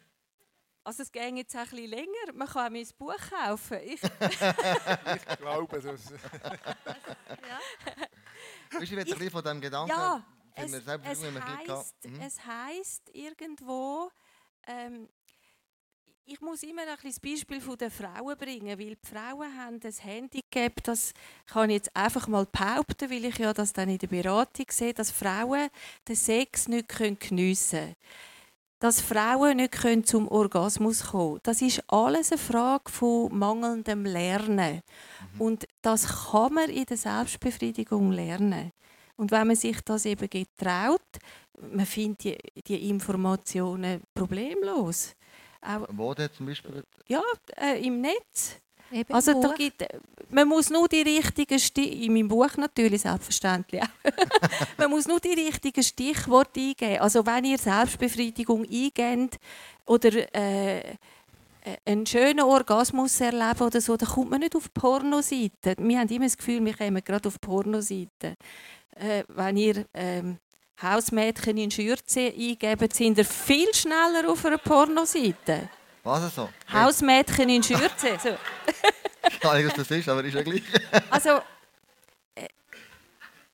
Also 0.84 1.02
es 1.02 1.10
geht 1.10 1.36
jetzt 1.36 1.56
ein 1.56 1.68
bisschen 1.68 1.90
länger. 1.90 2.32
Man 2.34 2.46
kann 2.46 2.66
auch 2.66 2.70
mein 2.70 2.86
Buch 2.96 3.16
kaufen. 3.30 3.78
Ich, 3.84 4.00
ich 4.20 5.38
glaube 5.38 5.80
das. 5.80 6.10
ja. 6.10 6.20
Weißt 8.70 8.92
du, 8.92 8.96
jetzt 8.96 9.12
ein 9.12 9.18
bisschen 9.18 9.30
von 9.30 9.42
diesem 9.42 9.60
Gedanken... 9.60 9.90
Ja, 9.90 10.24
es, 10.54 10.72
es, 10.72 10.86
heisst, 10.86 12.04
mhm. 12.04 12.20
es 12.20 12.46
heisst 12.46 13.10
irgendwo... 13.12 14.10
Ähm, 14.68 15.08
ich 16.30 16.40
muss 16.42 16.62
immer 16.62 16.82
ein 16.82 16.98
das 17.02 17.18
Beispiel 17.18 17.60
von 17.60 17.78
den 17.78 17.90
Frauen 17.90 18.36
bringen, 18.36 18.78
weil 18.78 18.96
die 18.96 18.98
Frauen 19.02 19.56
haben 19.56 19.80
ein 19.82 19.92
Handicap, 19.92 20.82
das 20.82 21.14
kann 21.46 21.70
ich 21.70 21.76
jetzt 21.76 21.96
einfach 21.96 22.28
mal 22.28 22.44
behaupten, 22.44 23.10
weil 23.10 23.24
ich 23.24 23.38
ja 23.38 23.54
das 23.54 23.72
dann 23.72 23.88
in 23.88 23.98
der 23.98 24.08
Beratung 24.08 24.66
sehe, 24.70 24.92
dass 24.92 25.10
Frauen 25.10 25.68
den 26.06 26.16
Sex 26.16 26.68
nicht 26.68 26.88
geniessen 26.88 27.78
können. 27.78 27.94
Dass 28.78 29.00
Frauen 29.00 29.56
nicht 29.56 30.06
zum 30.06 30.28
Orgasmus 30.28 31.06
kommen 31.06 31.30
können. 31.30 31.40
Das 31.44 31.62
ist 31.62 31.82
alles 31.88 32.30
eine 32.30 32.38
Frage 32.38 32.92
von 32.92 33.36
mangelndem 33.36 34.04
Lernen. 34.04 34.82
Mhm. 35.34 35.40
Und 35.40 35.68
das 35.80 36.30
kann 36.30 36.52
man 36.52 36.70
in 36.70 36.84
der 36.84 36.96
Selbstbefriedigung 36.98 38.12
lernen. 38.12 38.72
Und 39.16 39.30
wenn 39.30 39.48
man 39.48 39.56
sich 39.56 39.80
das 39.80 40.04
eben 40.04 40.28
getraut, 40.30 41.00
man 41.72 41.86
findet 41.86 42.24
die, 42.24 42.62
die 42.62 42.88
Informationen 42.90 44.02
problemlos. 44.14 45.16
Auch, 45.60 45.86
Wo 45.90 46.14
denn 46.14 46.30
zum 46.32 46.46
Beispiel? 46.46 46.84
Ja, 47.06 47.22
äh, 47.56 47.84
im 47.84 48.00
Netz. 48.00 48.60
Eben 48.90 49.12
also 49.12 49.40
da 49.42 49.52
gibt, 49.52 49.84
man 50.30 50.48
muss 50.48 50.70
nur 50.70 50.88
die 50.88 51.02
richtigen 51.02 51.58
Stichworte, 51.58 52.04
in 52.04 52.12
meinem 52.14 52.28
Buch 52.28 52.56
natürlich 52.56 53.02
selbstverständlich 53.02 53.82
man 54.78 54.90
muss 54.90 55.06
nur 55.06 55.20
die 55.20 55.34
richtigen 55.34 55.82
Stichworte 55.82 56.60
eingeben. 56.60 57.00
Also 57.00 57.26
wenn 57.26 57.44
ihr 57.44 57.58
Selbstbefriedigung 57.58 58.64
eingebt 58.64 59.38
oder 59.84 60.34
äh, 60.34 60.78
äh, 61.68 61.76
einen 61.84 62.06
schönen 62.06 62.40
Orgasmus 62.40 63.20
erleben 63.20 63.60
oder 63.60 63.80
so, 63.80 63.96
dann 63.96 64.08
kommt 64.08 64.30
man 64.30 64.40
nicht 64.40 64.56
auf 64.56 64.72
Pornoseiten. 64.72 65.74
Wir 65.78 65.98
haben 65.98 66.08
immer 66.08 66.24
das 66.24 66.36
Gefühl, 66.36 66.64
wir 66.64 66.74
kommen 66.74 67.04
gerade 67.04 67.28
auf 67.28 67.40
Pornoseiten. 67.40 68.36
Äh, 68.96 69.24
wenn 69.28 69.56
ihr 69.56 69.84
ähm, 69.94 70.38
Hausmädchen 70.82 71.56
in 71.56 71.70
Schürze 71.70 72.32
eingeben, 72.36 72.88
sind 72.92 73.18
ihr 73.18 73.24
viel 73.24 73.72
schneller 73.74 74.28
auf 74.28 74.44
einer 74.44 74.58
Pornoseite. 74.58 75.68
Was 76.04 76.34
so? 76.34 76.48
Hausmädchen 76.72 77.48
in 77.48 77.62
Schürze. 77.62 78.18
So. 78.22 78.28
ich 79.28 79.44
weiß 79.44 79.56
nicht, 79.56 79.66
was 79.66 79.88
das 79.88 79.90
ist, 79.90 80.08
aber 80.08 80.24
ist 80.24 80.34
ja 80.34 80.42
gleich. 80.42 80.62
also, 81.10 81.40
äh, 82.34 82.48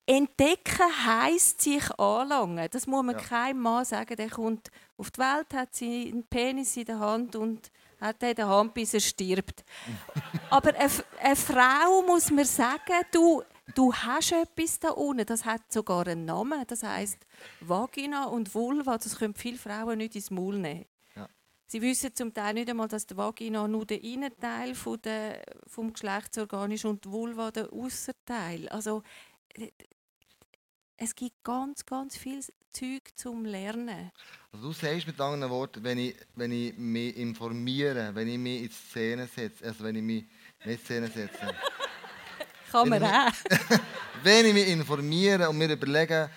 entdecken 0.07 1.07
heisst 1.07 1.63
sich 1.63 1.91
anlangen. 1.99 2.69
Das 2.71 2.87
muss 2.87 3.03
man 3.03 3.17
ja. 3.17 3.23
keinem 3.23 3.61
Mann 3.61 3.85
sagen. 3.85 4.17
Der 4.17 4.29
kommt 4.29 4.71
auf 4.99 5.11
die 5.11 5.21
Welt, 5.21 5.47
hat 5.55 5.75
seinen 5.75 6.25
Penis 6.29 6.77
in 6.77 6.85
der 6.85 6.99
Hand 6.99 7.37
und 7.37 7.71
hat 8.01 8.21
den 8.21 8.31
in 8.31 8.37
der 8.37 8.49
Hand, 8.49 8.75
bis 8.75 8.95
er 8.95 9.01
stirbt. 9.01 9.65
aber 10.51 10.75
eine, 10.75 10.91
eine 11.21 11.37
Frau 11.37 12.03
muss 12.07 12.31
mir 12.31 12.45
sagen, 12.45 13.03
du, 13.11 13.43
du 13.75 13.95
hast 13.95 14.33
etwas 14.33 14.79
da 14.81 14.91
unten, 14.91 15.27
das 15.27 15.45
hat 15.45 15.73
sogar 15.73 16.07
einen 16.07 16.25
Namen, 16.25 16.65
das 16.67 16.83
heißt 16.83 17.19
Vagina 17.61 18.25
und 18.27 18.55
Vulva, 18.55 18.99
das 18.99 19.19
können 19.19 19.35
viele 19.35 19.59
Frauen 19.59 19.99
nicht 19.99 20.15
ins 20.17 20.31
Maul 20.31 20.59
nehmen. 20.59 20.87
Ja. 21.17 21.29
Sie 21.67 21.81
wissen 21.81 22.15
zum 22.15 22.35
Teil 22.35 22.55
nicht 22.55 22.69
einmal, 22.69 22.89
dass 22.89 23.07
die 23.07 23.17
Vagina 23.17 23.67
nur 23.67 23.87
der 23.87 24.03
Innenteil 24.03 24.75
von 24.75 25.01
der, 25.03 25.43
vom 25.67 25.93
Geschlechtsorgan 25.93 26.71
ist 26.73 26.85
und 26.85 27.05
die 27.05 27.11
Vulva 27.11 27.51
der 27.51 27.73
Ausserteil. 27.73 28.69
Also 28.69 29.03
es 30.97 31.15
gibt 31.15 31.43
ganz, 31.43 31.85
ganz 31.85 32.17
viel 32.17 32.41
Zeug 32.71 33.03
zum 33.15 33.45
Lernen. 33.45 34.11
Also 34.53 34.69
du 34.69 34.73
sagst 34.73 35.07
mit 35.07 35.21
anderen 35.21 35.53
Worten, 35.53 35.83
wenn 35.85 35.99
ich, 35.99 36.17
wenn 36.35 36.53
ich 36.53 36.77
mich 36.77 37.17
informiere, 37.17 38.15
wenn 38.15 38.29
ich 38.29 38.39
mich 38.39 38.63
in 38.63 38.71
Szene 38.71 39.27
setze, 39.27 39.65
also 39.65 39.85
wenn 39.85 39.97
ich 39.97 40.03
mich 40.03 40.25
in 40.65 40.79
Szene 40.79 41.09
setze, 41.09 41.55
kann 42.75 42.89
man 42.89 43.03
auch. 43.05 43.33
wenn 44.25 44.47
ich 44.47 44.55
mich 44.55 44.69
informiere 44.69 45.49
und 45.49 45.59
mir 45.59 45.71
überlege, 45.71 46.31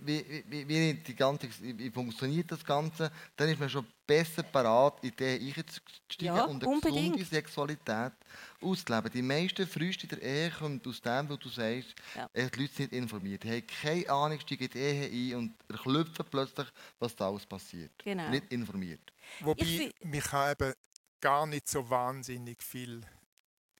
wie, 0.00 0.44
wie, 0.48 0.68
wie, 0.68 0.94
die 0.94 1.14
ganze, 1.14 1.48
wie 1.60 1.90
funktioniert 1.90 2.50
das 2.50 2.64
Ganze, 2.64 3.10
dann 3.36 3.48
ist 3.48 3.60
man 3.60 3.68
schon 3.68 3.86
besser 4.06 4.42
parat, 4.42 5.02
in 5.02 5.12
die 5.18 5.24
einzusteigen 5.24 6.36
ja, 6.36 6.44
und 6.44 6.62
eine 6.62 6.72
unbedingt. 6.72 7.12
gesunde 7.12 7.24
Sexualität 7.24 8.12
auszuleben. 8.60 9.10
Die 9.12 9.22
meisten 9.22 9.66
Früchte 9.66 10.06
der 10.06 10.22
Ehe 10.22 10.50
kommen 10.50 10.80
aus 10.86 11.00
dem, 11.00 11.28
was 11.28 11.38
du 11.38 11.48
sagst, 11.48 11.94
ja. 12.14 12.28
die 12.34 12.60
Leute 12.60 12.74
sind 12.74 12.92
informiert. 12.92 13.44
Die 13.44 13.50
haben 13.50 13.66
keine 13.66 14.08
Ahnung, 14.08 14.40
steigen 14.40 14.64
in 14.64 14.70
die 14.70 14.78
Ehe 14.78 15.34
ein 15.34 15.38
und 15.38 15.54
erklüpfen 15.68 16.24
plötzlich, 16.30 16.66
was 16.98 17.14
da 17.14 17.28
alles 17.28 17.46
passiert. 17.46 17.92
Genau. 18.02 18.30
Nicht 18.30 18.52
informiert. 18.52 19.12
Wobei, 19.40 19.92
mich 20.02 20.24
kann 20.24 20.52
eben 20.52 20.74
gar 21.20 21.46
nicht 21.46 21.68
so 21.68 21.88
wahnsinnig 21.88 22.62
viel 22.62 23.00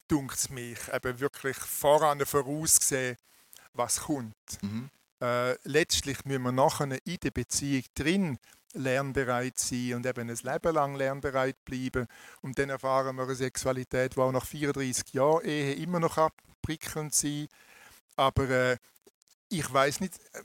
dunkt 0.08 0.50
mich, 0.50 0.78
eben 0.92 1.20
wirklich 1.20 1.56
voran 1.56 2.24
voraussehen, 2.24 3.16
was 3.72 4.00
kommt. 4.00 4.62
Mhm. 4.62 4.90
Äh, 5.20 5.54
letztlich 5.66 6.24
müssen 6.24 6.42
wir 6.42 6.52
nachher 6.52 6.98
in 7.04 7.18
der 7.22 7.30
Beziehung 7.30 7.84
drin 7.94 8.38
lernbereit 8.74 9.58
sein 9.58 9.94
und 9.94 10.06
eben 10.06 10.28
ein 10.28 10.36
Leben 10.36 10.74
lang 10.74 10.96
lernbereit 10.96 11.56
bleiben. 11.64 12.06
Und 12.42 12.58
dann 12.58 12.70
erfahren 12.70 13.16
wir 13.16 13.22
eine 13.24 13.34
Sexualität, 13.34 14.16
die 14.16 14.20
auch 14.20 14.32
nach 14.32 14.46
34 14.46 15.14
Jahren 15.14 15.44
Ehe 15.44 15.74
immer 15.74 16.00
noch 16.00 16.18
abprickelnd 16.18 17.14
sein 17.14 17.48
Aber 18.16 18.48
äh, 18.50 18.76
ich 19.48 19.72
weiß 19.72 20.00
nicht, 20.00 20.18
äh, 20.32 20.42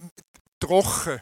trocken 0.59 1.21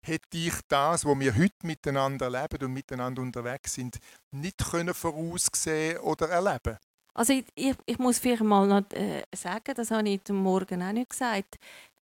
hätte 0.00 0.38
ich 0.38 0.54
das, 0.68 1.04
wo 1.04 1.18
wir 1.18 1.36
heute 1.36 1.66
miteinander 1.66 2.30
leben 2.30 2.64
und 2.64 2.72
miteinander 2.72 3.22
unterwegs 3.22 3.74
sind, 3.74 3.98
nicht 4.30 4.70
können 4.70 4.94
voraussehen 4.94 5.98
oder 5.98 6.28
erleben. 6.28 6.78
Also 7.16 7.32
ich, 7.32 7.46
ich, 7.54 7.74
ich 7.86 7.98
muss 7.98 8.18
vielleicht 8.18 8.42
mal 8.42 8.66
noch 8.66 8.90
äh, 8.92 9.22
sagen, 9.34 9.72
das 9.74 9.90
habe 9.90 10.06
ich 10.06 10.20
heute 10.20 10.34
Morgen 10.34 10.82
auch 10.82 10.92
nicht 10.92 11.08
gesagt. 11.08 11.56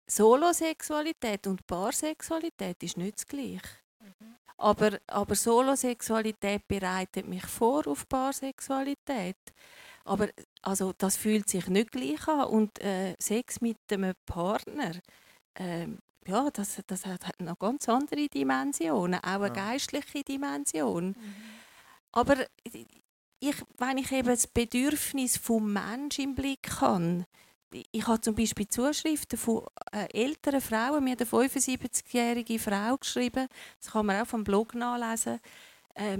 Solosexualität 0.05 1.47
und 1.47 1.65
Paarsexualität 1.65 2.83
ist 2.83 2.97
nicht 2.97 3.15
das 3.15 3.25
Gleiche. 3.25 3.61
Mhm. 4.01 4.35
Aber, 4.57 4.99
aber 5.07 5.35
Solosexualität 5.35 6.67
bereitet 6.67 7.25
mich 7.25 7.45
vor 7.45 7.87
auf 7.87 8.07
Paarsexualität. 8.09 9.37
Aber 10.03 10.27
also, 10.61 10.93
das 10.97 11.15
fühlt 11.15 11.47
sich 11.47 11.67
nicht 11.67 11.93
gleich 11.93 12.27
an. 12.27 12.47
Und 12.47 12.77
äh, 12.81 13.15
Sex 13.17 13.61
mit 13.61 13.77
einem 13.89 14.13
Partner, 14.25 14.91
äh, 15.53 15.87
ja, 16.25 16.49
das, 16.51 16.81
das 16.85 17.05
hat 17.05 17.21
noch 17.39 17.57
ganz 17.57 17.87
andere 17.87 18.27
Dimensionen, 18.27 19.21
auch 19.21 19.41
eine 19.41 19.47
ja. 19.47 19.53
geistliche 19.53 20.23
Dimension. 20.25 21.07
Mhm. 21.07 21.33
Aber 22.11 22.35
ich, 23.39 23.55
wenn 23.77 23.97
ich 23.97 24.11
eben 24.11 24.29
das 24.29 24.47
Bedürfnis 24.47 25.37
vom 25.37 25.71
Menschen 25.73 26.23
im 26.25 26.35
Blick 26.35 26.81
habe, 26.81 27.25
ich 27.91 28.07
habe 28.07 28.21
zum 28.21 28.35
Beispiel 28.35 28.67
Zuschriften 28.67 29.37
von 29.37 29.65
äh, 29.91 30.07
älteren 30.13 30.61
Frauen, 30.61 31.03
mir 31.03 31.11
hat 31.11 31.21
eine 31.21 31.47
75-jährige 31.47 32.59
Frau 32.59 32.97
geschrieben, 32.97 33.47
das 33.79 33.91
kann 33.91 34.05
man 34.05 34.21
auch 34.21 34.27
vom 34.27 34.43
Blog 34.43 34.73
nachlesen, 34.73 35.39
äh, 35.95 36.19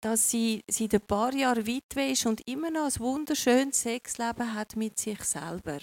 dass 0.00 0.30
sie 0.30 0.62
seit 0.68 0.94
ein 0.94 1.00
paar 1.00 1.34
Jahren 1.34 1.66
Witwe 1.66 2.10
ist 2.10 2.26
und 2.26 2.46
immer 2.48 2.70
noch 2.70 2.86
ein 2.86 3.00
wunderschönes 3.00 3.80
Sexleben 3.80 4.54
hat 4.54 4.76
mit 4.76 4.98
sich 4.98 5.22
selber. 5.24 5.78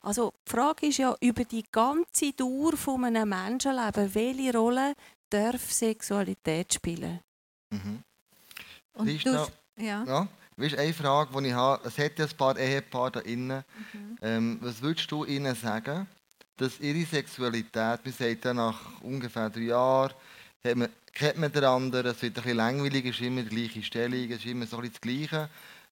Also 0.00 0.32
die 0.46 0.50
Frage 0.52 0.86
ist 0.86 0.98
ja 0.98 1.16
über 1.20 1.44
die 1.44 1.64
ganze 1.70 2.32
Dauer 2.32 2.76
von 2.76 3.04
einem 3.04 3.28
Menschenleben, 3.28 4.14
welche 4.14 4.56
Rolle 4.56 4.94
darf 5.28 5.72
Sexualität 5.72 6.74
spielen? 6.74 7.20
Mhm. 7.70 8.04
Und 8.96 9.06
Christa, 9.06 9.46
du, 9.76 9.84
ja. 9.84 10.04
Ja, 10.04 10.28
weißt 10.56 10.74
du, 10.74 10.78
eine 10.78 10.92
Frage, 10.94 11.42
die 11.42 11.48
ich 11.48 11.54
habe, 11.54 11.86
es 11.86 11.98
hat 11.98 12.18
ja 12.18 12.24
ein 12.24 12.36
paar 12.36 12.58
Ehepaare 12.58 13.10
da 13.12 13.20
innen. 13.20 13.64
Mhm. 13.92 14.18
Ähm, 14.22 14.58
was 14.60 14.80
würdest 14.82 15.10
du 15.10 15.24
ihnen 15.24 15.54
sagen, 15.54 16.06
dass 16.56 16.80
ihre 16.80 17.04
Sexualität, 17.04 18.00
wir 18.02 18.12
sagen 18.12 18.38
ja 18.42 18.54
nach 18.54 19.02
ungefähr 19.02 19.50
drei 19.50 19.60
Jahren, 19.60 20.12
hat 20.64 20.76
man, 20.76 20.88
kennt 21.12 21.38
man 21.38 21.52
den 21.52 21.64
anderen, 21.64 22.06
es 22.06 22.22
wird 22.22 22.36
ein 22.36 22.42
bisschen 22.42 22.56
langweilig, 22.56 23.04
es 23.04 23.16
ist 23.16 23.26
immer 23.26 23.42
die 23.42 23.54
gleiche 23.54 23.82
Stellung, 23.82 24.30
es 24.30 24.38
ist 24.38 24.46
immer 24.46 24.66
so 24.66 24.76
ein 24.76 24.82
bisschen 24.82 24.94
das 24.94 25.00
Gleiche. 25.00 25.48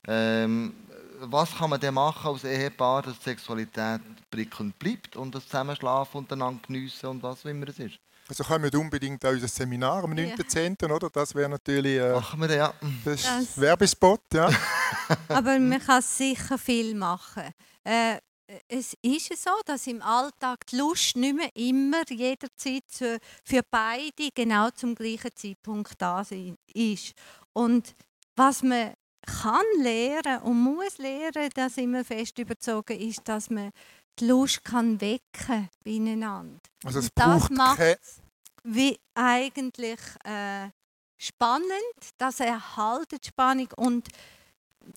Ähm, 0.07 0.74
was 1.20 1.55
kann 1.57 1.70
man 1.70 1.80
denn 1.80 1.94
machen 1.94 2.32
als 2.32 2.44
Ehepaar, 2.44 3.02
dass 3.02 3.18
die 3.18 3.24
Sexualität 3.24 4.00
prickelnd 4.30 4.78
bleibt 4.78 5.16
und 5.16 5.34
das 5.34 5.44
Zusammenschlafen 5.44 6.18
untereinander 6.18 6.61
geniessen 6.66 7.07
und 7.07 7.22
was 7.22 7.44
auch 7.44 7.50
immer 7.50 7.68
es 7.68 7.78
ist? 7.78 7.98
Also 8.29 8.43
kommt 8.45 8.75
unbedingt 8.75 9.25
an 9.25 9.35
unser 9.35 9.49
Seminar 9.49 10.05
am 10.05 10.16
Ja. 10.16 10.25
9.10., 10.35 10.91
oder? 10.91 11.11
Das 11.11 11.35
wäre 11.35 11.49
natürlich 11.49 11.99
äh, 11.99 12.12
Machen 12.12 12.41
wir 12.41 12.49
das, 12.49 12.57
ja. 12.57 12.75
das 13.05 13.14
ist 13.20 13.27
Das- 13.27 13.61
Werbespot, 13.61 14.22
ja. 14.33 14.49
Aber 15.29 15.59
man 15.59 15.81
kann 15.81 16.01
sicher 16.03 16.57
viel 16.59 16.95
machen. 16.95 17.45
Äh, 17.85 18.18
es 18.68 18.95
ist 19.03 19.31
ja 19.31 19.37
so, 19.37 19.51
dass 19.64 19.87
im 19.87 20.01
Alltag 20.03 20.66
die 20.66 20.77
Lust 20.77 21.16
nicht 21.16 21.35
mehr 21.37 21.51
immer 21.55 22.03
jederzeit 22.09 22.85
zu- 22.89 23.18
für 23.45 23.61
beide 23.70 24.29
genau 24.35 24.70
zum 24.70 24.95
gleichen 24.95 25.31
Zeitpunkt 25.35 25.95
da 25.99 26.22
ist. 26.75 27.12
Und 27.53 27.95
was 28.37 28.62
man 28.62 28.93
kann 29.43 29.64
lernen 29.79 30.43
und 30.43 30.61
muss 30.61 30.99
lernen, 30.99 31.49
das 31.55 31.77
immer 31.79 32.05
fest 32.05 32.39
überzogen 32.39 32.99
ist, 33.01 33.20
dass 33.25 33.49
man 33.49 33.70
die 34.19 34.27
Lust 34.27 34.65
kann 34.65 35.01
wecken 35.01 35.69
beieinander. 35.85 36.61
Also 36.85 37.01
es 37.01 37.11
das 37.15 37.51
macht 37.51 37.79
keine 37.79 37.99
wie 38.65 38.99
eigentlich 39.15 40.01
äh, 40.25 40.71
spannend, 41.19 41.69
das 42.19 42.41
erhaltet 42.41 43.27
Spannung 43.27 43.69
und 43.77 44.09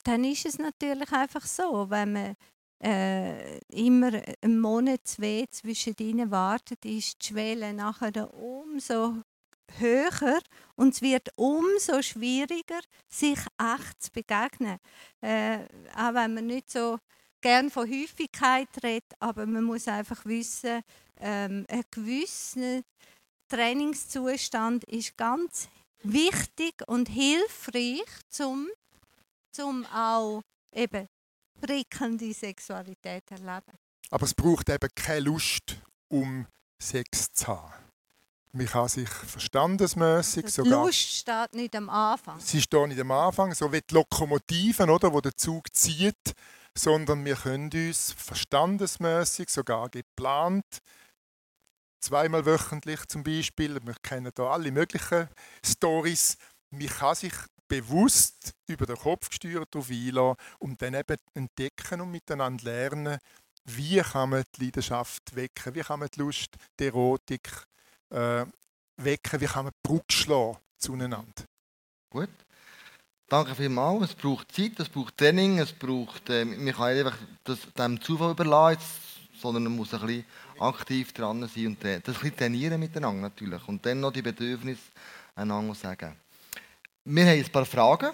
dann 0.03 0.23
ist 0.23 0.45
es 0.45 0.57
natürlich 0.57 1.11
einfach 1.11 1.45
so, 1.45 1.89
wenn 1.89 2.13
man 2.13 2.35
äh, 2.83 3.57
immer 3.69 4.21
einen 4.41 4.59
Monat, 4.59 5.01
zwei 5.03 5.45
zwischen 5.51 5.95
ihnen 5.99 6.31
wartet, 6.31 6.83
ist 6.85 7.17
die 7.21 7.27
Schwelle 7.27 7.73
nachher 7.73 8.33
umso 8.33 9.21
höher 9.77 10.39
und 10.75 10.93
es 10.93 11.01
wird 11.01 11.29
umso 11.35 12.01
schwieriger, 12.01 12.79
sich 13.09 13.39
echt 13.59 14.01
zu 14.01 14.11
begegnen. 14.11 14.77
Äh, 15.21 15.59
auch 15.95 16.13
wenn 16.13 16.33
man 16.33 16.47
nicht 16.47 16.69
so 16.69 16.99
gern 17.41 17.69
von 17.69 17.89
Häufigkeit 17.89 18.69
redet, 18.83 19.13
aber 19.19 19.45
man 19.45 19.63
muss 19.63 19.87
einfach 19.87 20.25
wissen, 20.25 20.81
ähm, 21.19 21.65
ein 21.69 21.83
gewisser 21.91 22.81
Trainingszustand 23.49 24.83
ist 24.85 25.17
ganz 25.17 25.69
wichtig 26.03 26.75
und 26.87 27.09
hilfreich, 27.09 28.05
zum, 28.29 28.67
zum 29.51 29.85
auch 29.87 30.41
eben 30.73 31.07
prickelnde 31.59 32.33
Sexualität 32.33 33.23
zu 33.27 33.35
erleben. 33.35 33.77
Aber 34.09 34.23
es 34.23 34.33
braucht 34.33 34.69
eben 34.69 34.89
keine 34.95 35.21
Lust, 35.21 35.77
um 36.09 36.45
Sex 36.81 37.31
zu 37.33 37.47
haben. 37.47 37.73
Man 38.53 38.65
kann 38.65 38.87
sich 38.87 39.09
verstandesmäßig 39.09 40.45
Also 40.45 40.63
die 40.63 40.69
sogar. 40.69 40.85
Lust 40.85 40.99
steht 40.99 41.53
nicht 41.53 41.75
am 41.75 41.89
Anfang. 41.89 42.39
Sie 42.39 42.61
stehen 42.61 42.89
nicht 42.89 42.99
am 42.99 43.11
Anfang, 43.11 43.53
so 43.53 43.71
wie 43.71 43.81
die 43.81 43.93
Lokomotiven, 43.93 44.89
oder, 44.89 45.13
wo 45.13 45.21
der 45.21 45.35
Zug 45.35 45.73
zieht, 45.75 46.33
sondern 46.77 47.25
wir 47.25 47.35
können 47.35 47.69
uns 47.73 48.13
verstandesmäßig 48.13 49.49
sogar 49.49 49.89
geplant 49.89 50.81
zweimal 51.99 52.45
wöchentlich 52.45 53.05
zum 53.07 53.23
Beispiel. 53.23 53.79
Wir 53.85 53.95
kennen 54.01 54.31
da 54.33 54.51
alle 54.51 54.71
möglichen 54.71 55.27
Stories. 55.65 56.37
Man 56.69 56.87
kann 56.87 57.15
sich 57.15 57.33
bewusst 57.67 58.53
über 58.67 58.85
den 58.85 58.95
Kopf 58.95 59.29
gesteuert 59.29 59.75
auf 59.75 59.89
einlassen 59.89 60.37
und 60.59 60.81
dann 60.81 60.93
eben 60.93 61.17
entdecken 61.33 62.01
und 62.01 62.11
miteinander 62.11 62.63
lernen, 62.63 63.17
wie 63.65 63.99
kann 63.99 64.29
man 64.29 64.43
die 64.55 64.65
Leidenschaft 64.65 65.35
wecken, 65.35 65.75
wie 65.75 65.81
kann 65.81 65.99
man 65.99 66.09
die 66.13 66.19
Lust, 66.19 66.55
die 66.79 66.85
Erotik 66.85 67.49
äh, 68.09 68.45
wecken, 68.95 69.41
wie 69.41 69.45
kann 69.45 69.65
man 69.65 69.73
die 69.73 69.89
Brücke 69.89 70.13
schlagen 70.13 70.57
zueinander. 70.77 71.43
Gut. 72.09 72.29
Danke 73.29 73.55
vielmals. 73.55 74.11
Es 74.11 74.15
braucht 74.15 74.49
Zeit, 74.53 74.79
es 74.79 74.87
braucht 74.87 75.17
Training, 75.17 75.59
es 75.59 75.73
braucht, 75.73 76.29
äh, 76.29 76.45
man 76.45 76.73
kann 76.73 76.97
einfach 76.97 77.17
das 77.43 77.59
dem 77.77 77.99
Zufall 77.99 78.31
überlassen, 78.31 78.79
jetzt, 78.79 79.41
sondern 79.41 79.63
man 79.63 79.75
muss 79.75 79.93
ein 79.93 79.99
bisschen 79.99 80.25
aktiv 80.59 81.11
dran 81.11 81.45
sein 81.53 81.67
und 81.67 81.83
das 81.83 82.23
ein 82.23 82.37
trainieren 82.37 82.79
miteinander 82.79 83.23
natürlich. 83.23 83.67
Und 83.67 83.85
dann 83.85 83.99
noch 83.99 84.13
die 84.13 84.21
Bedürfnisse 84.21 84.81
einander 85.35 85.75
sagen. 85.75 86.15
Wir 87.03 87.25
haben 87.25 87.39
ein 87.39 87.51
paar 87.51 87.65
Fragen, 87.65 88.11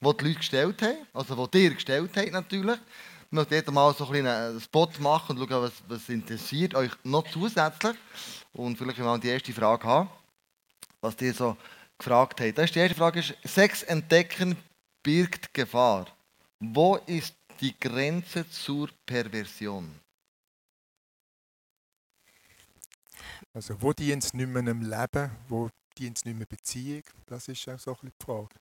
die 0.00 0.16
die 0.16 0.24
Leute 0.24 0.38
gestellt 0.38 0.80
haben, 0.80 1.06
also 1.12 1.46
die 1.48 1.64
ihr 1.64 1.74
gestellt 1.74 2.16
habt 2.16 2.32
natürlich. 2.32 2.78
Ich 3.26 3.32
möchte 3.32 3.56
jedes 3.56 3.74
Mal 3.74 3.92
so 3.92 4.08
einen 4.08 4.58
Spot 4.58 4.88
machen 5.00 5.36
und 5.36 5.50
schauen, 5.50 5.64
was, 5.64 5.72
was 5.86 6.08
interessiert 6.08 6.74
euch 6.74 6.92
noch 7.04 7.28
zusätzlich. 7.30 7.96
Und 8.54 8.78
vielleicht 8.78 9.00
mal 9.00 9.20
die 9.20 9.28
erste 9.28 9.52
Frage 9.52 9.86
haben, 9.86 10.08
was 11.02 11.20
ihr 11.20 11.34
so 11.34 11.58
gefragt 11.98 12.40
habt. 12.40 12.58
Das 12.58 12.66
ist 12.66 12.74
die 12.74 12.80
erste 12.80 12.96
Frage 12.96 13.20
ist, 13.20 13.34
Sex 13.44 13.82
entdecken 13.82 14.56
birgt 15.02 15.52
Gefahr. 15.54 16.06
Wo 16.60 16.96
ist 17.06 17.34
die 17.60 17.78
Grenze 17.78 18.48
zur 18.50 18.90
Perversion? 19.04 20.00
Also 23.52 23.80
wo 23.80 23.92
dient 23.92 24.24
es 24.24 24.34
nicht 24.34 24.48
mehr 24.48 24.58
einem 24.58 24.82
Leben, 24.82 25.30
wo 25.48 25.70
dient 25.96 26.18
es 26.18 26.24
nicht 26.24 26.36
mehr 26.36 26.46
Beziehung? 26.46 27.02
Das 27.26 27.48
ist 27.48 27.68
auch 27.68 27.78
so 27.78 27.92
ein 27.92 27.96
bisschen 27.96 28.12
die 28.20 28.24
Frage. 28.24 28.54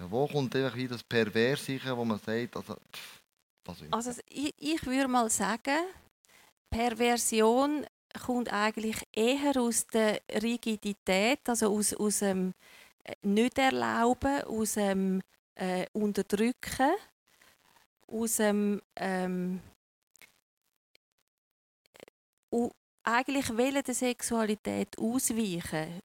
Ja, 0.00 0.10
wo 0.10 0.26
kommt 0.26 0.54
einfach 0.56 0.76
wieder 0.76 0.94
das 0.94 1.04
Perverse, 1.04 1.78
wo 1.96 2.04
man 2.04 2.18
sagt, 2.18 2.56
also, 2.56 2.74
pff, 2.74 3.22
was. 3.64 3.78
Also 3.90 4.20
ich, 4.28 4.52
ich 4.58 4.84
würde 4.84 5.08
mal 5.08 5.30
sagen, 5.30 5.86
Perversion 6.70 7.86
kommt 8.26 8.52
eigentlich 8.52 8.96
eher 9.12 9.56
aus 9.58 9.86
der 9.86 10.20
Rigidität, 10.30 11.40
also 11.46 11.74
aus, 11.74 11.94
aus 11.94 12.18
dem 12.18 12.52
äh, 13.04 13.14
Nicht-Erlauben, 13.22 14.42
aus 14.42 14.74
dem 14.74 15.20
äh, 15.54 15.86
Unterdrücken, 15.92 16.92
aus 18.06 18.36
dem 18.36 18.80
ähm, 18.96 19.60
u- 22.52 22.70
eigentlich 23.04 23.50
wollen 23.56 23.82
der 23.82 23.94
Sexualität 23.94 24.96
ausweichen. 24.98 26.00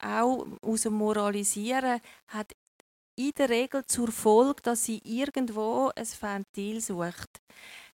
Auch 0.00 0.46
aus 0.62 0.82
dem 0.82 0.94
Moralisieren 0.94 2.00
hat 2.28 2.52
in 3.14 3.30
der 3.38 3.50
Regel 3.50 3.84
zur 3.86 4.10
Folge, 4.10 4.62
dass 4.62 4.84
sie 4.84 5.00
irgendwo 5.04 5.92
ein 5.94 6.06
Ventil 6.06 6.80
sucht. 6.80 7.40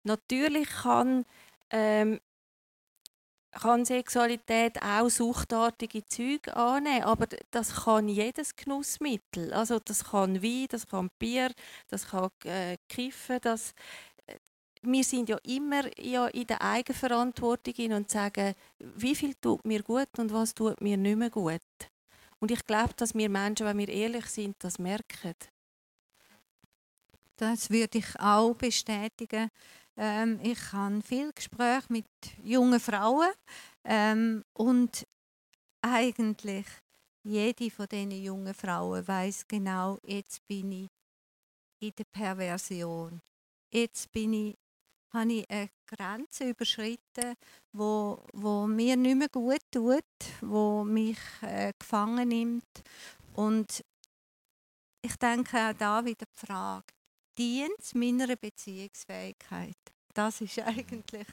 Natürlich 0.05 0.69
kann, 0.71 1.25
ähm, 1.71 2.21
kann 3.53 3.85
Sexualität 3.85 4.81
auch 4.83 5.09
suchtartige 5.09 6.05
Züge 6.05 6.55
annehmen, 6.55 7.05
aber 7.05 7.27
das 7.51 7.85
kann 7.85 8.09
jedes 8.09 8.55
Genussmittel. 8.55 9.53
Also 9.53 9.79
das 9.79 10.05
kann 10.05 10.43
Wein, 10.43 10.67
das 10.69 10.87
kann 10.87 11.11
Bier, 11.19 11.53
das 11.89 12.09
kann 12.09 12.31
äh, 12.45 12.77
Kiffen, 12.89 13.39
das 13.41 13.75
äh, 14.27 14.37
wir 14.83 15.05
sind 15.05 15.29
ja 15.29 15.39
immer 15.45 15.85
ja 15.99 16.27
in 16.29 16.47
der 16.47 16.63
Eigenverantwortung 16.63 17.93
und 17.93 18.11
sagen, 18.11 18.55
wie 18.79 19.15
viel 19.15 19.35
tut 19.35 19.65
mir 19.65 19.83
gut 19.83 20.19
und 20.19 20.33
was 20.33 20.55
tut 20.55 20.81
mir 20.81 20.97
nicht 20.97 21.17
mehr 21.17 21.31
gut. 21.31 21.61
Und 22.41 22.51
ich 22.51 22.65
glaube, 22.67 22.95
dass 22.97 23.15
wir 23.15 23.29
Menschen, 23.29 23.67
wenn 23.67 23.79
wir 23.79 23.89
ehrlich 23.89 24.27
sind, 24.27 24.57
das 24.61 24.79
merken. 24.79 25.35
Das 27.37 27.71
würde 27.71 27.99
ich 27.99 28.19
auch 28.19 28.55
bestätigen. 28.55 29.51
Ähm, 30.01 30.39
ich 30.45 30.73
habe 30.73 31.03
viel 31.03 31.33
Gespräche 31.33 31.87
mit 31.89 32.07
jungen 32.45 32.79
Frauen 32.79 33.33
ähm, 33.85 34.45
und 34.53 35.05
eigentlich 35.83 36.67
jede 37.25 37.69
von 37.69 37.89
diesen 37.89 38.13
jungen 38.13 38.55
Frauen 38.55 39.07
weiß 39.07 39.49
genau, 39.49 39.99
jetzt 40.05 40.47
bin 40.47 40.71
ich 40.71 40.89
in 41.81 41.93
der 41.99 42.05
Perversion. 42.05 43.21
Jetzt 43.73 44.13
bin 44.13 44.33
ich, 44.35 44.57
habe 45.13 45.33
ich 45.33 45.51
eine 45.51 45.69
Grenze 45.87 46.51
überschritten, 46.51 47.35
wo, 47.73 48.25
wo 48.33 48.69
mir 48.69 48.97
nicht 48.97 49.17
mehr 49.17 49.29
gut 49.29 49.63
tut, 49.73 50.05
wo 50.41 50.85
mich 50.85 51.19
äh, 51.43 51.73
gefangen 51.77 52.29
nimmt 52.29 52.83
und 53.35 53.85
ich 55.03 55.17
denke 55.17 55.59
auch 55.59 55.73
da 55.77 56.05
wieder 56.05 56.25
die 56.25 56.47
Frage, 56.47 56.87
dient 57.39 57.95
meiner 57.95 58.35
Beziehungsfähigkeit? 58.37 59.77
Das 60.15 60.41
ist 60.41 60.59
eigentlich 60.61 61.27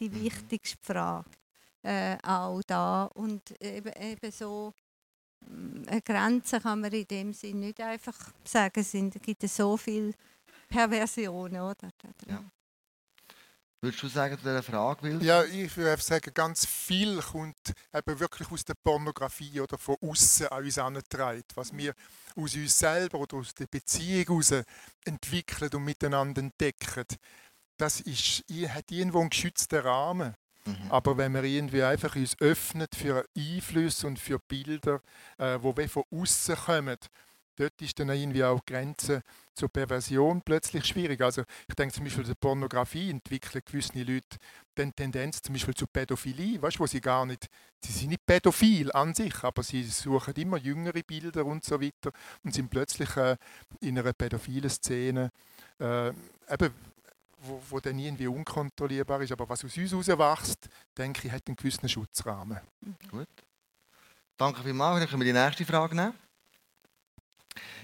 die 0.00 0.08
Mhm. 0.10 0.24
wichtigste 0.24 0.78
Frage. 0.82 1.30
Äh, 1.82 2.16
auch 2.22 2.62
da. 2.66 3.04
Und 3.14 3.50
eben, 3.60 3.92
eben 4.00 4.30
so, 4.32 4.72
mm, 5.46 5.82
eine 5.86 6.02
Grenze 6.02 6.60
kann 6.60 6.80
man 6.80 6.92
in 6.92 7.06
dem 7.06 7.32
Sinn 7.32 7.60
nicht 7.60 7.80
einfach 7.80 8.32
sagen. 8.42 8.80
Es 8.80 8.92
gibt 9.22 9.42
so 9.48 9.76
viele 9.76 10.14
Perversionen, 10.68 11.60
oder? 11.60 11.90
Ja. 12.26 12.42
Würdest 13.84 14.02
du 14.02 14.08
sagen 14.08 14.38
zu 14.38 14.44
dieser 14.44 14.62
Frage, 14.62 15.02
Will? 15.02 15.22
Ja, 15.22 15.44
ich 15.44 15.76
würde 15.76 16.00
sagen, 16.00 16.32
ganz 16.32 16.64
viel 16.64 17.20
kommt 17.20 17.74
eben 17.92 18.18
wirklich 18.18 18.50
aus 18.50 18.64
der 18.64 18.72
Pornografie 18.82 19.60
oder 19.60 19.76
von 19.76 19.96
außen 20.00 20.46
an 20.46 20.64
uns 20.64 20.76
herangetragen. 20.78 21.44
Was 21.54 21.76
wir 21.76 21.92
aus 22.34 22.54
uns 22.54 22.78
selber 22.78 23.18
oder 23.18 23.36
aus 23.36 23.54
der 23.54 23.66
Beziehung 23.66 24.24
heraus 24.24 24.64
entwickeln 25.04 25.70
und 25.74 25.84
miteinander 25.84 26.40
entdecken, 26.40 27.04
das 27.76 28.00
ist, 28.00 28.44
hat 28.68 28.90
irgendwo 28.90 29.20
einen 29.20 29.28
geschützten 29.28 29.80
Rahmen. 29.80 30.34
Mhm. 30.64 30.90
Aber 30.90 31.18
wenn 31.18 31.34
wir 31.34 31.44
irgendwie 31.44 31.82
einfach 31.82 32.16
uns 32.16 32.40
öffnet 32.40 32.94
für 32.94 33.26
Einflüsse 33.36 34.06
und 34.06 34.18
für 34.18 34.38
Bilder, 34.38 35.02
äh, 35.36 35.58
wo 35.60 35.76
wie 35.76 35.88
von 35.88 36.04
außen 36.10 36.56
kommen, 36.56 36.96
dort 37.56 37.80
ist 37.80 37.98
dann 37.98 38.08
irgendwie 38.10 38.44
auch 38.44 38.60
die 38.60 38.72
Grenze 38.72 39.22
zur 39.54 39.68
Perversion 39.68 40.42
plötzlich 40.42 40.84
schwierig. 40.84 41.20
Also 41.20 41.42
ich 41.68 41.74
denke 41.74 41.94
zum 41.94 42.04
Beispiel, 42.04 42.24
der 42.24 42.34
Pornografie 42.34 43.10
entwickeln 43.10 43.62
gewisse 43.64 44.02
Leute 44.02 44.38
dann 44.74 44.94
Tendenz 44.94 45.40
zum 45.40 45.52
Beispiel 45.52 45.74
zur 45.74 45.88
Pädophilie, 45.88 46.60
weißt, 46.60 46.80
wo 46.80 46.86
sie 46.86 47.00
gar 47.00 47.24
nicht, 47.26 47.48
sie 47.84 47.92
sind 47.92 48.08
nicht 48.10 48.26
pädophil 48.26 48.90
an 48.92 49.14
sich, 49.14 49.42
aber 49.44 49.62
sie 49.62 49.84
suchen 49.84 50.34
immer 50.34 50.56
jüngere 50.56 51.02
Bilder 51.02 51.44
und 51.44 51.64
so 51.64 51.80
weiter 51.80 52.10
und 52.42 52.54
sind 52.54 52.70
plötzlich 52.70 53.16
äh, 53.16 53.36
in 53.80 53.98
einer 53.98 54.12
pädophilen 54.12 54.70
Szene, 54.70 55.30
äh, 55.78 56.08
eben, 56.08 56.74
wo, 57.38 57.62
wo 57.70 57.80
dann 57.80 57.98
irgendwie 57.98 58.26
unkontrollierbar 58.26 59.20
ist. 59.22 59.32
Aber 59.32 59.48
was 59.48 59.64
aus 59.64 59.76
uns 59.76 59.92
herauswächst, 59.92 60.68
denke 60.96 61.28
ich, 61.28 61.32
hat 61.32 61.46
einen 61.46 61.56
gewissen 61.56 61.88
Schutzrahmen. 61.88 62.58
Gut. 63.10 63.28
Danke 64.36 64.62
vielmals. 64.62 64.98
Dann 64.98 65.08
können 65.08 65.22
wir 65.22 65.32
die 65.32 65.38
nächste 65.38 65.64
Frage 65.64 65.94
nehmen. 65.94 66.14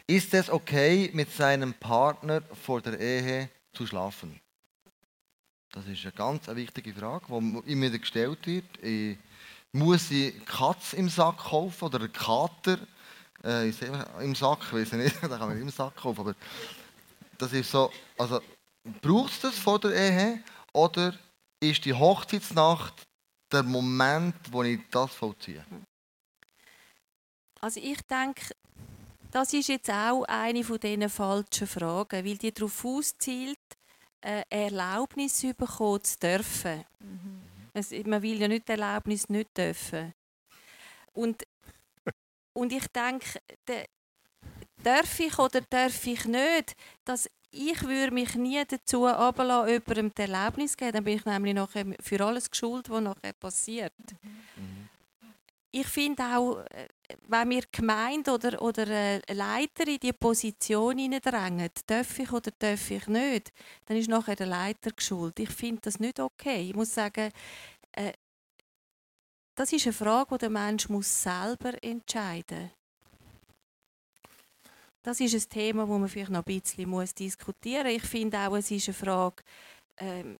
Ist 0.06 0.34
es 0.34 0.50
okay, 0.50 1.10
mit 1.12 1.30
seinem 1.32 1.74
Partner 1.74 2.42
vor 2.64 2.80
der 2.80 2.98
Ehe 2.98 3.48
zu 3.72 3.86
schlafen? 3.86 4.40
Das 5.72 5.86
ist 5.86 6.02
eine 6.02 6.12
ganz 6.12 6.48
eine 6.48 6.56
wichtige 6.56 6.92
Frage, 6.92 7.26
die 7.28 7.72
immer 7.72 7.86
wieder 7.86 7.98
gestellt 7.98 8.44
wird. 8.46 8.64
Ich, 8.82 9.16
muss 9.72 10.10
ich 10.10 10.44
Katz 10.44 10.94
im 10.94 11.08
Sack 11.08 11.38
kaufen 11.38 11.84
oder 11.84 12.00
einen 12.00 12.12
Kater 12.12 12.78
äh, 13.44 13.68
ich 13.68 13.76
sehe 13.76 13.88
im 14.20 14.34
Sack? 14.34 14.72
Weiß 14.72 14.92
ich 14.92 14.98
nicht, 14.98 15.16
da 15.22 15.28
kann 15.28 15.48
man 15.48 15.60
im 15.60 15.70
Sack 15.70 15.96
kaufen. 15.96 16.20
Aber 16.20 16.34
das 17.38 17.52
ist 17.52 17.70
so, 17.70 17.90
also 18.18 18.40
braucht 19.00 19.32
es 19.32 19.40
das 19.40 19.58
vor 19.58 19.78
der 19.78 19.92
Ehe 19.92 20.44
oder 20.72 21.14
ist 21.60 21.84
die 21.84 21.94
Hochzeitsnacht 21.94 23.02
der 23.52 23.62
Moment, 23.62 24.34
wo 24.50 24.62
ich 24.62 24.80
das 24.90 25.12
vollziehe? 25.14 25.64
Also 27.60 27.80
ich 27.80 28.00
denke, 28.02 28.54
das 29.30 29.52
ist 29.52 29.68
jetzt 29.68 29.90
auch 29.90 30.24
eine 30.24 30.64
von 30.64 30.78
diesen 30.78 31.08
falschen 31.08 31.66
Fragen, 31.66 32.24
weil 32.24 32.36
die 32.36 32.52
darauf 32.52 32.84
auszielt, 32.84 33.58
eine 34.20 34.44
Erlaubnis 34.50 35.38
zu 35.38 35.54
bekommen 35.54 36.04
zu 36.04 36.18
dürfen. 36.18 36.84
Es, 37.72 37.90
man 38.04 38.22
will 38.22 38.40
ja 38.40 38.48
nicht 38.48 38.68
die 38.68 38.72
Erlaubnis 38.72 39.28
nicht 39.28 39.56
dürfen. 39.56 40.12
Und, 41.12 41.44
und 42.52 42.72
ich 42.72 42.86
denke, 42.88 43.40
de, 43.68 43.86
darf 44.82 45.20
ich 45.20 45.38
oder 45.38 45.60
darf 45.62 46.06
ich 46.06 46.24
nicht, 46.24 46.76
dass 47.04 47.30
ich 47.52 47.82
würde 47.82 48.14
mich 48.14 48.34
nie 48.34 48.62
dazu 48.64 49.06
ablassen, 49.06 49.68
jemandem 49.68 50.14
die 50.14 50.22
Erlaubnis 50.22 50.72
zu 50.72 50.76
geben. 50.76 50.92
Dann 50.92 51.04
bin 51.04 51.16
ich 51.16 51.24
nämlich 51.24 51.54
nachher 51.54 51.86
für 52.00 52.24
alles 52.24 52.50
geschult, 52.50 52.88
was 52.88 53.02
nachher 53.02 53.32
passiert. 53.32 53.92
Ich 55.72 55.86
finde 55.86 56.24
auch, 56.24 56.64
äh, 56.70 56.88
wenn 57.28 57.50
wir 57.50 57.62
Gemeinde 57.70 58.32
oder, 58.32 58.60
oder 58.60 58.86
äh, 58.88 59.32
Leiter 59.32 59.86
in 59.86 60.00
die 60.00 60.12
Position 60.12 60.98
hineindrängen, 60.98 61.70
darf 61.86 62.18
ich 62.18 62.32
oder 62.32 62.50
darf 62.58 62.90
ich 62.90 63.06
nicht, 63.06 63.52
dann 63.86 63.96
ist 63.96 64.08
nachher 64.08 64.34
der 64.34 64.46
Leiter 64.46 64.90
geschult. 64.90 65.38
Ich 65.38 65.50
finde 65.50 65.82
das 65.82 66.00
nicht 66.00 66.18
okay. 66.18 66.68
Ich 66.68 66.74
muss 66.74 66.92
sagen, 66.92 67.30
äh, 67.92 68.12
das 69.54 69.72
ist 69.72 69.86
eine 69.86 69.92
Frage, 69.92 70.34
die 70.34 70.38
der 70.38 70.50
Mensch 70.50 70.88
muss 70.88 71.22
selber 71.22 71.72
entscheiden 71.82 72.62
muss. 72.62 72.70
Das 75.02 75.20
ist 75.20 75.34
ein 75.34 75.48
Thema, 75.48 75.86
das 75.86 75.98
man 75.98 76.08
vielleicht 76.08 76.30
noch 76.30 76.44
ein 76.44 76.60
bisschen 76.60 77.14
diskutieren 77.18 77.84
muss. 77.84 77.94
Ich 77.94 78.02
finde 78.02 78.38
auch, 78.38 78.56
es 78.56 78.70
ist 78.70 78.88
eine 78.88 78.94
Frage 78.94 79.42
ähm, 79.98 80.38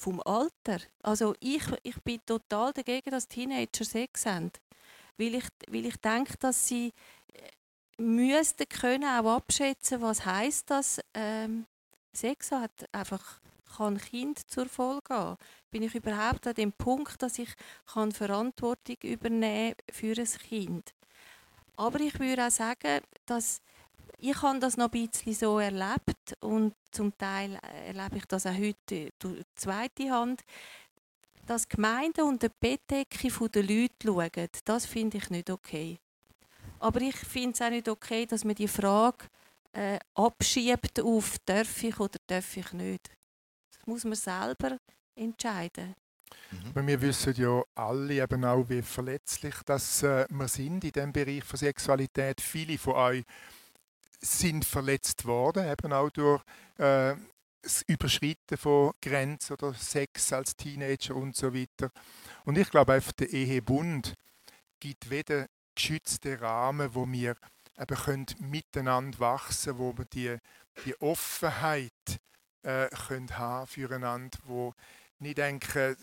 vom 0.00 0.20
Alter. 0.24 0.80
Also 1.02 1.34
ich, 1.40 1.62
ich 1.82 1.96
bin 2.02 2.20
total 2.24 2.72
dagegen, 2.72 3.10
dass 3.10 3.28
Teenager 3.28 3.84
Sex 3.84 4.24
haben. 4.24 4.50
Weil 5.18 5.34
ich, 5.34 5.44
weil 5.68 5.86
ich 5.86 5.96
denke, 5.98 6.36
dass 6.38 6.66
sie 6.66 6.94
äh, 7.34 8.02
müssten 8.02 8.66
können 8.68 9.04
auch 9.04 9.36
abschätzen, 9.36 10.00
was 10.00 10.24
heißt 10.24 10.70
das 10.70 11.00
ähm, 11.12 11.66
Sex 12.12 12.50
hat 12.50 12.72
einfach 12.92 13.40
kann 13.76 13.98
Kind 13.98 14.50
zur 14.50 14.66
Folge 14.66 15.14
haben. 15.14 15.36
Bin 15.70 15.82
ich 15.82 15.94
überhaupt 15.94 16.46
an 16.46 16.54
dem 16.54 16.72
Punkt, 16.72 17.22
dass 17.22 17.38
ich 17.38 17.50
kann 17.86 18.10
Verantwortung 18.10 18.96
übernehmen 19.02 19.76
für 19.92 20.18
ein 20.18 20.26
Kind. 20.26 20.92
Aber 21.76 22.00
ich 22.00 22.18
würde 22.18 22.46
auch 22.46 22.50
sagen, 22.50 23.00
dass 23.26 23.62
ich 24.20 24.42
habe 24.42 24.58
das 24.58 24.76
noch 24.76 24.92
ein 24.92 25.08
bisschen 25.08 25.34
so 25.34 25.58
erlebt 25.58 26.36
und 26.40 26.74
zum 26.90 27.16
Teil 27.16 27.58
erlebe 27.86 28.18
ich 28.18 28.26
das 28.26 28.46
auch 28.46 28.56
heute 28.56 29.10
durch 29.18 29.42
zweite 29.54 30.10
Hand, 30.10 30.42
dass 31.46 31.66
die 31.66 31.76
Gemeinden 31.76 32.22
und 32.22 32.42
die 32.42 32.48
Bettdecke 32.60 33.48
der 33.48 33.62
Leute 33.62 33.94
schauen, 34.04 34.48
das 34.64 34.86
finde 34.86 35.18
ich 35.18 35.30
nicht 35.30 35.50
okay. 35.50 35.98
Aber 36.78 37.00
ich 37.00 37.16
finde 37.16 37.52
es 37.52 37.62
auch 37.62 37.70
nicht 37.70 37.88
okay, 37.88 38.26
dass 38.26 38.44
man 38.44 38.54
die 38.54 38.68
Frage 38.68 39.26
äh, 39.72 39.98
abschiebt 40.14 41.00
auf 41.00 41.36
«Darf 41.44 41.82
ich 41.82 41.98
oder 41.98 42.18
darf 42.26 42.56
ich 42.56 42.72
nicht?» 42.72 43.10
Das 43.70 43.86
muss 43.86 44.04
man 44.04 44.14
selber 44.14 44.78
entscheiden. 45.14 45.94
Aber 46.68 46.86
wir 46.86 47.00
wissen 47.00 47.34
ja 47.36 47.62
alle 47.74 48.22
eben 48.22 48.44
auch, 48.44 48.68
wie 48.68 48.82
verletzlich 48.82 49.54
dass, 49.64 50.02
äh, 50.02 50.26
wir 50.30 50.48
sind 50.48 50.84
in 50.84 50.92
dem 50.92 51.12
Bereich 51.12 51.44
von 51.44 51.58
Sexualität. 51.58 52.40
Viele 52.40 52.78
von 52.78 52.94
euch 52.94 53.24
sind 54.20 54.64
verletzt 54.64 55.24
worden, 55.24 55.70
eben 55.70 55.92
auch 55.92 56.10
durch 56.10 56.42
äh, 56.78 57.14
das 57.62 57.82
Überschreiten 57.86 58.56
von 58.56 58.92
Grenzen 59.02 59.54
oder 59.54 59.74
Sex 59.74 60.32
als 60.32 60.56
Teenager 60.56 61.16
und 61.16 61.36
so 61.36 61.54
weiter. 61.54 61.90
Und 62.44 62.58
ich 62.58 62.70
glaube 62.70 62.94
einfach, 62.94 63.12
der 63.12 63.30
Ehebund 63.30 64.14
gibt 64.78 65.10
weder 65.10 65.46
geschützten 65.74 66.36
Rahmen, 66.36 66.94
wo 66.94 67.06
wir 67.10 67.36
eben 67.78 67.96
können 67.96 68.26
miteinander 68.38 69.18
wachsen, 69.20 69.78
wo 69.78 69.96
wir 69.96 70.04
die, 70.06 70.36
die 70.84 71.00
Offenheit 71.00 71.92
äh, 72.62 72.88
können 72.88 73.38
haben 73.38 73.66
füreinander, 73.66 74.38
wo 74.44 74.74
ich 75.22 75.34
denke, 75.34 75.98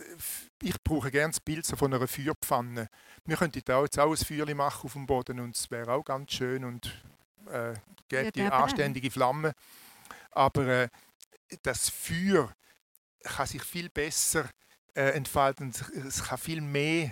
ich 0.62 0.76
brauche 0.84 1.10
gerne 1.10 1.32
das 1.32 1.40
Bild 1.40 1.66
von 1.66 1.92
einer 1.92 2.08
Feuerpfanne. 2.08 2.88
Wir 3.26 3.36
könnten 3.36 3.64
da 3.66 3.82
jetzt 3.82 3.98
auch 3.98 4.12
ein 4.12 4.18
Feuer 4.18 4.54
machen 4.54 4.86
auf 4.86 4.94
dem 4.94 5.08
Boden 5.08 5.40
und 5.40 5.56
es 5.56 5.72
wäre 5.72 5.92
auch 5.92 6.06
ganz 6.06 6.34
schön 6.34 6.64
und 6.64 7.04
äh, 7.48 7.74
gäbe 8.08 8.32
die 8.32 8.42
anständige 8.44 9.12
Flamme. 9.12 9.54
Aber 10.32 10.68
äh, 10.68 10.90
das 11.64 11.90
Feuer 11.90 12.54
kann 13.24 13.48
sich 13.48 13.64
viel 13.64 13.90
besser 13.90 14.50
äh, 14.94 15.12
entfalten. 15.12 15.74
Es 16.08 16.24
kann 16.24 16.38
viel 16.38 16.62
mehr 16.62 17.12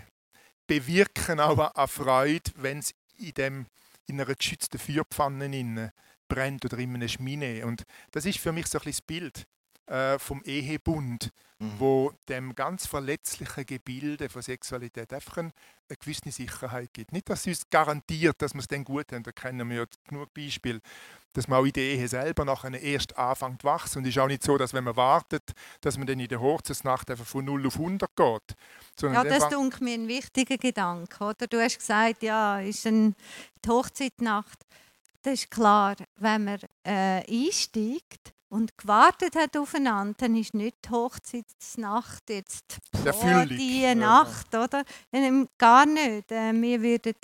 bewirken, 0.67 1.39
auch 1.39 1.75
an 1.75 1.87
Freude, 1.87 2.51
wenn 2.55 2.79
es 2.79 2.93
in, 3.17 3.33
dem, 3.33 3.67
in 4.07 4.19
einer 4.19 4.33
geschützten 4.35 4.79
Feuerpfanne 4.79 5.45
innen 5.45 5.91
brennt 6.27 6.65
oder 6.65 6.77
in 6.77 6.95
einem 6.95 7.07
Schmine. 7.07 7.65
Und 7.65 7.83
das 8.11 8.25
ist 8.25 8.39
für 8.39 8.51
mich 8.51 8.67
so 8.67 8.79
ein 8.79 8.83
bisschen 8.83 8.91
das 8.91 9.01
Bild 9.01 9.47
äh, 9.87 10.19
vom 10.19 10.41
Ehebund, 10.43 11.31
Mhm. 11.57 11.79
wo 11.79 12.13
dem 12.27 12.53
ganz 12.53 12.85
verletzlichen 12.85 13.65
Gebilde 13.65 14.27
von 14.27 14.41
Sexualität 14.41 15.13
einfach 15.13 15.37
eine, 15.37 15.51
eine 15.87 15.97
gewisse 15.97 16.29
Sicherheit 16.29 16.91
gibt. 16.91 17.13
Nicht, 17.13 17.29
dass 17.29 17.41
es 17.41 17.59
uns 17.59 17.69
garantiert, 17.69 18.41
dass 18.41 18.53
wir 18.53 18.59
es 18.59 18.67
dann 18.67 18.83
gut 18.83 19.13
haben, 19.13 19.23
da 19.23 19.31
kennen 19.31 19.69
wir 19.69 19.77
ja 19.77 19.85
genug 20.05 20.33
Beispiele, 20.33 20.81
dass 21.31 21.47
man 21.47 21.59
auch 21.59 21.65
in 21.65 21.71
der 21.71 21.83
Ehe 21.83 22.07
selber 22.09 22.43
nachher 22.43 22.73
erst 22.81 23.17
anfängt 23.17 23.61
zu 23.61 23.67
wachsen. 23.67 23.99
Und 23.99 24.03
es 24.03 24.09
ist 24.09 24.19
auch 24.19 24.27
nicht 24.27 24.43
so, 24.43 24.57
dass 24.57 24.73
wenn 24.73 24.83
man 24.83 24.97
wartet, 24.97 25.53
dass 25.79 25.97
man 25.97 26.07
dann 26.07 26.19
in 26.19 26.27
der 26.27 26.41
Hochzeitsnacht 26.41 27.09
einfach 27.09 27.25
von 27.25 27.45
0 27.45 27.67
auf 27.67 27.75
100 27.75 28.13
geht. 28.15 28.55
Ja, 29.01 29.23
dann 29.23 29.27
das 29.27 29.45
ist 29.45 29.81
mir 29.81 29.93
ein 29.93 30.07
wichtiger 30.09 30.57
Gedanke. 30.57 31.23
Oder? 31.23 31.47
Du 31.47 31.61
hast 31.61 31.77
gesagt, 31.77 32.21
ja, 32.21 32.59
ist 32.59 32.85
ein, 32.85 33.15
die 33.63 33.69
Hochzeitnacht. 33.69 34.59
Das 35.21 35.35
ist 35.35 35.51
klar, 35.51 35.95
wenn 36.17 36.43
man 36.43 36.59
äh, 36.83 37.23
einsteigt 37.27 38.34
und 38.49 38.77
gewartet 38.77 39.35
hat 39.35 39.57
aufeinander, 39.57 40.15
dann 40.17 40.35
ist 40.35 40.53
nicht 40.53 40.77
die 40.85 40.89
Hochzeitsnacht 40.89 42.29
jetzt 42.29 42.79
boah, 42.91 43.45
die. 43.45 43.93
Nacht, 43.95 44.53
oder? 44.53 44.83
Gar 45.57 45.85
nicht. 45.85 46.31
Äh, 46.31 46.53
wir 46.53 46.81
würden 46.81 47.15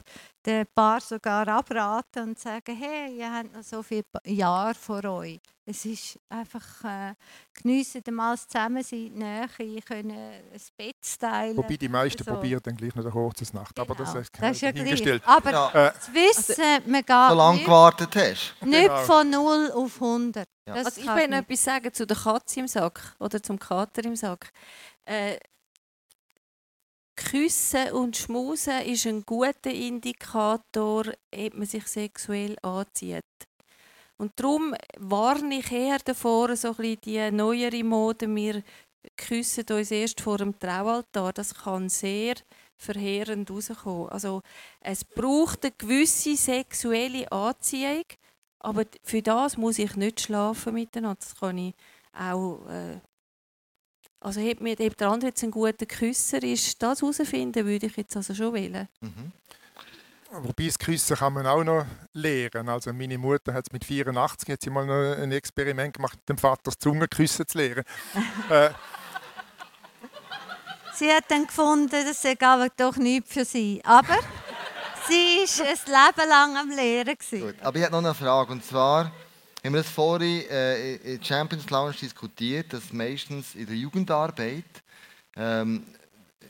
den 0.45 0.65
Paar 0.73 0.99
sogar 1.01 1.47
abraten 1.47 2.23
und 2.29 2.39
sagen, 2.39 2.75
hey, 2.75 3.17
ihr 3.17 3.31
habt 3.31 3.53
noch 3.53 3.63
so 3.63 3.83
viele 3.83 4.03
Jahre 4.25 4.73
vor 4.73 5.03
euch. 5.05 5.39
Es 5.65 5.85
ist 5.85 6.19
einfach, 6.27 6.83
äh, 6.83 7.13
geniessen 7.53 8.01
mal 8.11 8.33
das 8.33 8.47
Zusammensein, 8.47 8.99
die 8.99 9.09
Nähe, 9.11 9.81
können 9.81 10.11
ein 10.11 10.61
Bett 10.75 10.95
teilen. 11.19 11.55
Wobei 11.55 11.77
die 11.77 11.87
meisten 11.87 12.23
so. 12.23 12.31
probieren 12.33 12.59
dann 12.63 12.75
gleich 12.75 12.95
noch 12.95 13.05
eine 13.05 13.13
Hochzeitsnacht. 13.13 13.79
Aber 13.79 13.93
das, 13.95 14.09
Genau. 14.09 14.21
ist 14.21 14.31
das 14.41 14.51
ist 14.53 14.61
ja 14.61 14.71
gleich. 14.71 15.21
Aber 15.27 15.51
Ja. 15.51 15.87
Äh, 15.87 15.93
zu 15.99 16.13
wissen, 16.13 16.91
man 16.91 17.01
geht 17.01 17.07
Solange 17.29 17.53
nicht, 17.57 17.65
gewartet 17.65 18.15
hast. 18.15 18.55
nicht 18.61 18.81
Genau. 18.87 18.97
von 19.03 19.29
0 19.29 19.71
auf 19.73 19.99
100. 20.01 20.47
Ja. 20.67 20.73
Das 20.75 20.85
Also 20.87 21.01
ich 21.01 21.07
will 21.07 21.27
noch 21.27 21.37
etwas 21.37 21.63
sagen 21.63 21.93
zu 21.93 22.07
der 22.07 22.17
Katze 22.17 22.59
im 22.59 22.67
Sack 22.67 23.15
oder 23.19 23.41
zum 23.41 23.59
Kater 23.59 24.03
im 24.03 24.15
Sack. 24.15 24.51
Äh, 25.05 25.37
Küssen 27.29 27.91
und 27.91 28.17
Schmusen 28.17 28.81
ist 28.81 29.05
ein 29.05 29.23
guter 29.25 29.71
Indikator, 29.71 31.05
ob 31.33 31.53
man 31.53 31.65
sich 31.65 31.87
sexuell 31.87 32.57
anzieht. 32.61 33.23
Und 34.17 34.33
darum 34.35 34.75
warne 34.97 35.59
ich 35.59 35.71
eher 35.71 35.99
davor, 35.99 36.55
so 36.55 36.75
ein 36.77 36.97
die 37.03 37.31
neuere 37.31 37.83
Mode, 37.83 38.33
wir 38.35 38.63
küssen 39.17 39.65
uns 39.71 39.91
erst 39.91 40.21
vor 40.21 40.37
dem 40.37 40.57
Traualtar. 40.59 41.33
Das 41.33 41.55
kann 41.55 41.89
sehr 41.89 42.35
verheerend 42.77 43.49
rauskommen. 43.49 44.09
Also 44.09 44.41
es 44.79 45.03
braucht 45.03 45.63
eine 45.63 45.73
gewisse 45.77 46.35
sexuelle 46.35 47.31
Anziehung, 47.31 48.05
aber 48.59 48.85
für 49.03 49.21
das 49.21 49.57
muss 49.57 49.79
ich 49.79 49.95
nicht 49.95 50.21
schlafen 50.21 50.73
miteinander. 50.73 51.19
Das 51.19 51.35
kann 51.39 51.57
ich 51.57 51.75
auch. 52.13 52.67
Äh, 52.69 52.99
also, 54.21 54.39
ob, 54.39 54.61
mir, 54.61 54.79
ob 54.79 54.97
der 54.97 55.09
andere 55.09 55.29
jetzt 55.29 55.43
ein 55.43 55.51
guter 55.51 55.85
Küsser 55.85 56.41
ist, 56.43 56.81
das 56.81 57.01
herausfinden 57.01 57.65
würde 57.65 57.87
ich 57.87 57.97
jetzt 57.97 58.15
also 58.15 58.33
schon 58.33 58.53
wählen. 58.53 58.87
Mhm. 59.01 59.31
Wobei 60.33 60.67
das 60.67 60.79
Küssen 60.79 61.17
kann 61.17 61.33
man 61.33 61.45
auch 61.45 61.63
noch 61.63 61.85
lernen. 62.13 62.69
Also 62.69 62.93
meine 62.93 63.17
Mutter 63.17 63.53
hat 63.53 63.73
mit 63.73 63.83
84 63.83 64.49
hat 64.49 64.61
sie 64.61 64.69
mal 64.69 64.85
noch 64.85 65.21
ein 65.21 65.31
Experiment 65.31 65.95
gemacht, 65.95 66.17
dem 66.29 66.37
Vater 66.37 66.61
das 66.65 66.79
Zungenküssen 66.79 67.45
zu 67.47 67.57
lernen. 67.57 67.83
äh, 68.49 68.69
Sie 70.93 71.11
hat 71.11 71.23
dann 71.29 71.47
gefunden, 71.47 71.89
das 71.89 72.21
sei 72.21 72.37
aber 72.39 72.67
doch 72.77 72.95
nichts 72.97 73.33
für 73.33 73.43
sie. 73.43 73.81
Aber 73.83 74.19
sie 75.07 75.45
war 75.47 75.65
ein 75.65 76.15
Leben 76.15 76.29
lang 76.29 76.57
am 76.57 76.69
Lehren. 76.69 77.17
Gut. 77.29 77.55
Aber 77.61 77.77
ich 77.77 77.83
habe 77.83 77.93
noch 77.93 78.03
eine 78.03 78.13
Frage. 78.13 78.51
Und 78.51 78.63
zwar 78.63 79.11
haben 79.63 79.73
wir 79.73 79.81
das 79.81 79.89
vorhin 79.89 80.49
äh, 80.49 80.95
in 80.95 81.19
der 81.19 81.25
Champions 81.25 81.69
Lounge 81.69 81.95
diskutiert, 82.01 82.73
dass 82.73 82.91
meistens 82.91 83.55
in 83.55 83.67
der 83.67 83.75
Jugendarbeit 83.75 84.65
ähm, 85.35 85.83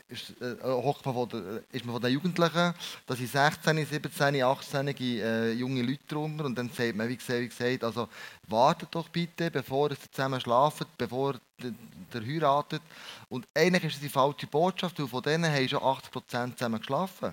ist, 0.08 0.30
äh, 0.40 0.56
man 0.64 0.94
von 1.14 1.28
der, 1.28 1.62
ist 1.72 1.84
man 1.84 1.94
von 1.94 2.02
den 2.02 2.12
Jugendlichen, 2.12 2.74
dass 3.06 3.18
sie 3.18 3.26
16, 3.26 3.86
17, 3.86 4.42
18 4.42 4.88
äh, 4.88 5.52
junge 5.52 5.82
Leute 5.82 6.06
drunter 6.08 6.44
und 6.44 6.56
dann 6.56 6.70
sagt 6.70 6.96
man, 6.96 7.08
wie 7.08 7.16
gesagt, 7.16 7.40
wie 7.40 7.48
gesagt 7.48 7.84
also 7.84 8.08
wartet 8.48 8.88
doch 8.92 9.08
bitte, 9.08 9.50
bevor 9.50 9.90
ihr 9.90 9.96
zusammen 10.10 10.40
schlaft, 10.40 10.86
bevor 10.96 11.34
ihr 11.62 11.74
ihr 12.14 12.26
heiratet. 12.26 12.82
Und 13.28 13.46
eigentlich 13.54 13.84
ist 13.84 13.94
das 13.94 14.02
die 14.02 14.08
falsche 14.08 14.46
Botschaft, 14.46 14.98
weil 14.98 15.06
von 15.06 15.22
denen 15.22 15.50
haben 15.50 15.68
schon 15.68 15.80
80% 15.80 16.56
zusammen 16.56 16.80
geschlafen. 16.80 17.32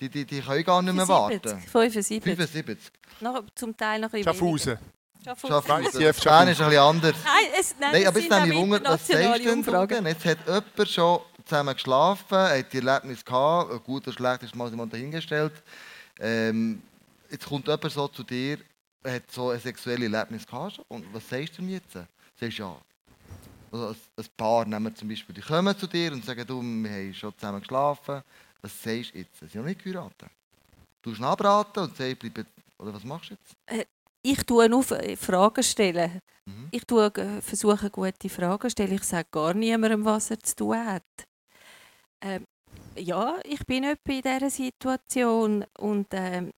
Die, 0.00 0.08
die, 0.08 0.24
die 0.24 0.40
können 0.40 0.64
gar 0.64 0.82
nicht 0.82 0.94
mehr 0.94 1.08
warten. 1.08 1.58
75. 1.58 2.22
75. 2.22 2.78
Noch, 3.20 3.42
zum 3.54 3.76
Teil 3.76 4.00
noch 4.00 4.08
ein 4.08 4.22
bisschen 4.22 4.34
Schaffhausen. 4.34 4.78
Schaffhausen. 5.26 5.66
Bern 5.66 5.84
ist 5.84 5.96
ein 5.96 6.68
bisschen 6.68 6.78
anders. 6.78 7.16
Nein, 7.24 7.34
es, 7.58 7.74
nein, 7.80 7.92
Nein, 7.92 8.06
aber 8.06 8.20
jetzt 8.20 8.30
nehme 8.30 8.48
ich 8.48 8.54
Wunder, 8.54 8.80
was 8.84 9.06
sagst 9.06 9.44
du 9.44 9.86
denn? 9.86 10.06
Jetzt 10.06 10.24
hat 10.24 10.38
jemand 10.46 10.88
schon 10.88 11.20
zusammen 11.44 11.74
geschlafen, 11.74 12.38
hat 12.38 12.72
die 12.72 12.76
Erlebnis 12.78 13.24
gehabt, 13.24 13.84
gut 13.84 14.06
oder 14.06 14.16
schlecht 14.16 14.42
ist 14.44 14.54
mal 14.54 14.70
jemand 14.70 14.92
dahingestellt. 14.92 15.52
Ähm, 16.20 16.80
jetzt 17.28 17.46
kommt 17.46 17.66
jemand 17.66 17.90
so 17.92 18.06
zu 18.06 18.22
dir, 18.22 18.58
hat 19.04 19.30
so 19.30 19.50
ein 19.50 19.58
sexuelles 19.58 20.12
Erlebnis 20.12 20.46
gehabt 20.46 20.76
schon. 20.76 20.84
und 20.88 21.12
was 21.12 21.28
sagst 21.28 21.58
du 21.58 21.62
ihm 21.62 21.70
jetzt? 21.70 21.92
Sagst 21.92 22.58
du 22.58 22.62
ja, 22.62 22.76
also 23.72 23.88
ein, 23.88 23.96
ein 24.16 24.26
Paar 24.36 24.64
nehmen 24.64 24.84
wir 24.84 24.94
zum 24.94 25.08
Beispiel, 25.08 25.34
die 25.34 25.40
kommen 25.40 25.76
zu 25.76 25.88
dir 25.88 26.12
und 26.12 26.24
sagen, 26.24 26.46
du, 26.46 26.62
wir 26.62 26.90
haben 26.90 27.14
schon 27.14 27.36
zusammen 27.36 27.60
geschlafen, 27.60 28.22
was 28.62 28.82
sagst 28.82 29.12
du 29.12 29.18
jetzt? 29.18 29.40
Sie 29.40 29.46
haben 29.46 29.64
noch 29.64 29.64
nicht 29.64 29.82
geheiratet. 29.82 30.30
Du 31.02 31.12
abraten 31.24 31.82
und 31.82 31.96
sagst, 31.96 32.18
bleib, 32.20 32.46
oder 32.78 32.94
was 32.94 33.04
machst 33.04 33.30
du 33.30 33.34
jetzt? 33.34 33.86
Ich 34.28 34.42
tue 34.44 34.68
nur 34.68 34.80
F- 34.80 35.20
Fragen 35.20 35.62
stellen. 35.62 36.18
Mhm. 36.46 36.68
Ich 36.72 36.84
tue, 36.84 37.06
äh, 37.14 37.40
versuche 37.40 37.90
gute 37.90 38.28
Fragen 38.28 38.62
zu 38.62 38.70
stellen. 38.70 38.94
Ich 38.94 39.04
sage 39.04 39.28
gar 39.30 39.54
niemandem, 39.54 40.04
was 40.04 40.32
er 40.32 40.40
zu 40.40 40.56
tun 40.56 40.84
hat. 40.84 41.04
Ähm, 42.20 42.44
ja, 42.96 43.36
ich 43.44 43.64
bin 43.66 43.84
etwa 43.84 44.12
in 44.12 44.22
dieser 44.22 44.50
Situation 44.50 45.64
und 45.78 46.08
ähm, 46.10 46.50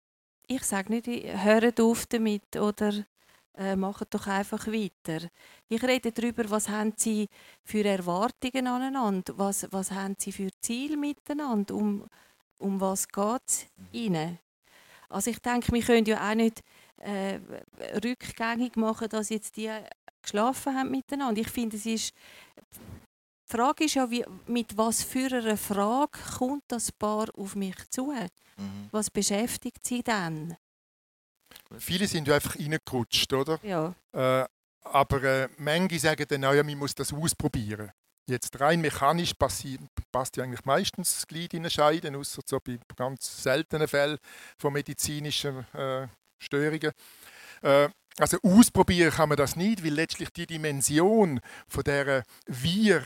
ich 0.47 0.63
sage 0.63 0.93
nicht, 0.93 1.07
hört 1.07 1.81
auf 1.81 2.05
damit 2.05 2.55
oder 2.55 3.03
äh, 3.57 3.75
macht 3.75 4.13
doch 4.13 4.27
einfach 4.27 4.65
weiter. 4.67 5.27
Ich 5.67 5.83
rede 5.83 6.13
darüber, 6.13 6.49
was 6.49 6.69
haben 6.69 6.93
sie 6.95 7.27
für 7.65 7.83
Erwartungen 7.83 8.67
aneinander, 8.67 9.33
was, 9.37 9.67
was 9.71 9.91
haben 9.91 10.15
sie 10.17 10.31
für 10.31 10.47
Ziele 10.61 10.95
miteinander, 10.95 11.75
um, 11.75 12.07
um 12.59 12.79
was 12.79 13.09
geht 13.09 13.41
es 13.45 13.65
ihnen. 13.91 14.39
Also 15.09 15.31
ich 15.31 15.39
denke, 15.39 15.73
wir 15.73 15.81
können 15.81 16.05
ja 16.05 16.29
auch 16.29 16.35
nicht 16.35 16.61
äh, 16.97 17.39
rückgängig 18.03 18.75
machen, 18.75 19.09
dass 19.09 19.29
jetzt 19.29 19.57
die 19.57 19.71
geschlafen 20.21 20.75
haben 20.75 20.91
miteinander. 20.91 21.41
Ich 21.41 21.49
finde, 21.49 21.77
es 21.77 21.85
ist 21.85 22.13
die 23.49 23.55
Frage 23.55 23.85
ist 23.85 23.93
ja, 23.93 24.09
wie, 24.11 24.25
mit 24.45 24.77
was 24.77 25.03
für 25.03 25.33
einer 25.33 25.55
Frage 25.55 26.19
kommt 26.37 26.63
das 26.67 26.91
Paar 26.91 27.27
auf 27.33 27.55
mich 27.55 27.77
zu? 27.89 28.11
Mhm. 28.11 28.89
Was 28.91 29.09
beschäftigt 29.09 29.85
sie 29.85 30.03
dann? 30.03 30.57
Viele 31.77 32.07
sind 32.07 32.27
ja 32.27 32.35
einfach 32.35 32.57
reingerutscht, 32.59 33.31
oder? 33.31 33.57
Ja. 33.63 33.95
Äh, 34.11 34.45
aber 34.81 35.23
äh, 35.23 35.49
manche 35.57 35.99
sagen 35.99 36.25
dann 36.27 36.43
auch, 36.43 36.53
ja, 36.53 36.63
man 36.63 36.77
muss 36.77 36.93
das 36.93 37.13
ausprobieren. 37.13 37.91
Jetzt 38.29 38.59
rein 38.59 38.81
mechanisch 38.81 39.31
passi- 39.31 39.79
passt 40.11 40.35
ja 40.35 40.43
eigentlich 40.43 40.65
meistens 40.65 41.13
das 41.13 41.27
Glied 41.27 41.53
in 41.53 41.61
eine 41.61 41.69
Scheide, 41.69 42.15
außer 42.17 42.41
so 42.45 42.59
bei 42.59 42.77
ganz 42.97 43.43
seltenen 43.43 43.87
Fällen 43.87 44.17
von 44.57 44.73
medizinischen 44.73 45.65
äh, 45.73 46.07
Störungen. 46.39 46.91
Äh, 47.61 47.89
also 48.19 48.37
ausprobieren 48.41 49.11
kann 49.11 49.29
man 49.29 49.37
das 49.37 49.55
nicht, 49.55 49.83
weil 49.83 49.93
letztlich 49.93 50.29
die 50.31 50.47
Dimension 50.47 51.39
von 51.67 51.83
der 51.83 52.23
wir 52.47 53.05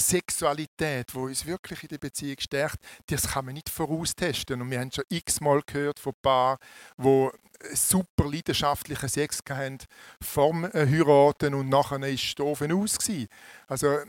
Sexualität, 0.00 1.14
wo 1.14 1.24
uns 1.24 1.46
wirklich 1.46 1.82
in 1.82 1.88
der 1.88 1.98
Beziehung 1.98 2.36
stärkt, 2.38 2.78
das 3.06 3.28
kann 3.32 3.44
man 3.44 3.54
nicht 3.54 3.68
voraustesten. 3.68 4.60
Und 4.60 4.70
wir 4.70 4.80
haben 4.80 4.90
schon 4.90 5.04
x-mal 5.08 5.62
gehört 5.66 5.98
von 5.98 6.12
Paaren, 6.22 6.58
wo 6.96 7.30
super 7.74 8.28
leidenschaftlichen 8.28 9.08
Sex 9.08 9.40
hatten 9.48 9.78
vorm 10.20 10.64
äh, 10.64 10.86
Heiraten 10.86 11.54
und 11.54 11.68
nachher 11.68 12.02
ist 12.08 12.24
es 12.24 12.34
doof 12.34 12.62
aus. 12.62 12.98
Also 13.68 13.88
äh, 13.88 14.06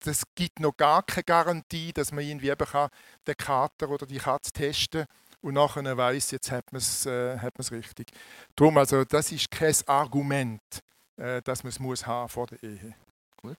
das 0.00 0.24
gibt 0.34 0.60
noch 0.60 0.76
gar 0.76 1.02
keine 1.04 1.24
Garantie, 1.24 1.92
dass 1.92 2.12
man 2.12 2.24
irgendwie 2.24 2.50
eben 2.50 2.66
kann, 2.66 2.90
den 3.26 3.36
Kater 3.36 3.88
oder 3.90 4.06
die 4.06 4.18
Katze 4.18 4.52
testen 4.52 5.06
und 5.46 5.54
nachher 5.54 5.96
weiß, 5.96 6.32
jetzt 6.32 6.50
hat 6.50 6.72
man 6.72 6.80
es 6.80 7.06
äh, 7.06 7.38
richtig. 7.70 8.10
Darum, 8.56 8.78
also 8.78 9.04
das 9.04 9.30
ist 9.30 9.48
kein 9.48 9.74
Argument, 9.86 10.60
äh, 11.16 11.40
dass 11.42 11.62
man 11.62 11.68
es 11.68 11.78
muss 11.78 12.04
haben 12.04 12.28
vor 12.28 12.48
der 12.48 12.60
Ehe. 12.64 12.96
Gut. 13.36 13.56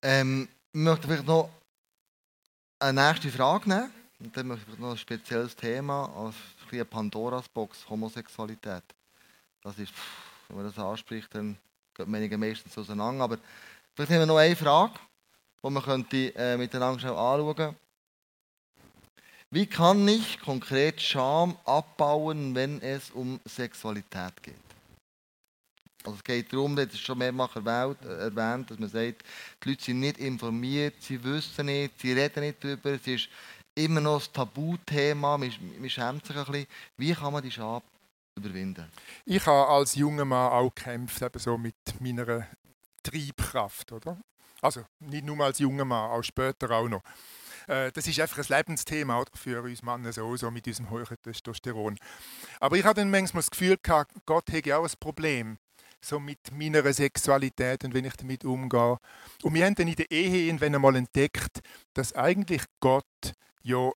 Ähm, 0.00 0.48
ich 0.72 0.80
möchte 0.80 1.06
vielleicht 1.06 1.26
noch 1.26 1.50
eine 2.78 3.08
nächste 3.08 3.30
Frage 3.30 3.68
nehmen. 3.68 3.92
Und 4.20 4.34
dann 4.34 4.46
möchte 4.46 4.70
ich 4.72 4.78
noch 4.78 4.92
ein 4.92 4.98
spezielles 4.98 5.54
Thema, 5.54 6.10
als 6.16 6.36
eine 6.72 6.84
Pandoras 6.86 7.46
Box, 7.48 7.86
Homosexualität. 7.90 8.84
Das 9.62 9.78
ist, 9.78 9.92
wenn 10.48 10.56
man 10.56 10.66
das 10.66 10.78
anspricht, 10.78 11.34
dann 11.34 11.58
geht 11.94 12.08
Meinungen 12.08 12.40
meistens 12.40 12.76
auseinander. 12.78 13.24
Aber 13.24 13.38
vielleicht 13.94 14.12
haben 14.12 14.20
wir 14.20 14.26
noch 14.26 14.38
eine 14.38 14.56
Frage, 14.56 14.94
die 15.64 15.70
man 15.70 15.82
könnte, 15.82 16.34
äh, 16.36 16.56
miteinander 16.56 17.00
schnell 17.00 17.12
anschauen 17.12 17.76
Wie 19.50 19.66
kann 19.66 20.06
ich 20.08 20.40
konkret 20.40 21.00
Scham 21.00 21.56
abbauen, 21.64 22.54
wenn 22.54 22.80
es 22.82 23.10
um 23.10 23.40
Sexualität 23.44 24.42
geht? 24.42 24.54
Also 26.04 26.16
es 26.16 26.24
geht 26.24 26.50
darum, 26.50 26.76
das 26.76 26.86
ist 26.86 27.00
schon 27.00 27.18
mehrmals 27.18 27.54
erwähnt, 27.54 28.02
äh, 28.04 28.24
erwähnt, 28.24 28.70
dass 28.70 28.78
man 28.78 28.88
sagt, 28.88 29.22
die 29.62 29.68
Leute 29.68 29.84
sind 29.84 30.00
nicht 30.00 30.18
informiert, 30.18 30.94
sie 31.00 31.22
wissen 31.22 31.66
nicht, 31.66 32.00
sie 32.00 32.12
reden 32.12 32.40
nicht 32.40 32.64
darüber, 32.64 32.92
es 32.92 33.06
ist 33.06 33.28
immer 33.74 34.00
noch 34.00 34.26
ein 34.26 34.32
Tabuthema, 34.32 35.36
man, 35.36 35.52
man 35.78 35.90
schämt 35.90 36.26
sich 36.26 36.36
ein 36.36 36.44
bisschen. 36.44 36.66
Wie 36.96 37.12
kann 37.12 37.32
man 37.32 37.42
die 37.42 37.50
Scham 37.50 37.82
überwinden? 38.34 38.90
Ich 39.26 39.44
habe 39.44 39.68
als 39.68 39.94
junger 39.94 40.24
Mann 40.24 40.52
auch 40.52 40.74
gekämpft, 40.74 41.20
eben 41.20 41.38
so 41.38 41.58
mit 41.58 41.74
meiner 42.00 42.46
Triebkraft, 43.02 43.92
oder? 43.92 44.16
Also 44.62 44.84
nicht 45.00 45.24
nur 45.24 45.40
als 45.44 45.58
junger 45.58 45.84
Mann, 45.84 46.10
auch 46.10 46.22
später 46.22 46.70
auch 46.70 46.88
noch. 46.88 47.02
Äh, 47.66 47.92
Das 47.92 48.06
ist 48.06 48.20
einfach 48.20 48.38
ein 48.38 48.56
Lebensthema 48.56 49.24
für 49.34 49.62
uns 49.62 49.82
Männer 49.82 50.12
so, 50.12 50.36
so 50.36 50.50
mit 50.50 50.66
unserem 50.66 50.90
hohen 50.90 51.06
Testosteron. 51.22 51.98
Aber 52.60 52.76
ich 52.76 52.84
hatte 52.84 53.00
dann 53.00 53.10
manchmal 53.10 53.42
das 53.42 53.50
Gefühl, 53.50 53.76
gehabt, 53.82 54.12
Gott 54.26 54.50
hätte 54.50 54.76
auch 54.76 54.84
ein 54.84 54.92
Problem 54.98 55.58
so 56.02 56.18
mit 56.18 56.38
meiner 56.52 56.92
Sexualität 56.92 57.84
und 57.84 57.94
wenn 57.94 58.04
ich 58.04 58.16
damit 58.16 58.44
umgehe. 58.44 58.96
Und 59.42 59.54
wir 59.54 59.66
haben 59.66 59.74
dann 59.74 59.88
in 59.88 59.96
der 59.96 60.10
Ehe 60.10 60.46
irgendwann 60.46 60.74
einmal 60.74 60.96
entdeckt, 60.96 61.60
dass 61.94 62.14
eigentlich 62.14 62.62
Gott 62.80 63.04
ja 63.62 63.90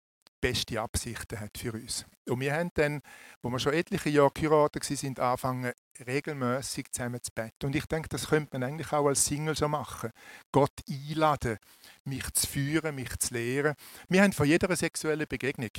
beste 0.44 0.82
Absichten 0.82 1.40
hat 1.40 1.58
für 1.58 1.72
uns. 1.72 2.06
Und 2.28 2.42
wir 2.42 2.54
haben 2.54 2.70
dann, 2.74 3.02
wo 3.42 3.50
wir 3.50 3.60
schon 3.60 3.72
etliche 3.72 4.10
Jahre 4.10 4.32
geheiratet 4.34 4.84
sind, 4.84 5.18
angefangen, 5.18 5.72
regelmäßig 6.06 6.92
zusammen 6.92 7.24
zu 7.24 7.32
beten. 7.34 7.66
Und 7.66 7.76
ich 7.78 7.86
denke, 7.86 8.10
das 8.10 8.28
könnte 8.28 8.50
man 8.52 8.68
eigentlich 8.68 8.92
auch 8.92 9.08
als 9.08 9.26
Single 9.26 9.56
so 9.56 9.70
machen. 9.70 10.12
Gott 10.52 10.74
einladen, 10.90 11.60
mich 12.04 12.30
zu 12.34 12.46
führen, 12.46 12.96
mich 12.96 13.18
zu 13.20 13.34
lehren. 13.34 13.76
Wir 14.10 14.22
haben 14.22 14.34
von 14.34 14.46
jeder 14.46 14.76
sexuellen 14.76 15.28
Begegnung 15.30 15.72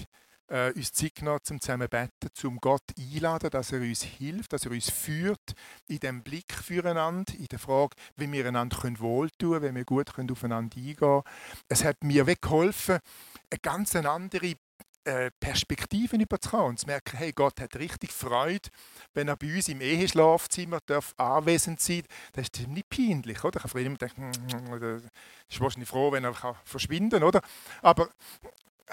äh, 0.49 0.73
uns 0.73 0.93
Zeit 0.93 1.15
genommen, 1.15 1.41
um 1.51 1.61
zusammen 1.61 1.89
zu 1.89 1.89
beten, 1.89 2.47
um 2.47 2.59
Gott 2.59 2.83
einladen, 2.99 3.51
dass 3.51 3.73
er 3.73 3.81
uns 3.81 4.03
hilft, 4.03 4.53
dass 4.53 4.65
er 4.65 4.73
uns 4.73 4.91
führt 4.91 5.55
in 5.87 5.99
dem 5.99 6.23
Blick 6.23 6.53
füreinander, 6.53 7.33
in 7.35 7.47
der 7.47 7.59
Frage, 7.59 7.97
wie 8.17 8.31
wir 8.31 8.47
einander 8.47 8.77
wohltun 8.99 9.53
können, 9.53 9.75
wie 9.75 9.79
wir 9.79 9.85
gut 9.85 10.11
aufeinander 10.19 10.77
eingehen 10.77 10.97
können. 10.97 11.23
Es 11.69 11.85
hat 11.85 12.03
mir 12.03 12.25
geholfen, 12.25 12.99
eine 13.51 13.61
ganz 13.61 13.95
andere 13.97 14.55
äh, 15.05 15.31
Perspektiven 15.39 16.21
überzukommen 16.21 16.69
und 16.69 16.79
zu 16.79 16.87
merken, 16.87 17.19
hey, 17.19 17.33
Gott 17.33 17.61
hat 17.61 17.77
richtig 17.77 18.11
Freude, 18.11 18.71
wenn 19.13 19.29
er 19.29 19.37
bei 19.37 19.55
uns 19.55 19.69
im 19.69 19.83
Eheschlafzimmer 19.83 20.79
darf 20.87 21.13
anwesend 21.19 21.81
sein 21.81 22.05
Das 22.33 22.49
ist 22.49 22.67
nicht 22.69 22.89
peinlich, 22.89 23.45
oder? 23.45 23.59
Ich 23.59 23.65
habe 23.65 23.83
immer 23.83 23.99
gedacht, 23.99 24.17
hm, 24.17 24.33
ist 25.49 25.61
wahrscheinlich 25.61 25.89
froh, 25.91 26.11
wenn 26.11 26.25
er 26.25 26.35
verschwinden 26.65 27.21
kann, 27.21 27.23
oder? 27.23 27.43
Aber 27.83 28.09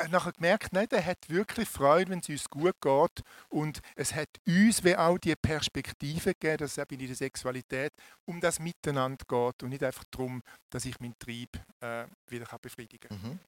nachher 0.09 0.31
gemerkt, 0.31 0.73
nein, 0.73 0.87
der 0.89 1.05
hat 1.05 1.29
wirklich 1.29 1.67
Freude, 1.67 2.11
wenn 2.11 2.19
es 2.19 2.29
uns 2.29 2.49
gut 2.49 2.75
geht. 2.81 3.23
Und 3.49 3.81
es 3.95 4.13
hat 4.15 4.29
uns 4.47 4.83
wie 4.83 4.95
auch 4.95 5.17
die 5.17 5.35
Perspektive 5.35 6.33
gegeben, 6.33 6.57
dass 6.57 6.71
es 6.71 6.77
eben 6.77 6.99
in 6.99 7.07
der 7.07 7.15
Sexualität 7.15 7.93
um 8.25 8.39
das 8.39 8.59
Miteinander 8.59 9.25
geht 9.27 9.63
und 9.63 9.69
nicht 9.69 9.83
einfach 9.83 10.03
darum, 10.11 10.41
dass 10.69 10.85
ich 10.85 10.99
meinen 10.99 11.17
Trieb 11.19 11.49
äh, 11.81 12.05
wieder 12.27 12.45
befriedigen 12.61 13.09
kann. 13.09 13.31
Mhm. 13.31 13.39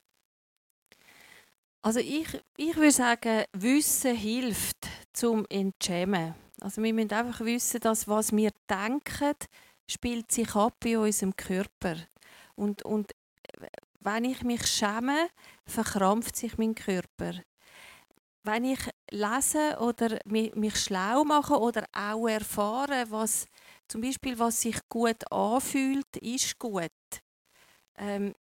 Also 1.86 2.00
ich, 2.00 2.42
ich 2.56 2.76
würde 2.78 2.92
sagen, 2.92 3.44
Wissen 3.52 4.16
hilft 4.16 4.88
zum 5.12 5.46
Entschämen. 5.50 6.34
Also 6.62 6.82
wir 6.82 6.94
müssen 6.94 7.12
einfach 7.12 7.42
wissen, 7.42 7.82
dass 7.82 8.08
was 8.08 8.32
wir 8.32 8.52
denken, 8.70 9.36
spielt 9.90 10.32
sich 10.32 10.56
ab 10.56 10.78
in 10.86 10.98
unserem 10.98 11.36
Körper. 11.36 11.98
Und, 12.56 12.84
und 12.84 13.12
wenn 14.04 14.26
ich 14.26 14.44
mich 14.44 14.66
schäme, 14.68 15.30
verkrampft 15.66 16.36
sich 16.36 16.58
mein 16.58 16.76
Körper. 16.76 17.34
Wenn 18.44 18.66
ich 18.66 18.80
lese 19.10 19.78
oder 19.80 20.20
mich 20.26 20.76
schlau 20.78 21.24
mache 21.24 21.58
oder 21.58 21.86
auch 21.94 22.28
erfahre, 22.28 23.06
was 23.10 23.46
zum 23.88 24.02
Beispiel 24.02 24.38
was 24.38 24.62
sich 24.62 24.78
gut 24.90 25.32
anfühlt, 25.32 26.18
ist 26.18 26.60
gut. 26.60 26.92
Ähm, 27.98 28.34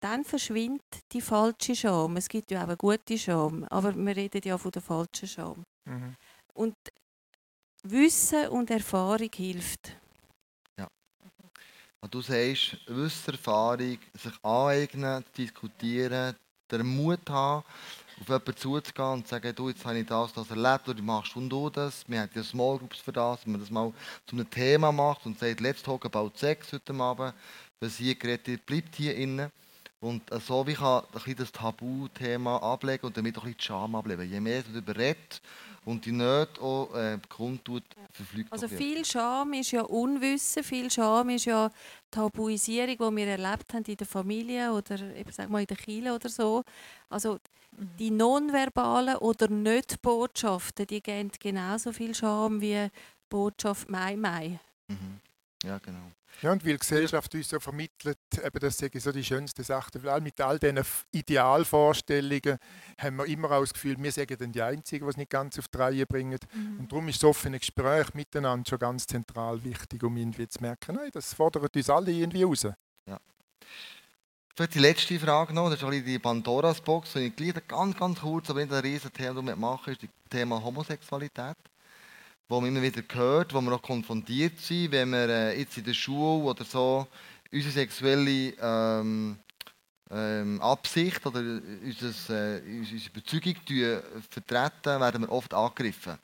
dann 0.00 0.24
verschwindet 0.24 0.82
die 1.12 1.20
falsche 1.20 1.74
Scham. 1.74 2.16
Es 2.16 2.28
gibt 2.28 2.50
ja 2.50 2.60
auch 2.60 2.68
eine 2.68 2.76
gute 2.76 3.18
Scham, 3.18 3.64
aber 3.64 3.94
wir 3.96 4.16
reden 4.16 4.42
ja 4.44 4.58
von 4.58 4.70
der 4.70 4.82
falschen 4.82 5.28
Scham. 5.28 5.64
Mhm. 5.84 6.16
Und 6.54 6.76
Wissen 7.84 8.48
und 8.48 8.70
Erfahrung 8.70 9.30
hilft. 9.34 9.96
Und 12.02 12.12
du 12.12 12.20
sagst, 12.20 12.78
Wissen, 12.88 13.34
Erfahrung, 13.34 13.96
sich 14.14 14.32
aneignen, 14.42 15.24
diskutieren, 15.38 16.34
den 16.68 16.84
Mut 16.84 17.30
haben, 17.30 17.62
auf 18.20 18.26
jemanden 18.28 18.56
zuzugehen 18.56 19.12
und 19.12 19.24
zu 19.24 19.30
sagen, 19.30 19.54
du, 19.54 19.68
jetzt 19.68 19.84
habe 19.84 20.00
ich 20.00 20.06
das, 20.06 20.32
das 20.32 20.50
erlebt, 20.50 20.88
oder 20.88 21.00
machst 21.00 21.36
und 21.36 21.48
du 21.48 21.70
das. 21.70 22.02
Wir 22.08 22.22
haben 22.22 22.30
ja 22.34 22.42
Small 22.42 22.78
Groups 22.78 22.98
für 22.98 23.12
das, 23.12 23.44
wenn 23.44 23.52
man 23.52 23.60
das 23.60 23.70
mal 23.70 23.92
zu 24.26 24.34
einem 24.34 24.50
Thema 24.50 24.90
macht 24.90 25.24
und 25.26 25.38
sagt, 25.38 25.60
let's 25.60 25.80
talk 25.80 26.04
about 26.04 26.32
Sex 26.34 26.72
heute 26.72 26.92
Abend. 26.92 27.34
Was 27.78 27.98
hier 27.98 28.16
geredet 28.16 28.48
wird, 28.48 28.66
bleibt 28.66 28.96
hier 28.96 29.14
innen. 29.14 29.52
Und 30.00 30.22
so 30.44 30.66
wie 30.66 30.74
kann 30.74 31.04
ich 31.24 31.36
das 31.36 31.52
Tabuthema 31.52 32.56
ablegen 32.56 33.06
und 33.06 33.16
damit 33.16 33.38
auch 33.38 33.44
ein 33.44 33.52
bisschen 33.52 33.58
die 33.58 33.64
Scham 33.64 33.94
ablegen. 33.94 34.28
Je 34.28 34.40
mehr 34.40 34.64
du 34.64 34.72
darüber 34.72 34.96
redest 34.96 35.40
und 35.84 36.04
die 36.04 36.12
Nöte 36.12 36.60
auch 36.60 36.94
äh, 36.94 37.18
kundtut, 37.28 37.82
verfliegt 38.12 38.52
Also 38.52 38.68
viel 38.68 39.04
Scham 39.04 39.52
ist 39.52 39.72
ja 39.72 39.82
Unwissen, 39.82 40.62
viel 40.62 40.90
Scham 40.90 41.30
ist 41.30 41.46
ja 41.46 41.70
Tabuisierung, 42.10 43.16
die 43.16 43.16
wir 43.16 43.26
erlebt 43.26 43.72
haben 43.72 43.84
in 43.84 43.96
der 43.96 44.06
Familie 44.06 44.72
oder 44.72 45.00
eben, 45.16 45.32
sag 45.32 45.50
mal, 45.50 45.60
in 45.60 45.66
der 45.66 45.76
Kirche 45.76 46.14
oder 46.14 46.28
so. 46.28 46.62
Also 47.08 47.38
die 47.98 48.10
nonverbalen 48.10 49.16
oder 49.16 49.48
nicht 49.48 50.02
Botschaften, 50.02 50.86
die 50.86 51.02
geben 51.02 51.30
genauso 51.40 51.92
viel 51.92 52.14
Scham 52.14 52.60
wie 52.60 52.88
Botschaft 53.28 53.88
Mai 53.88 54.16
Mai. 54.16 54.60
Mhm. 54.88 55.20
Ja, 55.64 55.78
genau. 55.78 56.10
Ja, 56.40 56.50
und 56.50 56.64
weil 56.64 56.72
die 56.72 56.78
Gesellschaft 56.78 57.34
uns 57.34 57.48
so 57.48 57.60
vermittelt, 57.60 58.18
eben 58.42 58.58
das 58.58 58.76
sage 58.76 58.98
ich 58.98 59.04
so 59.04 59.12
die 59.12 59.22
schönste 59.22 59.62
Sache, 59.62 60.02
weil 60.02 60.20
mit 60.20 60.40
all 60.40 60.58
diesen 60.58 60.80
Idealvorstellungen 61.12 62.58
haben 62.98 63.16
wir 63.16 63.26
immer 63.26 63.50
auch 63.52 63.60
das 63.60 63.74
Gefühl, 63.74 63.96
wir 63.98 64.10
sind 64.10 64.40
dann 64.40 64.50
die 64.50 64.62
Einzigen, 64.62 65.04
die 65.04 65.10
es 65.10 65.16
nicht 65.16 65.30
ganz 65.30 65.58
auf 65.58 65.68
die 65.68 65.78
Reihe 65.78 66.06
bringen. 66.06 66.38
Mhm. 66.54 66.80
Und 66.80 66.92
darum 66.92 67.08
ist 67.08 67.22
das 67.22 67.28
offene 67.28 67.58
Gespräch 67.58 68.14
miteinander 68.14 68.68
schon 68.68 68.78
ganz 68.78 69.06
zentral 69.06 69.62
wichtig, 69.62 70.02
um 70.02 70.16
irgendwie 70.16 70.48
zu 70.48 70.60
merken, 70.60 70.96
nein, 70.96 71.10
das 71.12 71.34
fordert 71.34 71.76
uns 71.76 71.90
alle 71.90 72.10
irgendwie 72.10 72.42
raus. 72.42 72.62
Ja. 73.06 73.20
Vielleicht 74.54 74.74
die 74.74 74.80
letzte 74.80 75.20
Frage 75.20 75.52
noch, 75.52 75.70
das 75.70 75.82
ist 75.82 76.06
die 76.06 76.18
Pandoras 76.18 76.80
Box, 76.80 77.14
und 77.14 77.22
ich 77.22 77.36
gleich 77.36 77.54
ganz, 77.68 77.96
ganz 77.96 78.20
kurz, 78.20 78.50
aber 78.50 78.60
nicht 78.60 78.72
ein 78.72 78.80
riesen 78.80 79.12
Thema 79.12 79.42
machen, 79.56 79.92
ist 79.92 80.02
das 80.02 80.10
Thema 80.28 80.62
Homosexualität 80.62 81.56
wo 82.48 82.60
man 82.60 82.68
immer 82.68 82.82
wieder 82.82 83.02
hört, 83.12 83.54
wo 83.54 83.60
wir 83.60 83.72
auch 83.72 83.82
konfrontiert 83.82 84.58
sind, 84.58 84.92
wenn 84.92 85.10
wir 85.10 85.28
äh, 85.28 85.58
jetzt 85.58 85.78
in 85.78 85.84
der 85.84 85.94
Schule 85.94 86.44
oder 86.44 86.64
so 86.64 87.06
unsere 87.52 87.72
sexuelle 87.72 88.54
ähm, 88.60 89.36
ähm, 90.10 90.60
Absicht 90.60 91.24
oder 91.26 91.40
unseres, 91.40 92.28
äh, 92.30 92.60
unsere 92.66 93.08
Überzeugung 93.08 93.56
vertreten, 94.30 95.00
werden 95.00 95.22
wir 95.22 95.32
oft 95.32 95.52
angegriffen. 95.54 96.18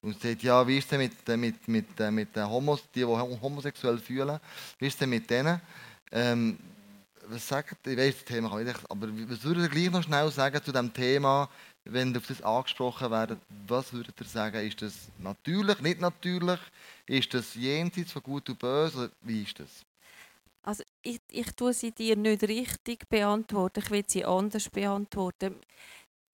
Und 0.00 0.20
sagt, 0.20 0.42
ja, 0.42 0.66
wie 0.66 0.78
ist 0.78 0.92
es 0.92 0.98
mit, 0.98 1.28
mit, 1.28 1.68
mit, 1.68 1.98
mit 2.10 2.36
den 2.36 2.48
Homos, 2.48 2.82
die, 2.92 3.00
die 3.00 3.06
homosexuell 3.06 3.98
fühlen, 3.98 4.40
wie 4.78 4.86
ist 4.88 5.00
es 5.00 5.06
mit 5.06 5.30
denen? 5.30 5.60
Ähm, 6.10 6.58
was 7.28 7.46
sagt, 7.46 7.86
ich 7.86 7.96
weiß 7.96 8.14
das 8.16 8.24
Thema 8.24 8.58
nicht, 8.60 8.80
aber 8.90 9.08
was 9.08 9.44
würdet 9.44 9.64
ihr 9.64 9.68
gleich 9.68 9.90
noch 9.90 10.02
schnell 10.02 10.30
sagen 10.32 10.62
zu 10.62 10.72
dem 10.72 10.92
Thema, 10.92 11.48
wenn 11.84 12.16
auf 12.16 12.26
das 12.26 12.42
angesprochen 12.42 13.10
werden, 13.10 13.40
was 13.66 13.92
würdet 13.92 14.20
ihr 14.20 14.26
sagen? 14.26 14.66
Ist 14.66 14.82
das 14.82 15.08
natürlich, 15.18 15.80
nicht 15.80 16.00
natürlich? 16.00 16.60
Ist 17.06 17.34
das 17.34 17.54
jenseits 17.54 18.12
von 18.12 18.22
Gut 18.22 18.48
und 18.48 18.58
Böse? 18.58 19.10
Wie 19.22 19.42
ist 19.42 19.58
das? 19.58 19.84
Also 20.62 20.84
ich, 21.02 21.20
ich 21.28 21.50
tue 21.52 21.72
sie 21.72 21.90
dir 21.90 22.16
nicht 22.16 22.42
richtig 22.44 23.08
beantworten, 23.08 23.80
ich 23.84 23.90
will 23.90 24.04
sie 24.06 24.24
anders 24.24 24.68
beantworten. 24.68 25.56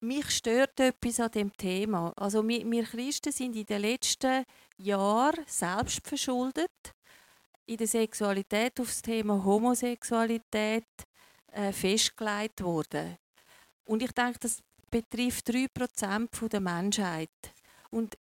Mich 0.01 0.31
stört 0.31 0.79
etwas 0.79 1.19
an 1.19 1.31
dem 1.33 1.57
Thema. 1.57 2.13
Also 2.17 2.47
wir, 2.47 2.71
wir 2.71 2.85
Christen 2.85 3.33
sind 3.33 3.57
in 3.57 3.67
den 3.67 3.83
letzten 3.83 4.45
Jahren 4.77 5.45
selbst 5.47 6.07
verschuldet 6.07 6.71
in 7.67 7.77
der 7.77 7.87
Sexualität 7.87 8.81
auf 8.81 8.87
das 8.87 9.03
Thema 9.03 9.43
Homosexualität 9.45 10.87
äh, 11.53 11.73
festgelegt 11.73 12.63
worden. 12.63 13.19
Und 13.85 14.03
ich 14.03 14.13
denke, 14.13 14.39
das 14.41 14.63
betrifft 14.91 15.49
3% 15.49 16.49
der 16.49 16.61
Menschheit. 16.61 17.31
Und 17.91 18.17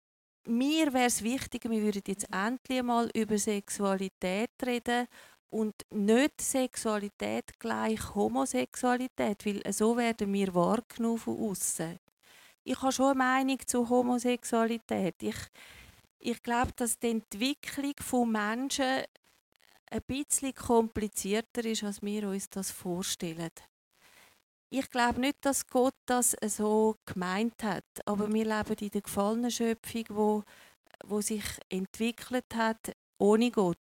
mir 0.46 0.92
wäre 0.92 1.06
es 1.06 1.22
wichtig, 1.22 1.64
wir 1.68 1.82
würden 1.82 2.02
jetzt 2.06 2.28
endlich 2.32 2.82
mal 2.82 3.10
über 3.14 3.38
Sexualität 3.38 4.50
reden 4.64 5.08
und 5.50 5.74
nicht 5.90 6.40
Sexualität 6.40 7.58
gleich 7.58 8.14
Homosexualität, 8.14 9.44
weil 9.46 9.72
so 9.72 9.96
werden 9.96 10.32
wir 10.32 10.54
wahrgenommen 10.54 11.18
von 11.18 11.50
außen. 11.50 11.98
Ich 12.64 12.80
habe 12.82 12.92
schon 12.92 13.06
eine 13.06 13.18
Meinung 13.18 13.58
zu 13.66 13.88
Homosexualität. 13.88 15.14
Ich, 15.22 15.36
ich 16.18 16.42
glaube, 16.42 16.72
dass 16.76 16.98
die 16.98 17.10
Entwicklung 17.10 17.94
von 18.00 18.30
Menschen 18.30 19.04
ein 19.90 20.02
bisschen 20.06 20.54
komplizierter 20.54 21.64
ist, 21.64 21.84
als 21.84 22.02
wir 22.02 22.28
uns 22.28 22.50
das 22.50 22.70
vorstellen. 22.70 23.52
Ich 24.68 24.90
glaube 24.90 25.20
nicht, 25.20 25.36
dass 25.42 25.66
Gott 25.66 25.94
das 26.06 26.36
so 26.48 26.96
gemeint 27.06 27.62
hat, 27.62 27.84
aber 28.04 28.32
wir 28.32 28.44
leben 28.44 28.76
in 28.80 28.90
der 28.90 29.00
gefallenen 29.00 29.50
Schöpfung, 29.50 30.04
wo, 30.08 30.42
wo 31.04 31.20
sich 31.20 31.44
entwickelt 31.68 32.54
hat 32.54 32.92
ohne 33.18 33.50
Gott. 33.50 33.78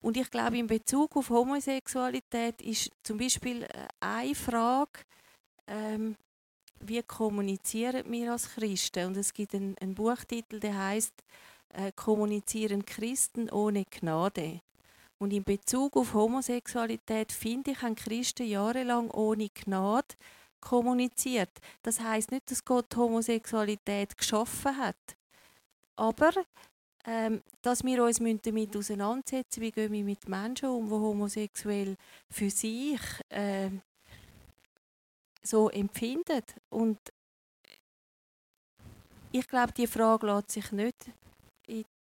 Und 0.00 0.16
ich 0.16 0.30
glaube, 0.30 0.58
in 0.58 0.68
Bezug 0.68 1.16
auf 1.16 1.30
Homosexualität 1.30 2.62
ist 2.62 2.90
zum 3.02 3.18
Beispiel 3.18 3.64
äh, 3.64 3.88
eine 3.98 4.34
Frage, 4.34 5.00
ähm, 5.66 6.16
wie 6.80 7.02
kommunizieren 7.02 8.10
wir 8.10 8.32
als 8.32 8.54
Christen? 8.54 9.06
Und 9.08 9.16
es 9.16 9.32
gibt 9.32 9.54
einen, 9.54 9.76
einen 9.78 9.94
Buchtitel, 9.94 10.60
der 10.60 10.78
heißt 10.78 11.12
äh, 11.70 11.90
Kommunizieren 11.92 12.86
Christen 12.86 13.50
ohne 13.50 13.84
Gnade. 13.84 14.60
Und 15.18 15.32
in 15.32 15.42
Bezug 15.42 15.96
auf 15.96 16.14
Homosexualität 16.14 17.32
finde 17.32 17.72
ich, 17.72 17.82
haben 17.82 17.96
Christen 17.96 18.46
jahrelang 18.46 19.10
ohne 19.10 19.48
Gnade 19.48 20.14
kommuniziert. 20.60 21.50
Das 21.82 22.00
heißt 22.00 22.30
nicht, 22.30 22.50
dass 22.50 22.64
Gott 22.64 22.94
Homosexualität 22.96 24.16
geschaffen 24.16 24.76
hat. 24.76 24.96
Aber 25.96 26.30
ähm, 27.04 27.42
dass 27.62 27.84
wir 27.84 28.04
uns 28.04 28.20
damit 28.42 28.76
auseinandersetzen 28.76 29.62
wie 29.62 29.72
gehen 29.72 29.92
wir 29.92 30.04
mit 30.04 30.28
Menschen 30.28 30.68
um, 30.68 30.86
die 30.86 30.92
homosexuell 30.92 31.96
für 32.30 32.50
sich 32.50 33.00
äh, 33.30 33.70
so 35.42 35.70
empfinden. 35.70 36.42
Und 36.70 36.98
ich 39.32 39.46
glaube, 39.48 39.72
die 39.72 39.86
Frage 39.86 40.26
lässt 40.26 40.50
sich 40.50 40.70
nicht 40.72 41.10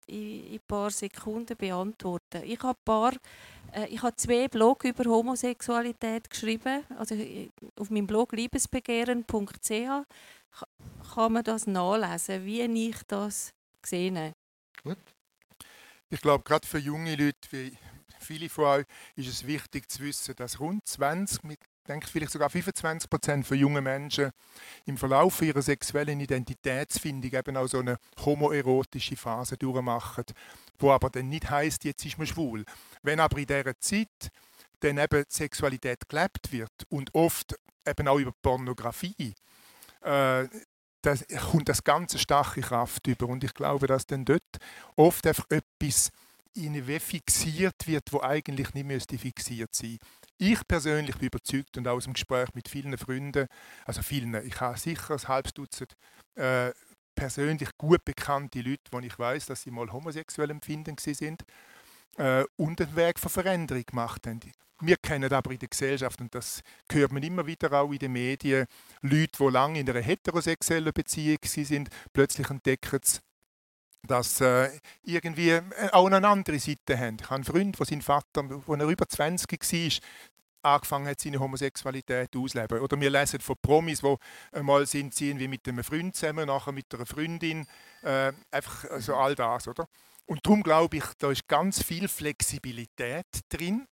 in, 0.08 0.16
in, 0.16 0.47
in 0.47 0.53
ein 0.53 0.60
paar 0.68 0.91
Sekunden 0.91 1.56
beantworten. 1.58 2.43
Ich 2.43 2.62
habe 2.62 2.78
paar, 2.84 3.14
äh, 3.74 3.88
ich 3.88 4.01
habe 4.01 4.16
zwei 4.16 4.47
Blogs 4.47 4.86
über 4.86 5.06
Homosexualität 5.06 6.30
geschrieben. 6.30 6.84
Also 6.97 7.16
auf 7.80 7.89
meinem 7.89 8.08
Blog 8.08 8.34
liebesbegehren.ch 8.34 10.06
kann 11.14 11.34
man 11.34 11.43
das 11.43 11.68
nachlesen, 11.68 12.45
wie 12.45 12.89
ich 12.89 12.97
das 13.08 13.53
sehe. 13.86 14.34
Gut. 14.84 14.97
Ich 16.10 16.22
glaube, 16.22 16.43
gerade 16.43 16.68
für 16.68 16.78
junge 16.78 17.16
Leute 17.16 17.51
wie 17.51 17.78
viele 18.20 18.49
von 18.49 18.66
euch 18.66 18.86
ist 19.16 19.28
es 19.28 19.45
wichtig 19.45 19.89
zu 19.89 20.03
wissen, 20.03 20.36
dass 20.36 20.60
rund 20.60 20.88
20, 20.88 21.58
ich 21.86 21.88
denke 21.88 22.07
vielleicht 22.07 22.31
sogar 22.31 22.49
25 22.49 23.07
Prozent 23.07 23.45
von 23.45 23.55
jungen 23.59 23.83
Menschen 23.83 24.31
im 24.88 24.97
Verlauf 24.97 25.39
ihrer 25.43 25.61
sexuellen 25.61 26.19
Identitätsfindung 26.19 27.31
eben 27.31 27.55
auch 27.55 27.67
so 27.67 27.77
eine 27.77 27.97
homoerotische 28.25 29.15
Phase 29.15 29.55
durchmachen, 29.55 30.25
wo 30.79 30.89
aber 30.89 31.11
dann 31.11 31.29
nicht 31.29 31.47
heißt, 31.47 31.83
jetzt 31.83 32.03
ist 32.03 32.17
man 32.17 32.25
schwul. 32.25 32.65
Wenn 33.03 33.19
aber 33.19 33.38
in 33.38 33.45
dieser 33.45 33.79
Zeit 33.79 34.31
dann 34.79 34.97
eben 34.97 35.25
die 35.29 35.36
Sexualität 35.36 36.09
gelebt 36.09 36.51
wird 36.51 36.71
und 36.89 37.13
oft 37.13 37.53
eben 37.88 38.07
auch 38.07 38.17
über 38.17 38.31
Pornografie, 38.41 39.36
äh, 40.01 40.47
das 41.03 41.23
kommt 41.51 41.69
das 41.69 41.83
ganze 41.83 42.17
starke 42.17 42.61
Kraft 42.61 43.05
über. 43.05 43.27
Und 43.27 43.43
ich 43.43 43.53
glaube, 43.53 43.86
dass 43.86 44.07
dann 44.07 44.25
dort 44.25 44.41
oft 44.95 45.27
einfach 45.27 45.45
etwas 45.51 46.09
in 46.55 46.83
fixiert 46.99 47.86
wird, 47.86 48.11
wo 48.11 48.21
eigentlich 48.21 48.73
nicht 48.73 48.88
müsste 48.88 49.19
fixiert 49.19 49.75
sein. 49.75 49.99
Ich 50.38 50.67
persönlich 50.67 51.15
bin 51.17 51.27
überzeugt 51.27 51.77
und 51.77 51.88
auch 51.88 51.95
aus 51.95 52.03
dem 52.03 52.13
Gespräch 52.13 52.49
mit 52.53 52.67
vielen 52.67 52.97
Freunden, 52.97 53.47
also 53.86 54.01
vielen, 54.01 54.36
ich 54.45 54.59
habe 54.59 54.77
sicher 54.77 55.13
ein 55.13 55.27
halbes 55.27 55.53
Dutzend 55.53 55.95
äh, 56.36 56.71
persönlich 57.15 57.69
gut 57.77 58.03
bekannte 58.03 58.59
Leute, 58.59 58.83
wo 58.91 58.99
ich 58.99 59.17
weiß, 59.17 59.45
dass 59.45 59.61
sie 59.61 59.71
mal 59.71 59.91
homosexuell 59.91 60.51
empfinden 60.51 60.97
sind 60.97 61.43
äh, 62.17 62.43
und 62.57 62.81
einen 62.81 62.95
Weg 62.95 63.19
von 63.19 63.31
Veränderung 63.31 63.86
gemacht 63.86 64.27
haben. 64.27 64.41
Wir 64.81 64.97
kennen 64.97 65.31
aber 65.31 65.51
in 65.51 65.59
der 65.59 65.69
Gesellschaft, 65.69 66.19
und 66.19 66.36
das 66.36 66.61
hört 66.91 67.13
man 67.13 67.23
immer 67.23 67.47
wieder 67.47 67.71
auch 67.71 67.93
in 67.93 67.99
den 67.99 68.11
Medien, 68.11 68.67
Leute, 69.01 69.38
die 69.39 69.49
lange 69.49 69.79
in 69.79 69.89
einer 69.89 70.01
heterosexuellen 70.01 70.91
Beziehung 70.91 71.39
sind, 71.43 71.88
plötzlich 72.11 72.49
entdecken 72.49 72.99
sie, 73.01 73.19
dass 74.08 74.41
äh, 74.41 74.70
irgendwie 75.03 75.51
äh, 75.51 75.64
auch 75.91 76.08
eine 76.08 76.28
andere 76.28 76.60
Seite 76.60 76.97
haben. 76.97 77.18
Ich 77.20 77.26
habe 77.26 77.36
einen 77.36 77.43
Freund, 77.43 77.80
wo 77.80 77.84
sein 77.84 78.01
Vater, 78.01 78.43
als 78.68 78.80
er 78.80 78.88
über 78.88 79.08
20 79.08 79.62
war, 79.62 80.74
angefangen 80.74 81.08
hat, 81.08 81.22
seine 81.22 81.39
Homosexualität 81.39 82.36
auszuleben. 82.36 82.80
Oder 82.80 82.99
wir 82.99 83.10
lesen 83.10 83.39
von 83.39 83.56
Promis, 83.62 84.01
die 84.01 84.16
einmal 84.51 84.86
sind 84.88 85.14
sie 85.14 85.30
irgendwie 85.30 85.47
mit 85.47 85.68
einem 85.68 85.84
Freund 85.84 86.16
zusammen, 86.16 86.47
nachher 86.47 86.72
mit 86.72 86.93
einer 86.93 87.06
Freundin. 87.06 87.68
Äh, 88.01 88.34
einfach 88.51 88.86
also 88.89 89.16
all 89.16 89.36
das, 89.36 89.68
oder? 89.68 89.88
Und 90.26 90.45
darum 90.45 90.64
glaube 90.64 90.97
ich, 90.97 91.06
da 91.20 91.32
ist 91.32 91.47
ganz 91.47 91.84
viel 91.84 92.08
Flexibilität 92.08 93.28
drin 93.49 93.88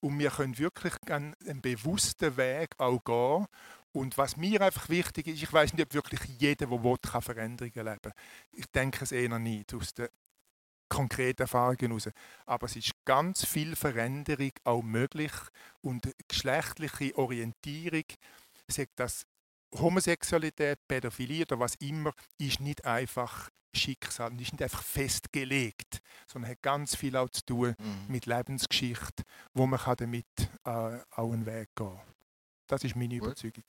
und 0.00 0.18
wir 0.18 0.30
können 0.30 0.58
wirklich 0.58 0.94
einen, 1.08 1.34
bewussten 1.62 2.36
Weg 2.36 2.74
auch 2.78 3.02
gehen. 3.04 3.46
Und 3.98 4.16
was 4.16 4.36
mir 4.36 4.60
einfach 4.60 4.88
wichtig 4.88 5.26
ist, 5.26 5.42
ich 5.42 5.52
weiß 5.52 5.72
nicht, 5.72 5.82
ob 5.82 5.92
wirklich 5.92 6.20
jeder, 6.38 6.66
der 6.66 6.84
will, 6.84 6.96
kann 7.02 7.20
Veränderungen 7.20 7.74
leben 7.74 8.00
kann. 8.00 8.12
Ich 8.52 8.66
denke 8.66 9.02
es 9.02 9.10
eher 9.10 9.36
nicht 9.40 9.74
aus 9.74 9.92
den 9.92 10.08
konkreten 10.88 11.42
Erfahrungen 11.42 11.78
heraus. 11.80 12.08
Aber 12.46 12.66
es 12.66 12.76
ist 12.76 12.92
ganz 13.04 13.44
viel 13.44 13.74
Veränderung 13.74 14.52
auch 14.62 14.82
möglich 14.82 15.32
und 15.80 16.08
geschlechtliche 16.28 17.18
Orientierung, 17.18 18.04
sagt 18.68 18.92
das 18.96 19.26
Homosexualität, 19.74 20.78
Pädophilie 20.86 21.42
oder 21.42 21.58
was 21.58 21.74
immer, 21.76 22.12
ist 22.38 22.60
nicht 22.60 22.84
einfach 22.84 23.50
Schicksal, 23.74 24.32
ist 24.40 24.52
nicht 24.52 24.62
einfach 24.62 24.82
festgelegt, 24.82 25.98
sondern 26.26 26.52
hat 26.52 26.62
ganz 26.62 26.94
viel 26.94 27.16
auch 27.16 27.28
zu 27.30 27.44
tun 27.44 27.74
mhm. 27.78 28.04
mit 28.12 28.26
Lebensgeschichte, 28.26 29.24
wo 29.54 29.66
man 29.66 29.80
kann 29.80 29.96
damit 29.96 30.26
äh, 30.64 30.70
auch 31.10 31.32
einen 31.32 31.44
Weg 31.44 31.68
gehen 31.74 31.88
kann. 31.88 32.00
Das 32.68 32.84
ist 32.84 32.96
meine 32.96 33.18
Gut. 33.18 33.28
Überzeugung. 33.28 33.64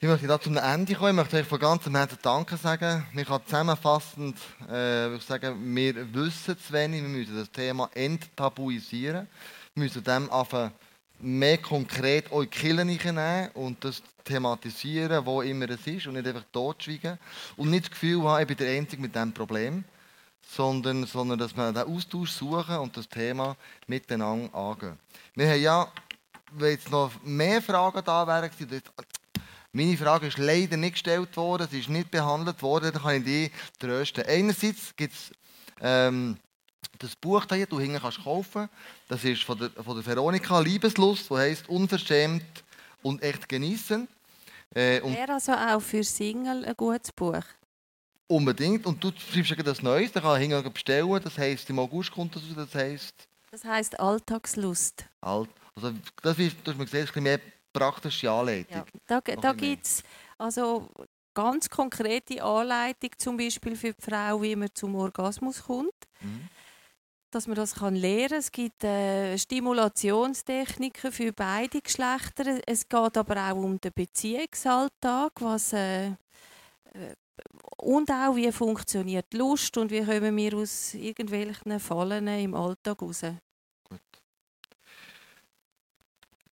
Ich 0.00 0.06
möchte 0.06 0.28
da 0.28 0.40
zum 0.40 0.56
Ende 0.56 0.94
kommen. 0.94 1.10
Ich 1.10 1.16
möchte 1.16 1.38
euch 1.38 1.46
von 1.48 1.58
ganzem 1.58 1.96
Herzen 1.96 2.20
Danke 2.22 2.56
sagen. 2.56 3.04
Ich 3.16 3.26
kann 3.26 3.44
zusammenfassend 3.44 4.38
äh, 4.70 5.18
sagen, 5.18 5.74
wir 5.74 6.14
wissen 6.14 6.56
zu 6.56 6.72
wenig. 6.72 7.02
Wir 7.02 7.08
müssen 7.08 7.36
das 7.36 7.50
Thema 7.50 7.90
enttabuisieren. 7.94 9.26
Wir 9.74 9.82
müssen 9.82 10.04
dem 10.04 10.30
anfangen, 10.30 10.70
mehr 11.18 11.58
konkret 11.58 12.26
die 12.30 12.46
Kirche 12.46 13.12
nehmen 13.12 13.50
und 13.54 13.84
das 13.84 14.00
thematisieren, 14.22 15.26
wo 15.26 15.42
immer 15.42 15.68
es 15.68 15.84
ist 15.84 16.06
und 16.06 16.12
nicht 16.12 16.28
einfach 16.28 16.44
totschweigen 16.52 17.18
und 17.56 17.70
nicht 17.70 17.86
das 17.86 17.90
Gefühl 17.90 18.22
haben, 18.22 18.42
ich 18.42 18.46
bin 18.46 18.56
der 18.56 18.78
Einzige 18.78 19.02
mit 19.02 19.16
diesem 19.16 19.34
Problem, 19.34 19.82
sondern, 20.42 21.06
sondern 21.06 21.40
dass 21.40 21.56
wir 21.56 21.72
den 21.72 21.92
Austausch 21.92 22.30
suchen 22.30 22.76
und 22.76 22.96
das 22.96 23.08
Thema 23.08 23.56
miteinander 23.88 24.54
angehen. 24.54 24.96
Wir 25.34 25.48
haben 25.50 25.60
ja, 25.60 25.92
wenn 26.52 26.70
jetzt 26.70 26.88
noch 26.88 27.10
mehr 27.24 27.60
Fragen 27.60 28.00
da 28.04 28.24
wären, 28.28 28.48
meine 29.72 29.96
Frage 29.96 30.26
ist 30.26 30.38
leider 30.38 30.76
nicht 30.76 30.94
gestellt 30.94 31.36
worden, 31.36 31.68
sie 31.70 31.80
ist 31.80 31.88
nicht 31.88 32.10
behandelt 32.10 32.62
worden, 32.62 32.90
dann 32.92 33.02
kann 33.02 33.16
ich 33.16 33.24
die 33.24 33.50
trösten. 33.78 34.24
Einerseits 34.26 34.96
gibt 34.96 35.14
es 35.14 35.30
ähm, 35.80 36.38
das 36.98 37.14
Buch 37.16 37.44
hier, 37.50 37.66
du 37.66 37.78
hinten 37.78 38.00
kannst 38.00 38.22
kaufen. 38.22 38.68
Das 39.08 39.24
ist 39.24 39.42
von 39.42 39.58
der, 39.58 39.70
von 39.70 39.96
der 39.96 40.04
Veronika 40.04 40.58
Liebeslust, 40.60 41.30
das 41.30 41.38
heißt 41.38 41.68
Unverschämt 41.68 42.64
und 43.02 43.22
echt 43.22 43.48
genießen. 43.48 44.08
Äh, 44.74 45.02
Wäre 45.02 45.34
also 45.34 45.52
auch 45.52 45.80
für 45.80 46.04
Single 46.04 46.64
ein 46.64 46.74
gutes 46.76 47.12
Buch? 47.12 47.44
Unbedingt. 48.26 48.84
Und 48.84 49.02
du 49.02 49.10
schreibst 49.10 49.50
ja 49.50 49.56
das 49.62 49.82
Neues, 49.82 50.12
da 50.12 50.20
kann 50.20 50.40
ich 50.40 50.72
bestellen. 50.72 51.20
Das 51.22 51.38
heisst, 51.38 51.70
im 51.70 51.78
August 51.78 52.12
kommt 52.12 52.36
das 52.36 52.42
raus. 52.42 52.54
Das 52.56 52.74
heisst. 52.74 53.28
Das 53.50 53.64
heisst 53.64 53.98
Alltagslust. 53.98 55.06
Alt. 55.22 55.48
Also 55.74 55.92
das 56.22 56.38
ist, 56.38 56.56
du 56.64 56.70
hast 56.70 56.78
mir 56.78 56.84
gesehen, 56.84 57.00
ein 57.00 57.06
bisschen 57.06 57.22
mehr 57.22 57.40
praktische 57.78 58.30
Anleitung. 58.30 58.76
Ja, 58.76 58.84
da 59.06 59.20
da 59.20 59.52
gibt 59.52 59.86
es 59.86 60.02
also 60.36 60.88
ganz 61.34 61.68
konkrete 61.68 62.42
Anleitung, 62.42 63.10
zum 63.18 63.36
Beispiel 63.36 63.76
für 63.76 63.92
die 63.92 64.02
Frau, 64.02 64.42
wie 64.42 64.56
man 64.56 64.68
zum 64.74 64.94
Orgasmus 64.94 65.62
kommt. 65.62 65.94
Mhm 66.20 66.48
dass 67.30 67.46
man 67.46 67.56
das 67.56 67.74
kann 67.74 67.94
lernen 67.94 68.28
kann. 68.28 68.38
Es 68.38 68.50
gibt 68.50 68.84
äh, 68.84 69.36
Stimulationstechniken 69.36 71.12
für 71.12 71.32
beide 71.32 71.80
Geschlechter. 71.80 72.60
Es 72.66 72.88
geht 72.88 73.16
aber 73.16 73.50
auch 73.50 73.56
um 73.56 73.80
den 73.80 73.92
Beziehungsalltag, 73.94 75.32
was 75.40 75.72
äh, 75.72 76.06
äh, 76.06 76.14
und 77.76 78.10
auch 78.10 78.34
wie 78.34 78.50
funktioniert 78.50 79.32
Lust 79.34 79.76
und 79.76 79.90
wie 79.90 80.04
kommen 80.04 80.36
wir 80.36 80.54
aus 80.54 80.94
irgendwelchen 80.94 81.78
Fallen 81.78 82.26
im 82.26 82.54
Alltag 82.54 83.00
raus. 83.00 83.22
Gut. 83.84 84.00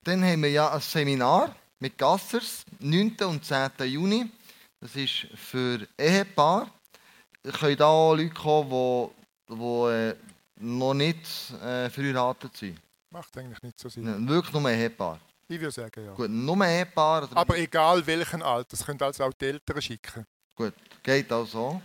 Dann 0.03 0.23
haben 0.23 0.41
wir 0.41 0.49
ja 0.49 0.71
ein 0.71 0.81
Seminar 0.81 1.55
mit 1.79 1.95
Gassers, 1.97 2.65
9. 2.79 3.17
und 3.23 3.45
10. 3.45 3.69
Juni. 3.85 4.31
Das 4.79 4.95
ist 4.95 5.27
für 5.35 5.87
Ehepaar. 5.95 6.71
Es 7.43 7.53
können 7.53 7.77
da 7.77 8.11
Leute 8.11 8.29
kommen, 8.29 9.09
die, 9.47 9.55
die 9.55 10.13
noch 10.65 10.93
nicht 10.95 11.51
äh, 11.61 11.89
verheiratet 11.89 12.57
sind. 12.57 12.79
Macht 13.11 13.37
eigentlich 13.37 13.61
nicht 13.61 13.79
so 13.79 13.89
Sinn. 13.89 14.27
wirklich 14.27 14.53
nur 14.53 14.67
ein 14.67 14.79
Ehepaar. 14.79 15.19
Ich 15.47 15.59
würde 15.59 15.71
sagen, 15.71 16.05
ja. 16.05 16.13
Gut, 16.13 16.29
nur 16.31 16.65
Ehepaar. 16.65 17.29
Aber 17.35 17.57
egal 17.57 18.05
welchen 18.07 18.41
Alter, 18.41 18.69
das 18.71 18.83
können 18.83 19.01
also 19.01 19.23
auch 19.23 19.33
die 19.33 19.45
Eltern 19.45 19.81
schicken. 19.81 20.25
Gut, 20.55 20.73
geht 21.03 21.31
auch 21.31 21.45
so. 21.45 21.79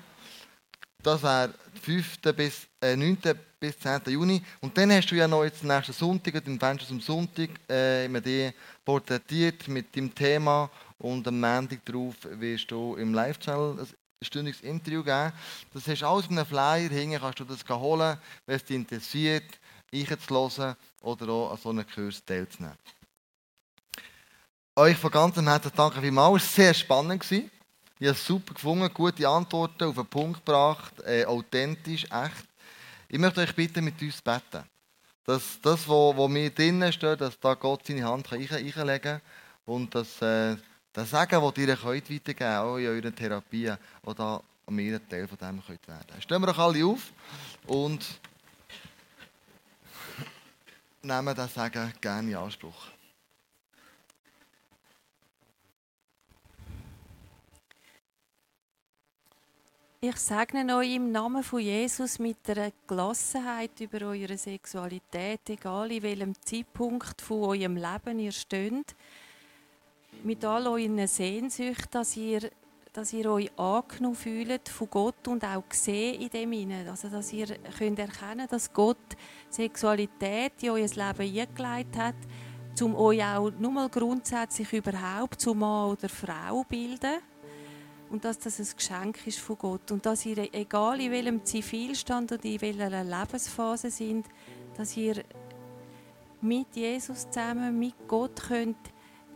Das 1.02 1.22
wäre 1.22 1.54
5. 1.82 2.32
bis, 2.34 2.66
äh, 2.80 2.96
9. 2.96 3.18
bis 3.60 3.78
10. 3.78 4.10
Juni. 4.10 4.42
Und 4.60 4.76
dann 4.76 4.90
hast 4.92 5.10
du 5.10 5.14
ja 5.14 5.28
noch 5.28 5.44
jetzt 5.44 5.62
nächsten 5.62 5.92
Sonntag, 5.92 6.44
den 6.44 6.58
Fenster 6.58 6.88
zum 6.88 7.00
Sonntag, 7.00 7.50
äh, 7.70 8.06
immer 8.06 8.20
die 8.20 8.50
porträtiert 8.84 9.68
mit 9.68 9.94
dem 9.94 10.14
Thema. 10.14 10.70
Und 10.98 11.26
am 11.28 11.40
Montag 11.40 11.84
darauf 11.84 12.14
wirst 12.22 12.70
du 12.70 12.96
im 12.96 13.14
Live-Channel 13.14 13.86
stündiges 14.22 14.62
Interview 14.62 15.02
geben. 15.02 15.32
Das 15.72 15.86
hast 15.86 16.00
du 16.00 16.06
alles 16.06 16.24
auf 16.24 16.30
einem 16.30 16.46
Flyer, 16.46 16.88
hinten 16.88 17.20
kannst 17.20 17.40
du 17.40 17.44
das 17.44 17.64
holen, 17.68 18.18
wenn 18.46 18.56
es 18.56 18.64
dich 18.64 18.76
interessiert, 18.76 19.58
einzuhören 19.92 20.76
oder 21.02 21.28
auch 21.28 21.52
an 21.52 21.58
so 21.58 21.70
einem 21.70 21.86
Kurs 21.86 22.24
teilzunehmen. 22.24 22.76
Euch 24.74 24.96
von 24.96 25.10
ganzem 25.10 25.48
Herzen 25.48 25.72
danke 25.74 26.00
vielmals. 26.00 26.42
Es 26.42 26.58
war 26.58 26.64
sehr 26.64 26.74
spannend. 26.74 27.24
Ich 27.98 28.06
habe 28.06 28.16
es 28.16 28.26
super 28.26 28.52
gefunden, 28.52 28.92
gute 28.92 29.26
Antworten 29.26 29.84
auf 29.84 29.94
den 29.94 30.06
Punkt 30.06 30.44
gebracht, 30.44 30.92
äh, 31.06 31.24
authentisch, 31.24 32.04
echt. 32.04 32.46
Ich 33.08 33.18
möchte 33.18 33.40
euch 33.40 33.54
bitten, 33.54 33.84
mit 33.84 34.00
uns 34.02 34.20
beten. 34.20 34.64
Dass 35.24 35.58
das, 35.62 35.88
was 35.88 36.28
mir 36.28 36.50
drinnen 36.50 36.92
steht, 36.92 37.22
dass 37.22 37.40
da 37.40 37.54
Gott 37.54 37.86
seine 37.86 38.04
Hand 38.04 38.30
einlegen 38.30 39.00
kann 39.00 39.20
und 39.64 39.94
dass 39.94 40.20
äh, 40.20 40.56
das 40.92 41.10
Sagen, 41.10 41.40
das 41.40 41.58
ihr 41.58 41.76
könnt 41.76 42.10
weitergeben 42.10 42.38
könnt, 42.38 42.58
auch 42.58 42.76
in 42.76 42.86
euren 42.86 43.14
Therapien, 43.14 43.78
da 44.14 44.42
und 44.66 44.78
wir 44.78 44.96
ein 44.96 45.08
Teil 45.08 45.26
von 45.26 45.38
dem 45.38 45.62
könnt 45.64 45.88
werden. 45.88 46.20
Stehen 46.20 46.42
wir 46.42 46.48
doch 46.48 46.58
alle 46.58 46.84
auf 46.84 47.12
und 47.66 48.04
nehmen 51.02 51.34
das 51.34 51.54
Sagen 51.54 51.92
gerne 52.00 52.30
in 52.30 52.36
Anspruch. 52.36 52.95
Ich 60.08 60.18
segne 60.18 60.76
euch 60.76 60.94
im 60.94 61.10
Namen 61.10 61.42
von 61.42 61.58
Jesus 61.58 62.20
mit 62.20 62.48
einer 62.48 62.70
Gelassenheit 62.86 63.80
über 63.80 64.06
eure 64.06 64.38
Sexualität, 64.38 65.40
egal 65.48 65.90
in 65.90 66.02
welchem 66.04 66.32
Zeitpunkt 66.42 67.20
von 67.20 67.42
eurem 67.42 67.74
Leben 67.74 68.20
ihr 68.20 68.30
steht, 68.30 68.94
mit 70.22 70.44
all 70.44 70.68
euren 70.68 71.04
Sehnsüchten, 71.08 71.90
dass 71.90 72.16
ihr, 72.16 72.52
dass 72.92 73.12
ihr 73.12 73.28
euch 73.28 73.50
angenommen 73.58 74.14
fühlt 74.14 74.68
von 74.68 74.88
Gott 74.90 75.26
und 75.26 75.44
auch 75.44 75.68
gesehen 75.68 76.20
in 76.20 76.30
dem 76.30 76.52
hinein. 76.52 76.88
Also, 76.88 77.08
dass 77.08 77.32
ihr 77.32 77.48
könnt 77.76 77.98
erkennen 77.98 78.46
dass 78.48 78.72
Gott 78.72 79.16
Sexualität 79.50 80.62
in 80.62 80.70
euer 80.70 80.86
Leben 80.86 81.36
eingelegt 81.36 81.96
hat, 81.96 82.14
um 82.80 82.94
euch 82.94 83.24
auch 83.24 83.50
nur 83.58 83.72
mal 83.72 83.88
grundsätzlich 83.88 84.72
überhaupt 84.72 85.40
zu 85.40 85.52
Mann 85.52 85.90
oder 85.90 86.08
Frau 86.08 86.62
zu 86.62 86.68
bilden 86.68 87.16
und 88.10 88.24
dass 88.24 88.38
das 88.38 88.60
ein 88.60 88.76
Geschenk 88.76 89.26
ist 89.26 89.38
von 89.38 89.58
Gott 89.58 89.90
und 89.90 90.06
dass 90.06 90.24
ihr, 90.26 90.52
egal 90.54 91.00
in 91.00 91.10
welchem 91.10 91.44
Zivilstand 91.44 92.32
oder 92.32 92.44
in 92.44 92.60
welcher 92.60 93.04
Lebensphase 93.04 93.90
sind, 93.90 94.26
dass 94.76 94.96
ihr 94.96 95.24
mit 96.40 96.74
Jesus 96.74 97.28
zusammen, 97.30 97.78
mit 97.78 97.94
Gott 98.06 98.42
könnt 98.48 98.76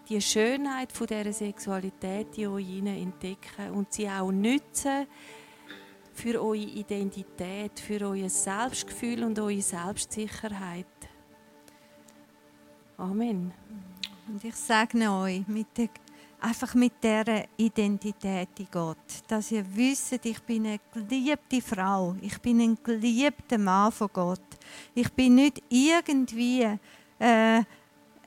die 0.09 0.21
Schönheit 0.21 0.93
von 0.93 1.07
dieser 1.07 1.33
Sexualität 1.33 2.37
in 2.37 2.49
euch 2.49 2.79
entdecken 2.79 3.71
und 3.73 3.93
sie 3.93 4.09
auch 4.09 4.33
nutzen 4.33 5.07
für 6.13 6.43
eure 6.43 6.57
Identität, 6.57 7.79
für 7.79 8.01
euer 8.09 8.29
Selbstgefühl 8.29 9.25
und 9.25 9.39
eure 9.39 9.63
Selbstsicherheit. 9.63 10.87
Amen. 12.97 13.53
Und 14.29 14.45
ich 14.45 14.55
segne 14.57 15.13
euch 15.13 15.47
mit 15.49 15.69
der 15.77 15.89
einfach 16.41 16.75
mit 16.75 16.93
dieser 17.03 17.45
Identität 17.57 18.49
in 18.59 18.69
Gott. 18.71 18.97
Dass 19.29 19.53
ihr 19.53 19.65
wisst, 19.75 20.25
ich 20.25 20.41
bin 20.43 20.67
eine 20.67 20.81
geliebte 20.93 21.61
Frau, 21.61 22.17
ich 22.21 22.39
bin 22.41 22.61
ein 22.61 22.79
geliebter 22.83 23.59
Mann 23.59 23.93
von 23.93 24.09
Gott. 24.13 24.41
Ich 24.95 25.13
bin 25.13 25.37
nicht 25.37 25.63
irgendwie 25.69 26.63
äh, 27.19 27.63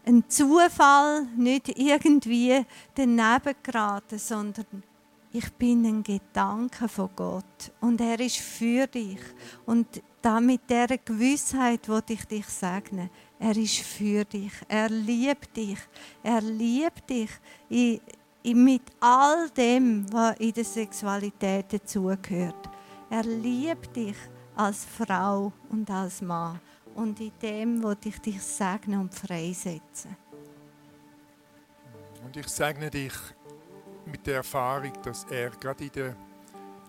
ein 0.06 0.24
Zufall, 0.28 1.28
nicht 1.38 1.70
irgendwie 1.78 2.66
daneben 2.96 3.56
geraten, 3.64 4.20
sondern 4.20 4.66
ich 5.36 5.52
bin 5.54 5.84
ein 5.84 6.04
Gedanke 6.04 6.88
von 6.88 7.10
Gott 7.16 7.72
und 7.82 8.00
er 8.00 8.20
ist 8.20 8.38
für 8.38 8.86
dich. 8.86 9.20
Und 9.66 10.02
da 10.22 10.40
mit 10.40 10.70
dieser 10.70 11.00
Gewissheit 11.00 11.90
wollte 11.90 12.14
ich 12.14 12.24
dich 12.26 12.46
segnen. 12.46 13.10
Er 13.40 13.58
ist 13.58 13.80
für 13.80 14.24
dich. 14.26 14.54
Er 14.68 14.90
liebt 14.90 15.58
dich. 15.58 15.80
Er 16.22 16.40
liebt 16.40 17.10
dich 17.10 17.32
in, 17.68 18.00
in, 18.44 18.64
mit 18.64 18.84
all 19.00 19.50
dem, 19.50 20.06
was 20.14 20.38
in 20.38 20.54
der 20.54 20.66
Sexualität 20.66 21.74
dazugehört. 21.74 22.70
Er 23.10 23.24
liebt 23.24 23.96
dich 23.96 24.18
als 24.56 24.86
Frau 24.86 25.52
und 25.70 25.90
als 25.90 26.22
Mann. 26.22 26.60
Und 26.94 27.20
in 27.20 27.32
dem 27.42 27.82
wollte 27.82 28.10
ich 28.10 28.22
dich 28.22 28.40
segnen 28.40 29.00
und 29.00 29.16
freisetzen. 29.16 30.16
Und 32.24 32.38
ich 32.38 32.48
segne 32.48 32.92
dich 32.92 33.14
mit 34.06 34.26
der 34.28 34.38
Erfahrung, 34.38 34.94
dass 35.04 35.26
er 35.26 35.50
gerade 35.52 35.86
in 35.86 35.92
den 35.92 36.16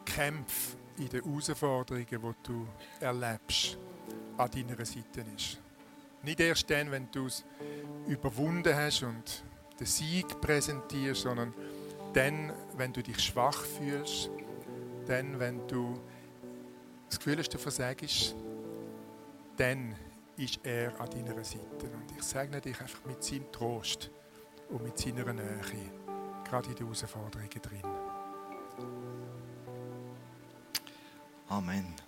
Kämpfen, 0.04 0.78
in 0.98 1.08
den 1.08 1.24
Herausforderungen, 1.24 2.06
die 2.10 2.18
du 2.42 2.66
erlebst, 3.00 3.78
an 4.36 4.50
deiner 4.50 4.84
Seite 4.84 5.24
ist. 5.36 5.60
Nicht 6.22 6.40
erst 6.40 6.70
dann, 6.70 6.90
wenn 6.90 7.10
du 7.10 7.26
es 7.26 7.44
überwunden 8.06 8.74
hast 8.74 9.02
und 9.02 9.44
den 9.78 9.86
Sieg 9.86 10.40
präsentierst, 10.40 11.22
sondern 11.22 11.52
dann, 12.12 12.52
wenn 12.76 12.92
du 12.92 13.02
dich 13.02 13.20
schwach 13.20 13.60
fühlst, 13.60 14.30
dann, 15.06 15.38
wenn 15.38 15.66
du 15.68 16.00
das 17.08 17.18
Gefühl 17.18 17.38
hast, 17.38 17.50
du 17.50 17.58
versagst, 17.58 18.34
dann 19.56 19.94
ist 20.36 20.60
er 20.64 20.98
an 21.00 21.10
deiner 21.10 21.44
Seite. 21.44 21.90
Und 21.92 22.10
ich 22.16 22.22
segne 22.22 22.60
dich 22.60 22.80
einfach 22.80 23.04
mit 23.04 23.22
seinem 23.22 23.50
Trost 23.52 24.10
und 24.70 24.82
mit 24.82 24.98
seiner 24.98 25.32
Nähe, 25.32 25.60
gerade 26.54 26.68
in 26.68 26.76
den 26.76 26.86
Herausforderungen 26.86 27.50
drin. 27.50 27.82
Amen. 31.48 32.03